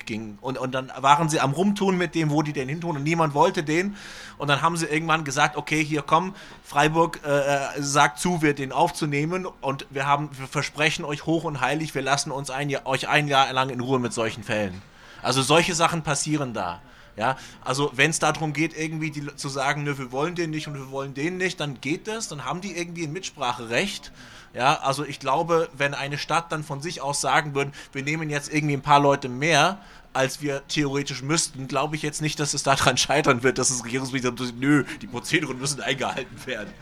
ging. 0.05 0.39
Und, 0.41 0.57
und 0.57 0.71
dann 0.71 0.91
waren 0.97 1.29
sie 1.29 1.39
am 1.39 1.51
Rumtun 1.51 1.95
mit 1.95 2.15
dem, 2.15 2.31
wo 2.31 2.41
die 2.41 2.53
den 2.53 2.69
hintun 2.69 2.97
und 2.97 3.03
niemand 3.03 3.35
wollte 3.35 3.63
den. 3.63 3.95
Und 4.39 4.47
dann 4.47 4.63
haben 4.63 4.77
sie 4.77 4.87
irgendwann 4.87 5.23
gesagt, 5.23 5.57
okay, 5.57 5.83
hier 5.85 6.01
komm, 6.01 6.33
Freiburg 6.63 7.19
äh, 7.23 7.79
sagt 7.79 8.17
zu, 8.17 8.41
wir 8.41 8.55
den 8.55 8.71
aufzunehmen 8.71 9.45
und 9.61 9.85
wir 9.91 10.07
haben, 10.07 10.31
wir 10.39 10.47
versprechen 10.47 11.05
euch 11.05 11.27
hoch 11.27 11.43
und 11.43 11.61
heilig, 11.61 11.93
wir 11.93 12.01
lassen 12.01 12.31
uns 12.31 12.49
ein 12.49 12.75
euch 12.85 13.07
ein 13.07 13.27
Jahr 13.27 13.53
lang 13.53 13.69
in 13.69 13.79
Ruhe 13.79 13.99
mit 13.99 14.11
solchen 14.11 14.43
Fällen. 14.43 14.81
Also 15.23 15.41
solche 15.41 15.73
Sachen 15.73 16.03
passieren 16.03 16.53
da. 16.53 16.81
Ja, 17.15 17.37
also 17.63 17.91
wenn 17.93 18.09
es 18.09 18.17
darum 18.17 18.53
geht, 18.53 18.75
irgendwie 18.75 19.11
die, 19.11 19.35
zu 19.35 19.47
sagen, 19.47 19.83
ne, 19.83 19.99
wir 19.99 20.11
wollen 20.11 20.33
den 20.33 20.49
nicht 20.49 20.67
und 20.67 20.73
wir 20.73 20.89
wollen 20.89 21.13
den 21.13 21.37
nicht, 21.37 21.59
dann 21.59 21.79
geht 21.79 22.07
das, 22.07 22.27
dann 22.27 22.43
haben 22.43 22.59
die 22.59 22.75
irgendwie 22.75 23.03
ein 23.03 23.13
Mitspracherecht. 23.13 24.11
Ja, 24.55 24.79
also 24.81 25.05
ich 25.05 25.19
glaube, 25.19 25.69
wenn 25.77 25.93
eine 25.93 26.17
Stadt 26.17 26.51
dann 26.51 26.63
von 26.63 26.81
sich 26.81 27.01
aus 27.01 27.21
sagen 27.21 27.53
würde, 27.53 27.71
wir 27.91 28.03
nehmen 28.03 28.31
jetzt 28.31 28.51
irgendwie 28.51 28.75
ein 28.75 28.81
paar 28.81 28.99
Leute 28.99 29.29
mehr, 29.29 29.79
als 30.13 30.41
wir 30.41 30.67
theoretisch 30.67 31.21
müssten, 31.21 31.67
glaube 31.67 31.95
ich 31.95 32.01
jetzt 32.01 32.21
nicht, 32.21 32.39
dass 32.39 32.53
es 32.53 32.63
daran 32.63 32.97
scheitern 32.97 33.43
wird, 33.43 33.57
dass 33.57 33.69
das 33.69 33.83
Regierungsministerium 33.83 34.37
sagt, 34.37 34.59
nö, 34.59 34.83
die 35.01 35.07
Prozeduren 35.07 35.59
müssen 35.59 35.81
eingehalten 35.81 36.45
werden. 36.45 36.73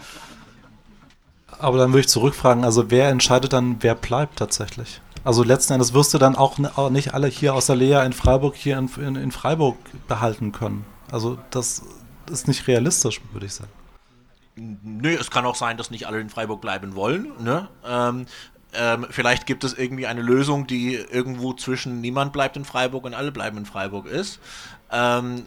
Aber 1.60 1.78
dann 1.78 1.92
würde 1.92 2.02
ich 2.02 2.08
zurückfragen, 2.08 2.64
also 2.64 2.90
wer 2.90 3.10
entscheidet 3.10 3.54
dann, 3.54 3.78
wer 3.82 3.96
bleibt 3.96 4.40
tatsächlich? 4.40 5.02
Also 5.24 5.44
letzten 5.44 5.74
Endes 5.74 5.94
wirst 5.94 6.14
du 6.14 6.18
dann 6.18 6.36
auch 6.36 6.58
nicht 6.90 7.14
alle 7.14 7.28
hier 7.28 7.54
aus 7.54 7.68
der 7.68 7.76
Lea 7.76 8.04
in 8.06 8.14
Freiburg 8.14 8.56
hier 8.56 8.78
in, 8.78 8.90
in, 8.98 9.16
in 9.16 9.32
Freiburg 9.32 9.78
behalten 10.08 10.52
können. 10.52 10.86
Also 11.12 11.38
das 11.50 11.84
ist 12.30 12.48
nicht 12.48 12.68
realistisch, 12.68 13.22
würde 13.32 13.46
ich 13.46 13.54
sagen. 13.54 13.72
Nö, 14.56 15.16
es 15.20 15.32
kann 15.32 15.46
auch 15.46 15.56
sein, 15.56 15.78
dass 15.78 15.92
nicht 15.92 16.08
alle 16.08 16.20
in 16.20 16.30
Freiburg 16.30 16.62
bleiben 16.62 16.96
wollen. 16.96 17.32
Ne? 17.40 17.68
Ähm, 17.86 18.26
Ähm, 18.74 19.06
vielleicht 19.10 19.48
gibt 19.48 19.66
es 19.66 19.74
irgendwie 19.78 20.08
eine 20.08 20.22
Lösung, 20.22 20.66
die 20.66 20.96
irgendwo 20.96 21.52
zwischen 21.52 22.00
niemand 22.00 22.32
bleibt 22.32 22.56
in 22.56 22.64
Freiburg 22.64 23.04
und 23.04 23.14
alle 23.14 23.34
bleiben 23.34 23.58
in 23.58 23.66
Freiburg 23.66 24.06
ist. 24.06 24.40
Ähm, 24.90 25.44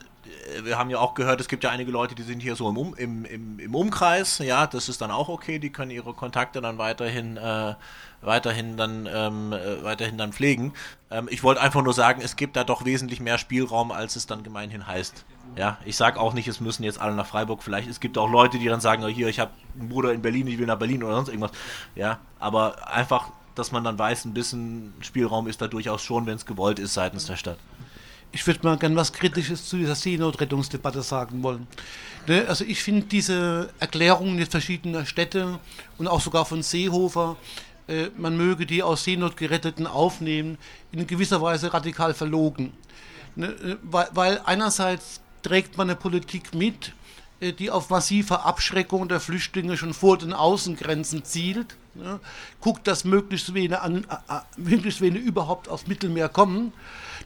wir 0.62 0.78
haben 0.78 0.90
ja 0.90 0.98
auch 0.98 1.14
gehört, 1.14 1.40
es 1.40 1.48
gibt 1.48 1.64
ja 1.64 1.70
einige 1.70 1.90
Leute, 1.90 2.14
die 2.14 2.22
sind 2.22 2.40
hier 2.40 2.56
so 2.56 2.68
im, 2.68 2.76
um, 2.76 2.94
im, 2.94 3.24
im, 3.24 3.58
im, 3.58 3.74
Umkreis, 3.74 4.38
ja, 4.38 4.66
das 4.66 4.88
ist 4.88 5.00
dann 5.00 5.10
auch 5.10 5.28
okay, 5.28 5.58
die 5.58 5.70
können 5.70 5.90
ihre 5.90 6.14
Kontakte 6.14 6.60
dann 6.60 6.78
weiterhin, 6.78 7.36
äh, 7.36 7.74
weiterhin 8.22 8.76
dann, 8.76 9.08
ähm, 9.12 9.52
äh, 9.52 9.82
weiterhin 9.82 10.18
dann 10.18 10.32
pflegen. 10.32 10.72
Ähm, 11.10 11.28
ich 11.30 11.42
wollte 11.42 11.60
einfach 11.60 11.82
nur 11.82 11.92
sagen, 11.92 12.20
es 12.22 12.36
gibt 12.36 12.56
da 12.56 12.64
doch 12.64 12.84
wesentlich 12.84 13.20
mehr 13.20 13.38
Spielraum, 13.38 13.92
als 13.92 14.16
es 14.16 14.26
dann 14.26 14.42
gemeinhin 14.42 14.86
heißt. 14.86 15.24
Ja, 15.56 15.78
ich 15.84 15.96
sage 15.96 16.18
auch 16.18 16.32
nicht, 16.34 16.48
es 16.48 16.60
müssen 16.60 16.84
jetzt 16.84 17.00
alle 17.00 17.14
nach 17.14 17.26
Freiburg. 17.26 17.62
Vielleicht 17.62 17.88
es 17.88 18.00
gibt 18.00 18.18
auch 18.18 18.28
Leute, 18.28 18.58
die 18.58 18.66
dann 18.66 18.80
sagen, 18.80 19.04
oh, 19.04 19.08
hier, 19.08 19.28
ich 19.28 19.40
habe 19.40 19.52
einen 19.78 19.88
Bruder 19.88 20.12
in 20.12 20.22
Berlin, 20.22 20.46
ich 20.46 20.58
will 20.58 20.66
nach 20.66 20.78
Berlin 20.78 21.04
oder 21.04 21.14
sonst 21.16 21.28
irgendwas. 21.28 21.52
Ja, 21.94 22.18
aber 22.40 22.88
einfach, 22.88 23.28
dass 23.54 23.70
man 23.70 23.84
dann 23.84 23.98
weiß, 23.98 24.24
ein 24.24 24.34
bisschen 24.34 24.94
Spielraum 25.00 25.46
ist 25.46 25.60
da 25.60 25.68
durchaus 25.68 26.02
schon, 26.02 26.26
wenn 26.26 26.36
es 26.36 26.46
gewollt 26.46 26.78
ist 26.78 26.94
seitens 26.94 27.26
der 27.26 27.36
Stadt 27.36 27.58
ich 28.34 28.44
würde 28.48 28.60
mal 28.64 28.76
gerne 28.76 28.96
was 28.96 29.12
Kritisches 29.12 29.68
zu 29.68 29.76
dieser 29.76 29.94
Seenotrettungsdebatte 29.94 31.02
sagen 31.02 31.42
wollen. 31.42 31.68
Ne, 32.26 32.44
also 32.48 32.64
ich 32.64 32.82
finde 32.82 33.06
diese 33.06 33.70
Erklärungen 33.78 34.38
jetzt 34.38 34.50
verschiedener 34.50 35.06
Städte 35.06 35.60
und 35.98 36.08
auch 36.08 36.20
sogar 36.20 36.44
von 36.44 36.62
Seehofer, 36.62 37.36
äh, 37.86 38.08
man 38.16 38.36
möge 38.36 38.66
die 38.66 38.82
aus 38.82 39.04
Seenotgeretteten 39.04 39.86
aufnehmen, 39.86 40.58
in 40.90 41.06
gewisser 41.06 41.40
Weise 41.40 41.72
radikal 41.72 42.12
verlogen. 42.12 42.72
Ne, 43.36 43.46
äh, 43.46 43.76
weil, 43.82 44.40
einerseits 44.44 45.20
trägt 45.42 45.76
man 45.76 45.88
eine 45.88 45.96
Politik 45.96 46.54
mit, 46.54 46.92
äh, 47.38 47.52
die 47.52 47.70
auf 47.70 47.88
massive 47.88 48.40
Abschreckung 48.40 49.08
der 49.08 49.20
Flüchtlinge 49.20 49.76
schon 49.76 49.94
vor 49.94 50.18
den 50.18 50.32
Außengrenzen 50.32 51.24
zielt. 51.24 51.76
Ne, 51.94 52.18
guckt, 52.60 52.88
dass 52.88 53.04
möglichst 53.04 53.54
wenige, 53.54 53.80
an, 53.80 54.04
möglichst 54.56 55.00
wenige 55.00 55.24
überhaupt 55.24 55.68
aufs 55.68 55.86
Mittelmeer 55.86 56.28
kommen 56.28 56.72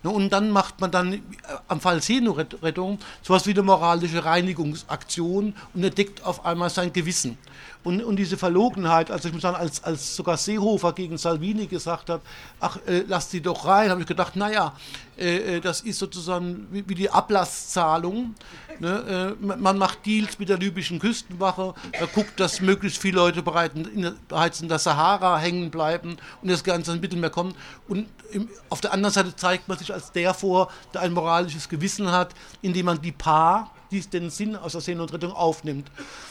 Ne, 0.03 0.11
und 0.11 0.31
dann 0.31 0.51
macht 0.51 0.81
man 0.81 0.91
dann 0.91 1.13
äh, 1.13 1.19
am 1.67 1.81
Fall 1.81 2.01
Seenotrettung 2.01 2.99
sowas 3.23 3.47
wie 3.47 3.51
eine 3.51 3.63
moralische 3.63 4.25
Reinigungsaktion 4.25 5.55
und 5.75 5.85
entdeckt 5.85 6.25
auf 6.25 6.45
einmal 6.45 6.71
sein 6.71 6.93
Gewissen. 6.93 7.37
Und, 7.85 8.03
und 8.03 8.17
diese 8.17 8.37
Verlogenheit, 8.37 9.11
also 9.11 9.29
ich 9.29 9.35
muss 9.35 9.43
sagen, 9.43 9.57
als, 9.57 9.83
als 9.83 10.15
sogar 10.15 10.37
Seehofer 10.37 10.93
gegen 10.93 11.17
Salvini 11.19 11.67
gesagt 11.67 12.11
hat, 12.11 12.21
ach, 12.61 12.79
äh, 12.87 13.05
lasst 13.09 13.31
sie 13.31 13.41
doch 13.41 13.67
rein, 13.67 13.91
habe 13.91 14.01
ich 14.01 14.07
gedacht, 14.07 14.37
naja, 14.37 14.73
äh, 15.19 15.57
äh, 15.57 15.61
das 15.61 15.81
ist 15.81 15.99
sozusagen 15.99 16.69
wie, 16.71 16.89
wie 16.89 16.95
die 16.95 17.11
Ablasszahlung. 17.11 18.35
Ne? 18.79 19.37
Äh, 19.41 19.47
man 19.47 19.79
macht 19.79 20.07
Deals 20.07 20.39
mit 20.39 20.49
der 20.49 20.59
libyschen 20.59 20.99
Küstenwache, 20.99 21.75
guckt, 22.15 22.39
dass 22.39 22.61
möglichst 22.61 23.01
viele 23.01 23.17
Leute 23.17 23.43
bereits 23.43 24.61
in, 24.61 24.69
der 24.69 24.79
Sahara 24.79 25.39
hängen 25.39 25.71
bleiben 25.71 26.17
und 26.43 26.51
das 26.51 26.63
Ganze 26.63 26.93
ins 26.93 27.01
Mittelmeer 27.01 27.31
kommen. 27.31 27.55
Und 27.89 28.07
im, 28.31 28.49
auf 28.69 28.81
der 28.81 28.93
anderen 28.93 29.13
Seite 29.13 29.35
zeigt 29.35 29.69
man 29.69 29.79
sich 29.79 29.93
als 29.93 30.13
der 30.13 30.35
vor, 30.35 30.71
der 30.95 31.01
ein 31.01 31.13
moralisches 31.13 31.69
Gewissen 31.69 32.13
hat, 32.13 32.35
indem 32.63 32.87
man 32.87 33.03
die 33.03 33.13
Paar 33.13 33.73
die 33.91 34.01
den 34.01 34.29
Sinn 34.29 34.55
aus 34.55 34.73
der 34.73 34.83
Seenotrettung 34.83 35.33
aufnimmt. 35.33 35.91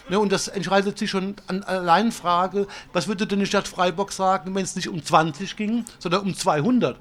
Ne, 0.10 0.20
und 0.20 0.32
das 0.32 0.48
entscheidet 0.48 0.98
sich 0.98 1.10
schon 1.10 1.36
an 1.48 1.64
allein 1.64 2.12
Frage, 2.12 2.68
was 2.94 3.08
würde 3.08 3.26
denn 3.26 3.40
die 3.40 3.48
Stadt 3.48 3.68
Freiburg 3.68 4.12
sagen, 4.12 4.54
wenn 4.54 4.64
es 4.64 4.76
nicht 4.76 4.90
um 4.90 5.04
20 5.04 5.56
ging, 5.56 5.86
sondern 6.00 6.22
um 6.22 6.36
200? 6.36 6.98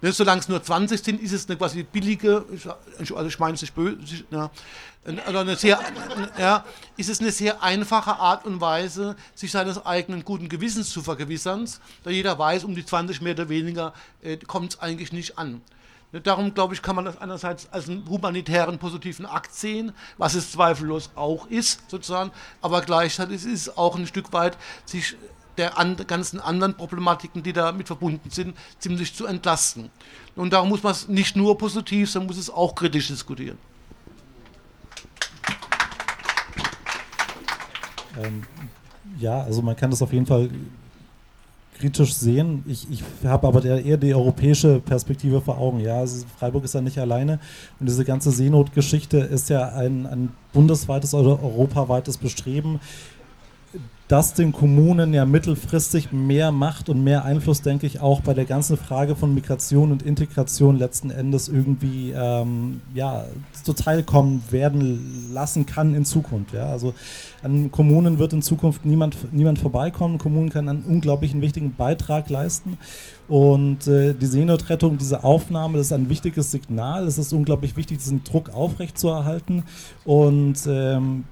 Ne, 0.00 0.12
solange 0.12 0.40
es 0.40 0.48
nur 0.48 0.62
20 0.62 1.02
sind, 1.02 1.20
ist 1.20 1.32
es 1.32 1.48
eine 1.48 1.56
quasi 1.56 1.82
billige, 1.82 2.44
also 3.00 3.26
ich 3.26 3.38
meine 3.40 3.54
es 3.54 3.62
nicht 3.62 3.74
böse, 3.74 4.24
ja, 4.30 4.48
oder 5.28 5.40
eine 5.40 5.56
sehr, 5.56 5.80
ja, 6.38 6.64
ist 6.96 7.08
es 7.08 7.20
eine 7.20 7.32
sehr 7.32 7.62
einfache 7.64 8.14
Art 8.14 8.44
und 8.44 8.60
Weise, 8.60 9.16
sich 9.34 9.50
seines 9.50 9.84
eigenen 9.84 10.24
guten 10.24 10.48
Gewissens 10.48 10.90
zu 10.90 11.02
vergewissern, 11.02 11.68
da 12.04 12.10
jeder 12.10 12.38
weiß, 12.38 12.62
um 12.62 12.76
die 12.76 12.86
20 12.86 13.22
Meter 13.22 13.48
weniger 13.48 13.92
äh, 14.22 14.36
kommt 14.36 14.74
es 14.74 14.80
eigentlich 14.80 15.12
nicht 15.12 15.36
an. 15.36 15.62
Darum, 16.12 16.54
glaube 16.54 16.74
ich, 16.74 16.80
kann 16.80 16.96
man 16.96 17.04
das 17.04 17.20
einerseits 17.20 17.68
als 17.70 17.88
einen 17.88 18.08
humanitären 18.08 18.78
positiven 18.78 19.26
Akt 19.26 19.52
sehen, 19.52 19.92
was 20.16 20.34
es 20.34 20.52
zweifellos 20.52 21.10
auch 21.16 21.46
ist, 21.48 21.90
sozusagen, 21.90 22.30
aber 22.62 22.82
gleichzeitig 22.82 23.44
ist 23.44 23.68
es 23.68 23.76
auch 23.76 23.96
ein 23.96 24.06
Stück 24.06 24.32
weit, 24.32 24.56
sich 24.86 25.16
der 25.58 25.78
an, 25.78 25.96
ganzen 26.06 26.40
anderen 26.40 26.74
Problematiken, 26.74 27.42
die 27.42 27.52
damit 27.52 27.86
verbunden 27.86 28.30
sind, 28.30 28.56
ziemlich 28.78 29.14
zu 29.14 29.26
entlasten. 29.26 29.90
Und 30.36 30.52
darum 30.52 30.68
muss 30.68 30.82
man 30.82 30.92
es 30.92 31.08
nicht 31.08 31.36
nur 31.36 31.58
positiv, 31.58 32.10
sondern 32.10 32.28
muss 32.28 32.38
es 32.38 32.48
auch 32.48 32.74
kritisch 32.74 33.08
diskutieren. 33.08 33.58
Ähm, 38.22 38.44
ja, 39.18 39.42
also 39.42 39.62
man 39.62 39.76
kann 39.76 39.90
das 39.90 40.02
auf 40.02 40.12
jeden 40.12 40.26
Fall 40.26 40.48
kritisch 41.78 42.14
sehen. 42.14 42.64
Ich, 42.66 42.86
ich 42.90 43.02
habe 43.24 43.46
aber 43.46 43.60
der, 43.60 43.84
eher 43.84 43.96
die 43.96 44.14
europäische 44.14 44.80
Perspektive 44.80 45.40
vor 45.40 45.58
Augen. 45.58 45.80
Ja, 45.80 45.98
also 45.98 46.26
Freiburg 46.38 46.64
ist 46.64 46.74
ja 46.74 46.80
nicht 46.80 46.98
alleine 46.98 47.38
und 47.78 47.88
diese 47.88 48.04
ganze 48.04 48.30
Seenotgeschichte 48.30 49.18
ist 49.18 49.48
ja 49.48 49.68
ein, 49.68 50.06
ein 50.06 50.32
bundesweites 50.52 51.14
oder 51.14 51.42
europaweites 51.42 52.18
Bestreben 52.18 52.80
das 54.08 54.32
den 54.32 54.52
Kommunen 54.52 55.12
ja 55.12 55.26
mittelfristig 55.26 56.12
mehr 56.12 56.50
Macht 56.50 56.88
und 56.88 57.04
mehr 57.04 57.26
Einfluss, 57.26 57.60
denke 57.60 57.86
ich, 57.86 58.00
auch 58.00 58.22
bei 58.22 58.32
der 58.32 58.46
ganzen 58.46 58.78
Frage 58.78 59.14
von 59.14 59.34
Migration 59.34 59.92
und 59.92 60.02
Integration 60.02 60.78
letzten 60.78 61.10
Endes 61.10 61.48
irgendwie 61.48 62.12
ähm, 62.16 62.80
ja, 62.94 63.26
zuteilkommen 63.62 64.42
werden 64.50 65.30
lassen 65.34 65.66
kann 65.66 65.94
in 65.94 66.06
Zukunft. 66.06 66.54
Ja? 66.54 66.70
Also 66.70 66.94
an 67.42 67.70
Kommunen 67.70 68.18
wird 68.18 68.32
in 68.32 68.40
Zukunft 68.40 68.86
niemand, 68.86 69.30
niemand 69.30 69.58
vorbeikommen. 69.58 70.16
Kommunen 70.16 70.48
können 70.48 70.70
einen 70.70 70.84
unglaublichen 70.84 71.42
wichtigen 71.42 71.74
Beitrag 71.74 72.30
leisten. 72.30 72.78
Und 73.28 73.86
äh, 73.86 74.14
die 74.14 74.26
Seenotrettung, 74.26 74.96
diese 74.96 75.22
Aufnahme, 75.22 75.76
das 75.76 75.88
ist 75.88 75.92
ein 75.92 76.08
wichtiges 76.08 76.50
Signal. 76.50 77.06
Es 77.06 77.18
ist 77.18 77.34
unglaublich 77.34 77.76
wichtig, 77.76 77.98
diesen 77.98 78.24
Druck 78.24 78.54
aufrechtzuerhalten. 78.54 79.64
Und 80.06 80.66
ähm, 80.66 81.24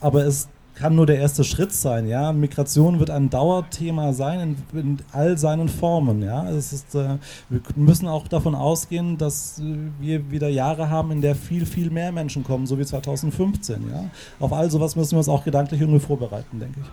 aber 0.00 0.24
es 0.24 0.48
kann 0.80 0.94
nur 0.94 1.04
der 1.04 1.18
erste 1.18 1.44
Schritt 1.44 1.72
sein. 1.72 2.08
Ja? 2.08 2.32
Migration 2.32 2.98
wird 2.98 3.10
ein 3.10 3.28
Dauerthema 3.28 4.14
sein 4.14 4.56
in, 4.72 4.80
in 4.80 4.98
all 5.12 5.36
seinen 5.36 5.68
Formen. 5.68 6.22
Ja? 6.22 6.48
Es 6.50 6.72
ist, 6.72 6.94
äh, 6.94 7.18
wir 7.50 7.60
müssen 7.76 8.08
auch 8.08 8.26
davon 8.26 8.54
ausgehen, 8.54 9.18
dass 9.18 9.60
wir 10.00 10.30
wieder 10.30 10.48
Jahre 10.48 10.88
haben, 10.88 11.10
in 11.12 11.20
der 11.20 11.34
viel, 11.34 11.66
viel 11.66 11.90
mehr 11.90 12.12
Menschen 12.12 12.44
kommen, 12.44 12.66
so 12.66 12.78
wie 12.78 12.86
2015. 12.86 13.90
Ja? 13.90 14.04
Auf 14.38 14.54
all 14.54 14.70
sowas 14.70 14.96
müssen 14.96 15.12
wir 15.12 15.18
uns 15.18 15.28
auch 15.28 15.44
gedanklich 15.44 15.82
irgendwie 15.82 16.00
vorbereiten, 16.00 16.58
denke 16.58 16.80
ich. 16.80 16.86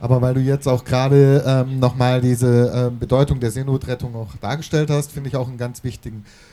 Aber 0.00 0.20
weil 0.20 0.34
du 0.34 0.40
jetzt 0.40 0.66
auch 0.68 0.84
gerade 0.84 1.44
ähm, 1.46 1.80
nochmal 1.80 2.20
diese 2.20 2.88
äh, 2.88 2.90
Bedeutung 2.90 3.40
der 3.40 3.50
Seenotrettung 3.50 4.14
auch 4.14 4.34
dargestellt 4.40 4.90
hast, 4.90 5.12
finde 5.12 5.28
ich 5.28 5.36
auch 5.36 5.48
einen 5.48 5.58
ganz 5.58 5.82
wichtigen 5.84 6.22
Punkt. 6.22 6.51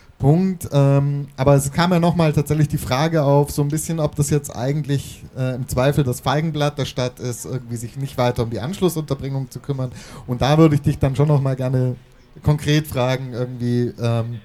Ähm, 0.73 1.27
aber 1.37 1.55
es 1.55 1.71
kam 1.71 1.91
ja 1.91 1.99
nochmal 1.99 2.33
tatsächlich 2.33 2.67
die 2.67 2.77
Frage 2.77 3.23
auf, 3.23 3.51
so 3.51 3.61
ein 3.61 3.69
bisschen, 3.69 3.99
ob 3.99 4.15
das 4.15 4.29
jetzt 4.29 4.53
eigentlich 4.53 5.23
äh, 5.37 5.55
im 5.55 5.67
Zweifel 5.67 6.03
das 6.03 6.19
Feigenblatt 6.19 6.77
der 6.77 6.85
Stadt 6.85 7.19
ist, 7.19 7.45
irgendwie 7.45 7.77
sich 7.77 7.95
nicht 7.95 8.17
weiter 8.17 8.43
um 8.43 8.49
die 8.49 8.59
Anschlussunterbringung 8.59 9.49
zu 9.49 9.59
kümmern. 9.59 9.91
Und 10.27 10.41
da 10.41 10.57
würde 10.57 10.75
ich 10.75 10.81
dich 10.81 10.99
dann 10.99 11.15
schon 11.15 11.29
nochmal 11.29 11.55
gerne 11.55 11.95
konkret 12.43 12.85
fragen, 12.85 13.33
irgendwie 13.33 13.93
ähm, 13.99 14.41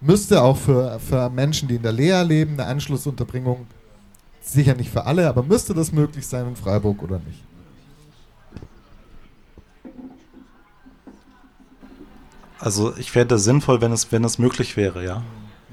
müsste 0.00 0.42
auch 0.42 0.56
für, 0.56 0.98
für 1.00 1.30
Menschen, 1.30 1.68
die 1.68 1.76
in 1.76 1.82
der 1.82 1.92
Lea 1.92 2.22
leben, 2.22 2.52
eine 2.52 2.66
Anschlussunterbringung, 2.66 3.66
sicher 4.42 4.74
nicht 4.74 4.90
für 4.90 5.04
alle, 5.04 5.28
aber 5.28 5.42
müsste 5.42 5.74
das 5.74 5.90
möglich 5.90 6.26
sein 6.26 6.48
in 6.48 6.56
Freiburg 6.56 7.02
oder 7.02 7.18
nicht? 7.26 7.47
Also 12.58 12.96
ich 12.96 13.10
fände 13.10 13.36
es 13.36 13.44
sinnvoll, 13.44 13.80
wenn 13.80 13.92
es, 13.92 14.10
wenn 14.12 14.24
es 14.24 14.38
möglich 14.38 14.76
wäre, 14.76 15.04
ja. 15.04 15.22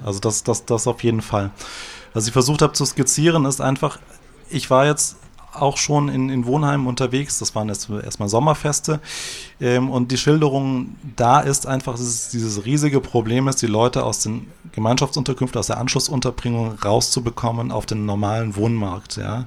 Also 0.03 0.19
das, 0.19 0.43
das, 0.43 0.65
das 0.65 0.87
auf 0.87 1.03
jeden 1.03 1.21
Fall. 1.21 1.51
Was 2.13 2.27
ich 2.27 2.33
versucht 2.33 2.61
habe 2.61 2.73
zu 2.73 2.85
skizzieren, 2.85 3.45
ist 3.45 3.61
einfach, 3.61 3.99
ich 4.49 4.69
war 4.69 4.85
jetzt 4.85 5.17
auch 5.53 5.77
schon 5.77 6.09
in, 6.09 6.29
in 6.29 6.45
Wohnheimen 6.45 6.85
unterwegs, 6.85 7.39
das 7.39 7.55
waren 7.55 7.69
jetzt 7.69 7.89
erstmal 7.89 8.29
Sommerfeste 8.29 8.99
ähm, 9.61 9.89
und 9.89 10.11
die 10.11 10.17
Schilderung 10.17 10.95
da 11.15 11.39
ist 11.39 11.65
einfach, 11.65 11.93
dass 11.93 12.01
es 12.01 12.29
dieses 12.29 12.65
riesige 12.65 12.99
Problem 12.99 13.47
ist, 13.47 13.61
die 13.61 13.67
Leute 13.67 14.03
aus 14.03 14.19
den 14.19 14.47
Gemeinschaftsunterkünften, 14.73 15.57
aus 15.57 15.67
der 15.67 15.77
Anschlussunterbringung 15.77 16.77
rauszubekommen 16.83 17.71
auf 17.71 17.85
den 17.85 18.05
normalen 18.05 18.55
Wohnmarkt, 18.55 19.17
ja. 19.17 19.45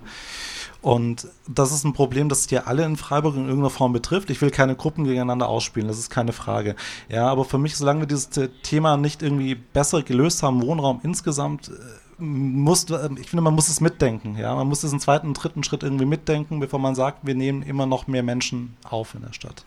Und 0.81 1.27
das 1.49 1.73
ist 1.73 1.85
ein 1.85 1.93
Problem, 1.93 2.29
das 2.29 2.49
hier 2.49 2.69
alle 2.69 2.85
in 2.85 2.97
Freiburg 2.97 3.35
in 3.35 3.47
irgendeiner 3.47 3.71
Form 3.71 3.93
betrifft. 3.93 4.31
Ich 4.31 4.41
will 4.41 4.51
keine 4.51 4.77
Gruppen 4.77 5.05
gegeneinander 5.05 5.49
ausspielen, 5.49 5.89
das 5.89 5.99
ist 5.99 6.11
keine 6.11 6.33
Frage. 6.33 6.77
Ja, 7.09 7.29
aber 7.29 7.45
für 7.45 7.59
mich, 7.59 7.77
solange 7.77 8.01
wir 8.01 8.07
dieses 8.07 8.31
Thema 8.63 8.97
nicht 8.97 9.23
irgendwie 9.23 9.57
besser 9.57 10.03
gelöst 10.03 10.43
haben, 10.43 10.63
Wohnraum 10.63 11.01
insgesamt, 11.03 11.69
äh, 11.69 12.23
muss, 12.23 12.89
äh, 12.91 13.09
ich 13.19 13.31
finde, 13.31 13.43
man 13.43 13.55
muss 13.55 13.69
es 13.69 13.81
mitdenken. 13.81 14.37
Ja, 14.37 14.55
man 14.55 14.69
muss 14.69 14.81
diesen 14.81 15.01
zweiten, 15.01 15.35
dritten 15.35 15.65
Schritt 15.65 15.83
irgendwie 15.83 16.05
mitdenken, 16.05 16.61
bevor 16.61 16.79
man 16.79 16.95
sagt, 16.95 17.27
wir 17.27 17.35
nehmen 17.35 17.63
immer 17.63 17.87
noch 17.87 18.07
mehr 18.07 18.23
Menschen 18.23 18.77
auf 18.85 19.15
in 19.15 19.23
der 19.23 19.33
Stadt. 19.33 19.65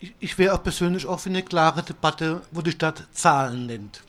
Ich, 0.00 0.14
ich 0.20 0.38
wäre 0.38 0.54
auch 0.54 0.62
persönlich 0.62 1.06
auch 1.06 1.18
für 1.18 1.30
eine 1.30 1.42
klare 1.42 1.82
Debatte, 1.82 2.42
wo 2.52 2.62
die 2.62 2.72
Stadt 2.72 3.08
Zahlen 3.12 3.66
nennt. 3.66 4.02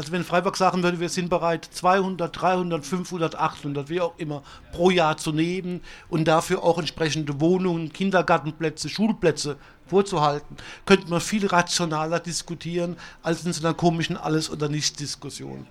Also 0.00 0.12
wenn 0.12 0.24
Freiburg 0.24 0.56
sagen 0.56 0.82
würde, 0.82 0.98
wir 0.98 1.10
sind 1.10 1.28
bereit, 1.28 1.68
200, 1.70 2.40
300, 2.40 2.86
500, 2.86 3.34
800, 3.34 3.90
wie 3.90 4.00
auch 4.00 4.14
immer, 4.16 4.42
pro 4.72 4.88
Jahr 4.88 5.18
zu 5.18 5.30
nehmen 5.30 5.82
und 6.08 6.26
dafür 6.26 6.62
auch 6.62 6.78
entsprechende 6.78 7.38
Wohnungen, 7.38 7.92
Kindergartenplätze, 7.92 8.88
Schulplätze 8.88 9.58
vorzuhalten, 9.86 10.56
könnte 10.86 11.10
man 11.10 11.20
viel 11.20 11.46
rationaler 11.46 12.18
diskutieren 12.18 12.96
als 13.22 13.44
in 13.44 13.52
so 13.52 13.62
einer 13.62 13.74
komischen 13.74 14.16
Alles- 14.16 14.48
oder 14.48 14.70
Nichts-Diskussion. 14.70 15.66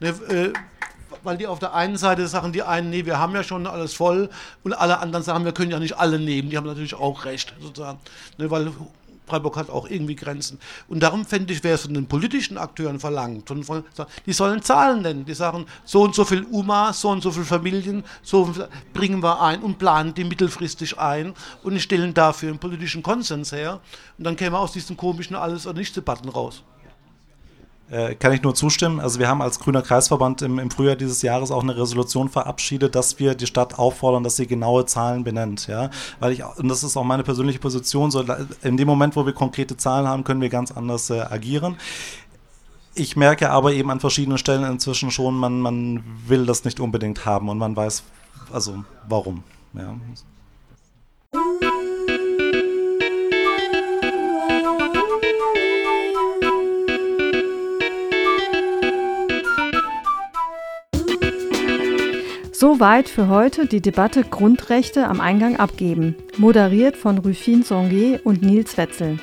Ne, 0.00 0.08
äh, 0.08 0.54
weil 1.22 1.36
die 1.36 1.46
auf 1.46 1.58
der 1.58 1.74
einen 1.74 1.98
Seite 1.98 2.26
sagen, 2.28 2.52
die 2.52 2.62
einen, 2.62 2.88
nee, 2.88 3.04
wir 3.04 3.18
haben 3.18 3.34
ja 3.34 3.42
schon 3.42 3.66
alles 3.66 3.92
voll 3.92 4.30
und 4.64 4.72
alle 4.72 5.00
anderen 5.00 5.22
sagen, 5.22 5.44
wir 5.44 5.52
können 5.52 5.70
ja 5.70 5.78
nicht 5.78 5.98
alle 5.98 6.18
nehmen. 6.18 6.48
Die 6.48 6.56
haben 6.56 6.66
natürlich 6.66 6.94
auch 6.94 7.26
recht, 7.26 7.54
sozusagen. 7.60 7.98
Ne, 8.38 8.50
weil 8.50 8.72
Freiburg 9.26 9.56
hat 9.56 9.70
auch 9.70 9.88
irgendwie 9.88 10.14
Grenzen. 10.14 10.58
Und 10.88 11.02
darum 11.02 11.24
fände 11.24 11.52
ich, 11.52 11.62
wäre 11.64 11.74
es 11.74 11.82
von 11.82 11.94
den 11.94 12.06
politischen 12.06 12.58
Akteuren 12.58 13.00
verlangt. 13.00 13.48
Von, 13.48 13.84
die 14.24 14.32
sollen 14.32 14.62
Zahlen 14.62 15.02
nennen. 15.02 15.24
Die 15.24 15.34
sagen, 15.34 15.66
so 15.84 16.02
und 16.02 16.14
so 16.14 16.24
viel 16.24 16.44
UMA, 16.44 16.92
so 16.92 17.10
und 17.10 17.22
so 17.22 17.30
viele 17.30 17.44
Familien, 17.44 18.04
so 18.22 18.52
bringen 18.92 19.22
wir 19.22 19.40
ein 19.40 19.62
und 19.62 19.78
planen 19.78 20.14
die 20.14 20.24
mittelfristig 20.24 20.98
ein 20.98 21.34
und 21.62 21.80
stellen 21.80 22.14
dafür 22.14 22.50
einen 22.50 22.58
politischen 22.58 23.02
Konsens 23.02 23.52
her. 23.52 23.80
Und 24.16 24.24
dann 24.24 24.36
käme 24.36 24.58
aus 24.58 24.72
diesen 24.72 24.96
komischen 24.96 25.36
Alles- 25.36 25.66
oder 25.66 25.78
Nichts-Debatten 25.78 26.28
raus. 26.28 26.62
Äh, 27.88 28.16
kann 28.16 28.32
ich 28.32 28.42
nur 28.42 28.54
zustimmen. 28.54 28.98
Also 28.98 29.20
wir 29.20 29.28
haben 29.28 29.40
als 29.40 29.60
Grüner 29.60 29.80
Kreisverband 29.80 30.42
im, 30.42 30.58
im, 30.58 30.70
Frühjahr 30.70 30.96
dieses 30.96 31.22
Jahres 31.22 31.52
auch 31.52 31.62
eine 31.62 31.76
Resolution 31.76 32.28
verabschiedet, 32.28 32.96
dass 32.96 33.20
wir 33.20 33.36
die 33.36 33.46
Stadt 33.46 33.78
auffordern, 33.78 34.24
dass 34.24 34.36
sie 34.36 34.48
genaue 34.48 34.86
Zahlen 34.86 35.22
benennt. 35.22 35.68
Ja? 35.68 35.90
Weil 36.18 36.32
ich, 36.32 36.44
und 36.44 36.66
das 36.66 36.82
ist 36.82 36.96
auch 36.96 37.04
meine 37.04 37.22
persönliche 37.22 37.60
Position, 37.60 38.10
so 38.10 38.24
in 38.62 38.76
dem 38.76 38.88
Moment, 38.88 39.14
wo 39.14 39.24
wir 39.24 39.32
konkrete 39.32 39.76
Zahlen 39.76 40.08
haben, 40.08 40.24
können 40.24 40.40
wir 40.40 40.48
ganz 40.48 40.72
anders 40.72 41.10
äh, 41.10 41.20
agieren. 41.20 41.76
Ich 42.96 43.14
merke 43.14 43.50
aber 43.50 43.72
eben 43.72 43.90
an 43.90 44.00
verschiedenen 44.00 44.38
Stellen 44.38 44.64
inzwischen 44.64 45.12
schon, 45.12 45.36
man, 45.36 45.60
man 45.60 46.02
will 46.26 46.44
das 46.44 46.64
nicht 46.64 46.80
unbedingt 46.80 47.24
haben 47.24 47.48
und 47.48 47.58
man 47.58 47.76
weiß, 47.76 48.02
also 48.52 48.82
warum. 49.06 49.44
Ja. 49.74 49.94
Soweit 62.58 63.10
für 63.10 63.28
heute 63.28 63.66
die 63.66 63.82
Debatte 63.82 64.24
Grundrechte 64.24 65.08
am 65.08 65.20
Eingang 65.20 65.56
abgeben, 65.56 66.14
moderiert 66.38 66.96
von 66.96 67.18
Rufin 67.18 67.62
Songe 67.62 68.18
und 68.24 68.40
Nils 68.40 68.78
Wetzel. 68.78 69.18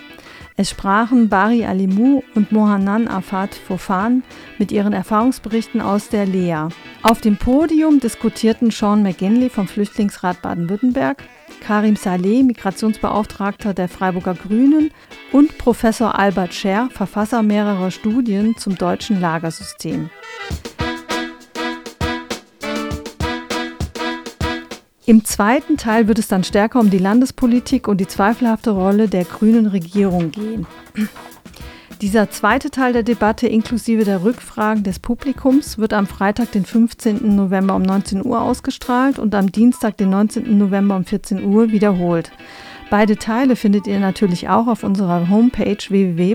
Es 0.55 0.69
sprachen 0.69 1.29
Bari 1.29 1.65
Alimou 1.65 2.21
und 2.35 2.51
Mohanan 2.51 3.07
Afat 3.07 3.55
Fofan 3.55 4.21
mit 4.59 4.71
ihren 4.71 4.93
Erfahrungsberichten 4.93 5.81
aus 5.81 6.09
der 6.09 6.27
Lea. 6.27 6.67
Auf 7.01 7.21
dem 7.21 7.37
Podium 7.37 7.99
diskutierten 7.99 8.69
Sean 8.69 9.01
McGinley 9.01 9.49
vom 9.49 9.67
Flüchtlingsrat 9.67 10.43
Baden-Württemberg, 10.43 11.23
Karim 11.59 11.95
Saleh, 11.95 12.43
Migrationsbeauftragter 12.43 13.73
der 13.73 13.89
Freiburger 13.89 14.35
Grünen 14.35 14.91
und 15.31 15.57
Professor 15.57 16.19
Albert 16.19 16.53
Scher, 16.53 16.87
Verfasser 16.91 17.41
mehrerer 17.41 17.89
Studien 17.89 18.55
zum 18.57 18.77
deutschen 18.77 19.19
Lagersystem. 19.19 20.11
Im 25.05 25.25
zweiten 25.25 25.75
Teil 25.75 26.07
wird 26.07 26.17
es 26.17 26.29
dann 26.29 26.45
stärker 26.45 26.79
um 26.79 26.89
die 26.89 26.97
Landespolitik 26.97 27.89
und 27.89 27.99
die 27.99 28.07
zweifelhafte 28.07 28.71
Rolle 28.71 29.09
der 29.09 29.25
grünen 29.25 29.67
Regierung 29.67 30.31
gehen. 30.31 30.65
Dieser 32.01 32.29
zweite 32.29 32.69
Teil 32.69 32.93
der 32.93 33.03
Debatte 33.03 33.47
inklusive 33.47 34.05
der 34.05 34.23
Rückfragen 34.23 34.83
des 34.83 34.99
Publikums 34.99 35.77
wird 35.77 35.91
am 35.93 36.07
Freitag, 36.07 36.53
den 36.53 36.63
15. 36.65 37.35
November 37.35 37.75
um 37.75 37.81
19 37.81 38.25
Uhr 38.25 38.41
ausgestrahlt 38.41 39.19
und 39.19 39.35
am 39.35 39.51
Dienstag, 39.51 39.97
den 39.97 40.09
19. 40.09 40.57
November 40.57 40.95
um 40.95 41.03
14 41.03 41.43
Uhr 41.43 41.71
wiederholt. 41.71 42.31
Beide 42.89 43.17
Teile 43.17 43.57
findet 43.57 43.87
ihr 43.87 43.99
natürlich 43.99 44.47
auch 44.49 44.67
auf 44.67 44.83
unserer 44.83 45.29
Homepage 45.29 45.77
www.rdl.de. 45.89 46.27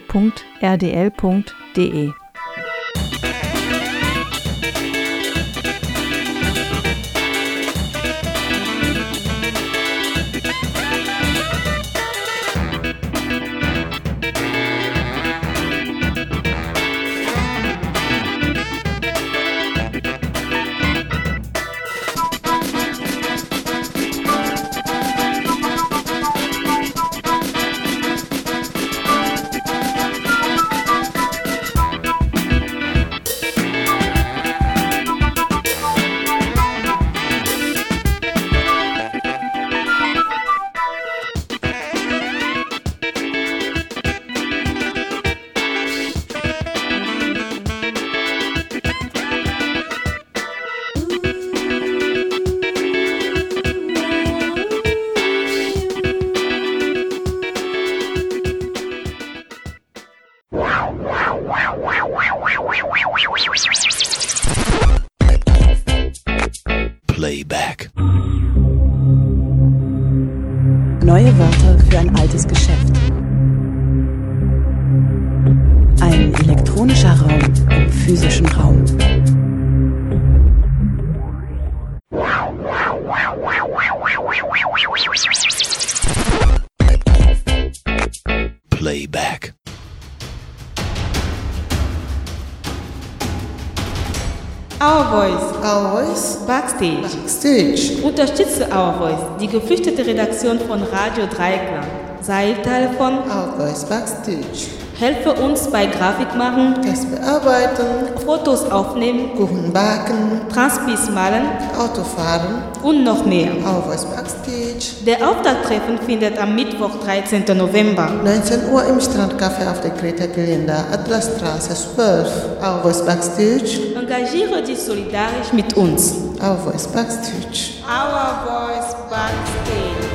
Unterstütze 98.58 98.68
Our 98.76 98.94
Voice, 98.94 99.40
die 99.40 99.46
geflüchtete 99.46 100.04
Redaktion 100.04 100.58
von 100.58 100.82
Radio 100.82 101.26
Dreieckland. 101.26 101.86
Sei 102.20 102.54
Teil 102.64 102.90
von 102.98 103.18
Our 103.18 103.54
Voice 103.56 103.84
Backstage. 103.84 104.68
Helfe 104.98 105.32
uns 105.34 105.68
bei 105.70 105.86
Grafik 105.86 106.34
machen, 106.36 106.74
Text 106.82 107.08
bearbeiten, 107.08 108.18
Fotos 108.24 108.68
aufnehmen, 108.68 109.36
Kuchen 109.36 109.72
backen, 109.72 110.40
Transpis 110.52 111.08
malen, 111.10 111.44
Autofahren 111.78 112.62
und 112.82 113.04
noch 113.04 113.24
mehr. 113.24 113.52
Our 113.64 113.82
Voice 113.84 114.04
Backstage. 114.06 115.04
Der 115.06 115.28
Auftakttreffen 115.28 115.98
findet 116.04 116.36
am 116.36 116.56
Mittwoch, 116.56 116.96
13. 117.04 117.44
November. 117.56 118.10
19 118.24 118.72
Uhr 118.72 118.84
im 118.86 118.98
Strandcafé 118.98 119.70
auf 119.70 119.80
der 119.80 119.90
Greta 119.90 120.26
Gelände, 120.26 120.74
Atlasstraße 120.92 121.74
12. 121.94 122.28
Our 122.60 122.80
Voice 122.82 123.04
Backstage. 123.04 123.94
Engagiere 123.94 124.62
dich 124.62 124.80
solidarisch 124.80 125.52
mit 125.52 125.76
uns. 125.76 126.27
Our 126.40 126.56
Voice 126.56 126.86
Backstage. 126.86 127.82
Our 127.84 128.46
Voice 128.46 128.94
Backstage. 129.10 130.06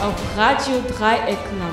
Auf 0.00 0.14
Radio 0.36 0.80
Dreieckland. 0.96 1.69